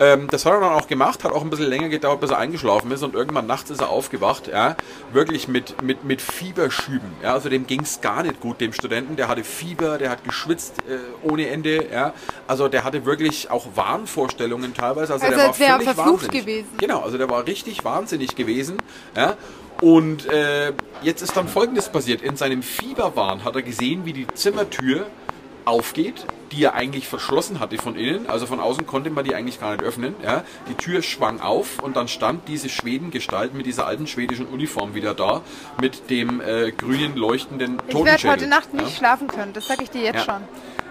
Ähm, 0.00 0.28
das 0.30 0.46
hat 0.46 0.52
er 0.52 0.60
dann 0.60 0.72
auch 0.72 0.86
gemacht, 0.86 1.24
hat 1.24 1.32
auch 1.32 1.42
ein 1.42 1.50
bisschen 1.50 1.66
länger 1.66 1.88
gedauert, 1.88 2.20
bis 2.20 2.30
er 2.30 2.38
eingeschlafen 2.38 2.90
ist 2.92 3.02
und 3.02 3.14
irgendwann 3.14 3.46
nachts 3.46 3.70
ist 3.70 3.80
er 3.80 3.88
aufgewacht, 3.90 4.46
ja, 4.46 4.76
wirklich 5.12 5.48
mit, 5.48 5.82
mit, 5.82 6.04
mit 6.04 6.22
Fieberschüben. 6.22 7.10
Ja, 7.22 7.34
also 7.34 7.48
dem 7.48 7.66
ging 7.66 7.80
es 7.80 8.00
gar 8.00 8.22
nicht 8.22 8.40
gut, 8.40 8.60
dem 8.60 8.72
Studenten, 8.72 9.16
der 9.16 9.28
hatte 9.28 9.42
Fieber, 9.42 9.98
der 9.98 10.10
hat 10.10 10.22
geschwitzt 10.24 10.74
äh, 10.88 11.28
ohne 11.28 11.48
Ende, 11.48 11.86
ja. 11.92 12.12
Also 12.46 12.68
der 12.68 12.84
hatte 12.84 13.04
wirklich 13.06 13.50
auch 13.50 13.66
Wahnvorstellungen 13.74 14.74
teilweise. 14.74 15.12
Also, 15.14 15.26
Also 15.26 15.36
der 15.36 15.46
war 15.46 15.54
völlig 15.54 15.84
verflucht 15.84 16.22
wahnsinnig. 16.24 16.46
gewesen. 16.46 16.68
Genau, 16.78 17.00
also 17.00 17.18
der 17.18 17.28
war 17.28 17.46
richtig 17.46 17.84
wahnsinnig 17.84 18.36
gewesen. 18.36 18.76
Ja? 19.16 19.36
Und 19.80 20.26
äh, 20.26 20.72
jetzt 21.02 21.22
ist 21.22 21.36
dann 21.36 21.46
Folgendes 21.48 21.88
passiert. 21.88 22.20
In 22.22 22.36
seinem 22.36 22.62
Fieberwahn 22.62 23.44
hat 23.44 23.54
er 23.56 23.62
gesehen, 23.62 24.04
wie 24.04 24.12
die 24.12 24.26
Zimmertür 24.34 25.06
aufgeht, 25.64 26.24
die 26.50 26.64
er 26.64 26.74
eigentlich 26.74 27.06
verschlossen 27.06 27.60
hatte 27.60 27.76
von 27.76 27.94
innen. 27.94 28.28
Also 28.28 28.46
von 28.46 28.58
außen 28.58 28.86
konnte 28.86 29.10
man 29.10 29.24
die 29.24 29.34
eigentlich 29.34 29.60
gar 29.60 29.72
nicht 29.72 29.84
öffnen. 29.84 30.14
Ja? 30.22 30.42
Die 30.68 30.74
Tür 30.74 31.02
schwang 31.02 31.40
auf 31.40 31.78
und 31.82 31.94
dann 31.96 32.08
stand 32.08 32.48
diese 32.48 32.68
Schwedengestalt 32.68 33.54
mit 33.54 33.66
dieser 33.66 33.86
alten 33.86 34.06
schwedischen 34.06 34.46
Uniform 34.46 34.94
wieder 34.94 35.14
da, 35.14 35.42
mit 35.80 36.10
dem 36.10 36.40
äh, 36.40 36.72
grünen 36.72 37.14
leuchtenden 37.16 37.74
Ich 37.86 37.94
werde 37.94 37.98
Totenschädel. 37.98 38.30
heute 38.32 38.46
Nacht 38.48 38.72
nicht 38.74 38.88
ja? 38.90 38.96
schlafen 38.96 39.28
können, 39.28 39.52
das 39.52 39.68
sage 39.68 39.82
ich 39.84 39.90
dir 39.90 40.02
jetzt 40.02 40.26
Ja. 40.26 40.34
schon. 40.34 40.42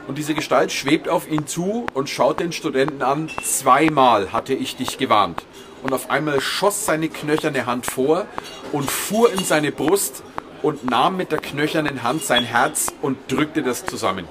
Und 0.08 0.18
diese 0.18 0.34
Gestalt 0.34 0.72
schwebt 0.72 1.10
auf 1.10 1.30
ihn 1.30 1.48
zu 1.48 1.86
und 1.94 2.10
schaut 2.10 2.40
den 2.40 2.54
Studenten 2.54 3.02
an. 3.02 3.30
Zweimal 3.44 4.32
hatte 4.32 4.54
ich 4.54 4.78
dich 4.78 4.98
gewarnt. 4.98 5.44
Und 5.88 5.94
auf 5.94 6.10
einmal 6.10 6.42
schoss 6.42 6.86
seine 6.86 7.08
knöcherne 7.08 7.66
Hand 7.66 7.86
vor 7.86 8.26
und 8.74 8.92
fuhr 8.92 9.32
in 9.32 9.42
seine 9.46 9.72
Brust 9.72 10.22
und 10.62 10.90
nahm 10.90 11.16
mit 11.16 11.32
der 11.32 11.40
knöchernen 11.40 12.04
Hand 12.04 12.26
sein 12.26 12.44
Herz 12.44 12.88
und 13.02 13.18
drückte 13.32 13.64
das 13.64 13.86
zusammen. 13.86 14.28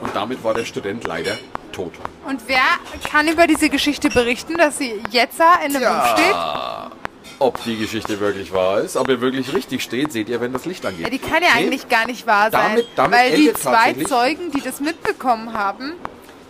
Und 0.00 0.16
damit 0.16 0.42
war 0.42 0.54
der 0.54 0.64
Student 0.64 1.04
leider 1.06 1.36
tot. 1.72 1.92
Und 2.26 2.40
wer 2.46 2.62
kann 3.10 3.28
über 3.28 3.46
diese 3.46 3.68
Geschichte 3.68 4.08
berichten, 4.08 4.56
dass 4.56 4.78
sie 4.78 4.94
jetzt 5.10 5.38
da 5.38 5.56
in 5.66 5.74
dem 5.74 5.82
Buch 5.82 6.06
steht? 6.14 6.34
Ob 7.38 7.62
die 7.64 7.76
Geschichte 7.76 8.18
wirklich 8.18 8.50
wahr 8.54 8.80
ist, 8.80 8.96
ob 8.96 9.06
er 9.10 9.20
wirklich 9.20 9.52
richtig 9.52 9.82
steht, 9.82 10.10
seht 10.10 10.30
ihr, 10.30 10.40
wenn 10.40 10.54
das 10.54 10.64
Licht 10.64 10.86
angeht. 10.86 11.02
Ja, 11.04 11.10
die 11.10 11.18
kann 11.18 11.42
ja 11.42 11.50
Nee, 11.56 11.64
eigentlich 11.66 11.86
gar 11.90 12.06
nicht 12.06 12.26
wahr 12.26 12.50
sein, 12.50 12.70
Damit- 12.70 12.86
damit 12.96 13.18
weil 13.18 13.36
die 13.36 13.52
zwei 13.52 13.92
Zeugen, 14.04 14.50
die 14.52 14.62
das 14.62 14.80
mitbekommen 14.80 15.52
haben, 15.52 15.92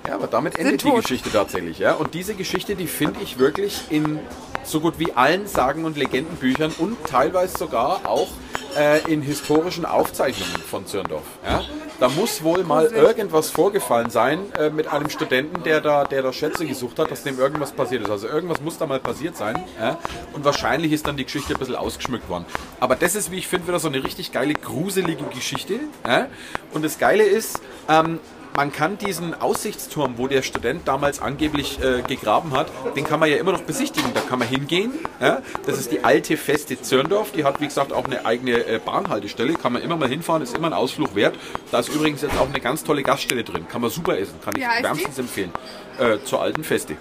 Ja, 0.07 0.15
aber 0.15 0.27
damit 0.27 0.59
endet 0.59 0.85
die. 0.85 0.91
Geschichte 0.91 1.31
tatsächlich. 1.31 1.79
Ja? 1.79 1.95
Und 1.95 2.15
diese 2.15 2.35
Geschichte, 2.35 2.77
die 2.77 2.87
finde 2.87 3.21
ich 3.23 3.39
wirklich 3.39 3.85
in 3.91 4.19
so 4.63 4.81
gut 4.81 4.99
wie 4.99 5.13
allen 5.13 5.47
Sagen- 5.47 5.85
und 5.85 5.97
Legendenbüchern 5.97 6.73
und 6.79 6.97
teilweise 7.07 7.57
sogar 7.57 8.07
auch 8.07 8.29
äh, 8.77 9.01
in 9.13 9.23
historischen 9.23 9.85
Aufzeichnungen 9.85 10.61
von 10.63 10.87
Zürndorf. 10.87 11.25
Ja? 11.45 11.63
da 12.01 12.09
muss 12.09 12.43
wohl 12.43 12.65
mal 12.65 12.87
irgendwas 12.87 13.51
vorgefallen 13.51 14.11
sein 14.11 14.41
äh, 14.59 14.71
mit 14.71 14.89
einem 14.89 15.09
Studenten, 15.09 15.63
der 15.63 15.81
da, 15.81 16.05
der 16.05 16.23
da 16.23 16.33
Schätze 16.33 16.67
gesucht 16.67 16.99
hat, 16.99 17.11
dass 17.11 17.23
dem 17.23 17.39
irgendwas 17.39 17.73
passiert 17.73 18.03
ist. 18.03 18.11
Also 18.11 18.29
irgendwas 18.29 18.61
muss 18.61 18.79
da 18.79 18.87
mal 18.87 19.01
passiert 19.01 19.37
sein. 19.37 19.63
Ja? 19.81 19.99
Und 20.33 20.45
wahrscheinlich 20.45 20.93
ist 20.93 21.07
dann 21.07 21.17
die 21.17 21.25
Geschichte 21.25 21.55
ein 21.55 21.59
bisschen 21.59 21.77
ausgeschmückt 21.77 22.29
worden. 22.29 22.45
Aber 22.81 22.97
das 22.97 23.15
ist, 23.15 23.31
wie 23.31 23.39
ich 23.39 23.49
finde, 23.49 23.69
wieder 23.69 23.79
so 23.79 23.89
eine 23.89 24.03
richtig 24.03 24.33
geile, 24.33 24.55
gruselige 24.55 25.25
Geschichte. 25.27 25.81
Ja? 26.07 26.27
Und 26.73 26.85
das 26.85 26.99
Geile 26.99 27.23
ist, 27.23 27.61
ähm, 27.89 28.19
man 28.57 28.73
kann 28.73 28.99
diesen 28.99 29.35
Aussichtsturm, 29.41 30.15
wo 30.17 30.29
der 30.29 30.43
Student 30.43 30.87
damals 30.87 31.21
angeblich 31.21 31.79
äh, 31.83 32.03
gegraben 32.03 32.53
hat, 32.53 32.69
den 32.97 33.05
kann 33.05 33.21
man 33.21 33.29
ja 33.29 33.37
immer 33.37 33.53
noch 33.53 33.63
besichtigen. 33.63 34.13
Da 34.15 34.21
kann 34.21 34.39
man 34.39 34.49
hingehen. 34.49 34.93
Ja? 35.21 35.43
Das 35.67 35.79
ist 35.79 35.91
die 35.91 36.05
alte 36.05 36.37
Feste 36.37 36.81
Zirndorf. 36.81 37.33
Die 37.33 37.45
hat, 37.45 37.61
wie 37.61 37.67
gesagt, 37.67 37.93
auch 37.93 38.05
eine 38.05 38.25
eigene 38.25 38.65
äh, 38.65 38.81
Bahnhaltestelle. 38.85 39.55
Kann 39.55 39.73
man 39.73 39.83
immer 39.83 39.97
mal 39.97 40.09
hinfahren, 40.09 40.43
ist 40.43 40.57
immer 40.57 40.69
ein 40.69 40.73
Ausflug 40.73 41.15
wert. 41.15 41.37
Da 41.71 41.81
ist 41.81 41.89
übrigens 41.89 42.23
jetzt 42.23 42.37
auch 42.39 42.49
eine 42.49 42.61
ganz 42.61 42.85
tolle 42.85 43.03
Gaststelle 43.03 43.45
drin. 43.45 43.67
Kann 43.69 43.81
man 43.81 43.91
super 43.91 44.17
essen. 44.19 44.41
Kann 44.45 44.55
ich 44.57 44.67
heißt 44.67 44.81
die? 44.81 44.85
wärmstens 44.85 45.19
empfehlen. 45.19 45.53
Äh, 45.99 46.19
zur 46.25 46.41
alten 46.41 46.65
Feste. 46.65 46.97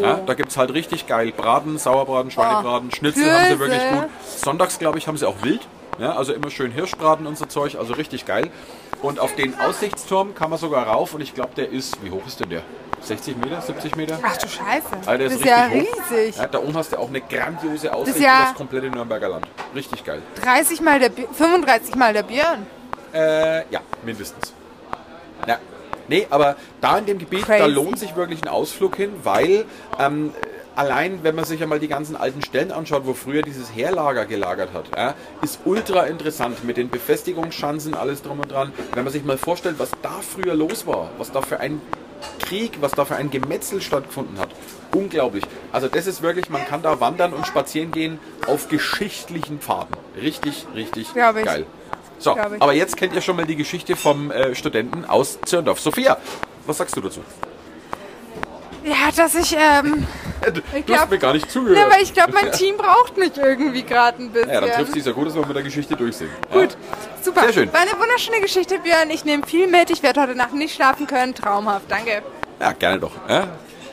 Ja, 0.00 0.20
da 0.24 0.34
gibt 0.34 0.50
es 0.50 0.56
halt 0.56 0.72
richtig 0.72 1.06
geil 1.06 1.32
Braten, 1.36 1.76
Sauerbraten, 1.76 2.30
Schweinebraten, 2.30 2.92
Schnitzel 2.92 3.32
haben 3.32 3.52
sie 3.52 3.58
wirklich 3.58 3.82
gut. 3.90 4.08
Sonntags, 4.24 4.78
glaube 4.78 4.98
ich, 4.98 5.08
haben 5.08 5.16
sie 5.16 5.26
auch 5.26 5.42
wild. 5.42 5.66
Ja, 5.98 6.16
also 6.16 6.32
immer 6.32 6.50
schön 6.50 6.72
Hirschbraten 6.72 7.26
und 7.26 7.36
so 7.38 7.44
Zeug, 7.46 7.76
also 7.76 7.94
richtig 7.94 8.24
geil. 8.26 8.50
Und 9.02 9.18
auf 9.18 9.34
den 9.34 9.58
Aussichtsturm 9.60 10.34
kann 10.34 10.50
man 10.50 10.58
sogar 10.58 10.86
rauf 10.86 11.14
und 11.14 11.20
ich 11.20 11.34
glaube, 11.34 11.50
der 11.56 11.70
ist, 11.70 12.02
wie 12.04 12.10
hoch 12.10 12.26
ist 12.26 12.40
denn 12.40 12.50
der? 12.50 12.62
60 13.00 13.36
Meter, 13.36 13.60
70 13.60 13.96
Meter? 13.96 14.18
Ach 14.22 14.36
du 14.36 14.46
Scheiße. 14.48 14.86
Alter, 15.06 15.24
das 15.24 15.34
ist 15.34 15.44
ja 15.44 15.68
hoch. 15.68 15.74
riesig. 15.74 16.36
Ja, 16.36 16.46
da 16.46 16.58
oben 16.60 16.76
hast 16.76 16.92
du 16.92 16.98
auch 16.98 17.08
eine 17.08 17.20
grandiose 17.20 17.92
Aussicht 17.92 18.20
ja- 18.20 18.36
über 18.38 18.44
das 18.50 18.54
komplette 18.54 18.90
Nürnberger 18.90 19.28
Land. 19.28 19.46
Richtig 19.74 20.04
geil. 20.04 20.22
30 20.42 20.80
mal 20.80 21.00
der 21.00 21.08
Bi 21.08 21.26
35 21.32 21.96
mal 21.96 22.12
der 22.12 22.22
Björn. 22.22 22.64
Äh, 23.12 23.68
ja, 23.70 23.80
mindestens. 24.04 24.54
Ja. 25.48 25.58
Nee, 26.08 26.26
aber 26.30 26.56
da 26.80 26.98
in 26.98 27.06
dem 27.06 27.18
Gebiet, 27.18 27.42
da 27.42 27.56
Crazy. 27.58 27.70
lohnt 27.72 27.98
sich 27.98 28.14
wirklich 28.14 28.40
ein 28.42 28.48
Ausflug 28.48 28.94
hin, 28.96 29.12
weil 29.24 29.64
ähm, 29.98 30.32
allein, 30.76 31.20
wenn 31.22 31.34
man 31.34 31.44
sich 31.44 31.62
einmal 31.62 31.78
die 31.78 31.88
ganzen 31.88 32.16
alten 32.16 32.42
Stellen 32.42 32.72
anschaut, 32.72 33.02
wo 33.06 33.14
früher 33.14 33.42
dieses 33.42 33.74
Heerlager 33.74 34.26
gelagert 34.26 34.72
hat, 34.72 34.86
ja, 34.96 35.14
ist 35.42 35.60
ultra 35.64 36.04
interessant 36.04 36.64
mit 36.64 36.76
den 36.76 36.88
Befestigungsschanzen, 36.90 37.94
alles 37.94 38.22
drum 38.22 38.40
und 38.40 38.50
dran. 38.50 38.72
Wenn 38.94 39.04
man 39.04 39.12
sich 39.12 39.24
mal 39.24 39.38
vorstellt, 39.38 39.76
was 39.78 39.90
da 40.02 40.20
früher 40.20 40.54
los 40.54 40.86
war, 40.86 41.10
was 41.18 41.30
da 41.32 41.42
für 41.42 41.60
ein 41.60 41.80
Krieg, 42.38 42.78
was 42.80 42.92
da 42.92 43.04
für 43.04 43.16
ein 43.16 43.30
Gemetzel 43.30 43.80
stattgefunden 43.80 44.38
hat. 44.38 44.50
Unglaublich. 44.94 45.44
Also 45.72 45.88
das 45.88 46.06
ist 46.06 46.22
wirklich, 46.22 46.50
man 46.50 46.64
kann 46.66 46.82
da 46.82 47.00
wandern 47.00 47.32
und 47.32 47.46
spazieren 47.46 47.90
gehen 47.92 48.18
auf 48.46 48.68
geschichtlichen 48.68 49.58
Pfaden. 49.58 49.96
Richtig, 50.20 50.66
richtig 50.74 51.12
Glaub 51.14 51.36
ich. 51.36 51.44
geil. 51.44 51.66
So, 52.18 52.34
Glaub 52.34 52.52
ich. 52.54 52.62
aber 52.62 52.72
jetzt 52.74 52.96
kennt 52.96 53.14
ihr 53.14 53.20
schon 53.20 53.36
mal 53.36 53.46
die 53.46 53.56
Geschichte 53.56 53.96
vom 53.96 54.30
äh, 54.30 54.54
Studenten 54.54 55.04
aus 55.04 55.38
Zirndorf. 55.44 55.80
Sophia, 55.80 56.18
was 56.66 56.78
sagst 56.78 56.96
du 56.96 57.00
dazu? 57.00 57.20
Ja, 58.84 59.10
dass 59.14 59.34
ich, 59.34 59.56
ähm, 59.58 60.06
Du, 60.44 60.60
Ich 60.76 60.84
du 60.84 60.92
hast 60.94 61.02
glaub- 61.02 61.10
mir 61.10 61.18
gar 61.18 61.32
nicht 61.34 61.48
zugehört. 61.48 61.78
ja, 61.78 61.86
aber 61.86 62.00
ich 62.00 62.12
glaube, 62.12 62.32
mein 62.32 62.50
Team 62.58 62.76
braucht 62.76 63.16
mich 63.16 63.30
irgendwie 63.36 63.84
gerade 63.84 64.20
ein 64.20 64.30
bisschen. 64.30 64.50
Ja, 64.50 64.60
dann 64.60 64.70
trifft 64.72 64.92
sich 64.94 65.04
ja 65.04 65.12
gut, 65.12 65.28
dass 65.28 65.36
wir 65.36 65.46
mit 65.46 65.54
der 65.54 65.62
Geschichte 65.62 65.94
durch 65.94 66.16
sind. 66.16 66.30
Gut, 66.52 66.76
super. 67.22 67.42
Sehr 67.44 67.52
schön. 67.52 67.72
War 67.72 67.80
eine 67.82 67.92
wunderschöne 67.92 68.40
Geschichte, 68.40 68.78
Björn. 68.80 69.08
Ich 69.10 69.24
nehme 69.24 69.46
viel 69.46 69.68
mit. 69.68 69.90
Ich 69.90 70.02
werde 70.02 70.20
heute 70.20 70.34
Nacht 70.34 70.52
nicht 70.54 70.74
schlafen 70.74 71.06
können. 71.06 71.32
Traumhaft, 71.32 71.84
danke. 71.88 72.10
Ja, 72.10 72.66
ja 72.66 72.72
gerne 72.72 72.98
doch. 72.98 73.12
Ja? 73.28 73.46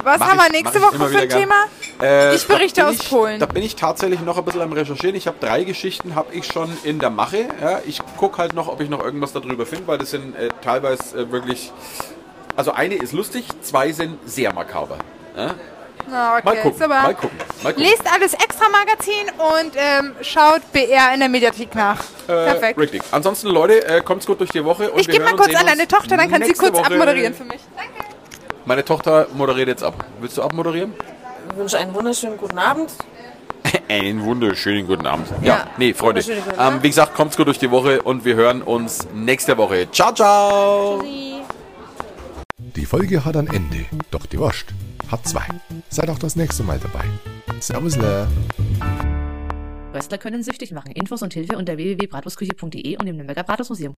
Was 0.03 0.17
Mach 0.17 0.29
haben 0.31 0.39
wir 0.39 0.49
nächste 0.51 0.79
ich 0.79 0.83
Woche 0.83 0.97
für 1.09 1.19
ein. 1.19 1.29
Thema? 1.29 1.65
Äh, 2.01 2.33
Ich 2.35 2.47
berichte 2.47 2.87
aus 2.87 2.95
ich, 2.95 3.09
Polen. 3.09 3.39
Da 3.39 3.45
bin 3.45 3.61
ich 3.61 3.75
tatsächlich 3.75 4.21
noch 4.21 4.37
ein 4.39 4.45
bisschen 4.45 4.61
am 4.61 4.73
Recherchieren. 4.73 5.15
Ich 5.15 5.27
habe 5.27 5.37
drei 5.39 5.65
Geschichten, 5.65 6.15
habe 6.15 6.33
ich 6.33 6.45
schon 6.47 6.75
in 6.83 6.97
der 6.97 7.11
Mache. 7.11 7.47
Ja, 7.61 7.79
ich 7.85 7.99
gucke 8.17 8.39
halt 8.39 8.53
noch, 8.55 8.67
ob 8.69 8.81
ich 8.81 8.89
noch 8.89 9.03
irgendwas 9.03 9.33
darüber 9.33 9.67
finde, 9.67 9.85
weil 9.87 9.99
das 9.99 10.09
sind 10.09 10.35
äh, 10.35 10.49
teilweise 10.63 11.15
äh, 11.15 11.31
wirklich... 11.31 11.71
Also 12.55 12.71
eine 12.71 12.95
ist 12.95 13.13
lustig, 13.13 13.45
zwei 13.61 13.91
sind 13.91 14.17
sehr 14.29 14.53
makaber. 14.53 14.97
Ja? 15.35 15.55
Okay. 16.07 16.41
Mal 16.43 16.57
gucken, 16.57 16.89
mal 16.89 17.13
gucken, 17.13 17.29
mal 17.61 17.73
gucken. 17.73 17.87
Lest 17.87 18.11
alles 18.11 18.33
Extra-Magazin 18.33 19.29
und 19.37 19.71
ähm, 19.75 20.15
schaut 20.21 20.61
BR 20.71 21.13
in 21.13 21.19
der 21.19 21.29
Mediathek 21.29 21.75
nach. 21.75 21.99
Äh, 22.27 22.33
Perfekt. 22.33 22.79
Richtig. 22.79 23.01
Ansonsten, 23.11 23.47
Leute, 23.49 23.85
äh, 23.87 24.01
kommt's 24.01 24.25
gut 24.25 24.39
durch 24.39 24.49
die 24.49 24.63
Woche. 24.65 24.89
Und 24.91 24.99
Ich 25.01 25.07
gebe 25.07 25.23
mal 25.23 25.35
kurz 25.35 25.53
an 25.55 25.67
deine 25.67 25.87
Tochter, 25.87 26.17
dann 26.17 26.31
kann 26.31 26.43
sie 26.43 26.53
kurz 26.53 26.73
Woche. 26.73 26.85
abmoderieren 26.85 27.33
für 27.35 27.43
mich. 27.43 27.59
Danke. 27.77 27.91
Meine 28.65 28.83
Tochter 28.83 29.27
moderiert 29.33 29.67
jetzt 29.67 29.83
ab. 29.83 30.03
Willst 30.19 30.37
du 30.37 30.41
abmoderieren? 30.41 30.93
Ich 31.51 31.57
wünsche 31.57 31.77
einen 31.77 31.93
wunderschönen 31.93 32.37
guten 32.37 32.57
Abend. 32.57 32.91
Einen 33.89 34.23
wunderschönen 34.23 34.87
guten 34.87 35.05
Abend. 35.05 35.27
Ja, 35.41 35.47
Ja, 35.47 35.67
nee, 35.77 35.93
Freunde. 35.93 36.21
Ähm, 36.57 36.79
wie 36.81 36.87
gesagt, 36.89 37.13
kommt's 37.13 37.35
gut 37.35 37.47
durch 37.47 37.59
die 37.59 37.69
Woche 37.69 38.01
und 38.01 38.23
wir 38.23 38.35
hören 38.35 38.61
uns 38.61 39.07
nächste 39.13 39.57
Woche. 39.57 39.87
Ciao, 39.91 40.13
ciao. 40.13 41.01
Die 41.03 41.38
Folge 42.89 43.23
hat 43.23 43.37
ein 43.37 43.45
Ende, 43.45 43.85
doch 44.09 44.25
die 44.25 44.39
Wurst 44.39 44.73
hat 45.11 45.27
zwei. 45.27 45.45
Seid 45.89 46.09
auch 46.09 46.17
das 46.17 46.35
nächste 46.35 46.63
Mal 46.63 46.79
dabei. 46.79 47.05
Servus, 47.59 47.99
Wrestler 49.91 50.17
können 50.17 50.41
süchtig 50.41 50.71
machen. 50.71 50.93
Infos 50.93 51.21
und 51.21 51.31
Hilfe 51.35 51.55
unter 51.55 51.77
www.bratwurstküche.de 51.77 52.97
und 52.97 53.05
im 53.05 53.17
Nürnberger 53.17 53.43
Bratwurstmuseum. 53.43 53.93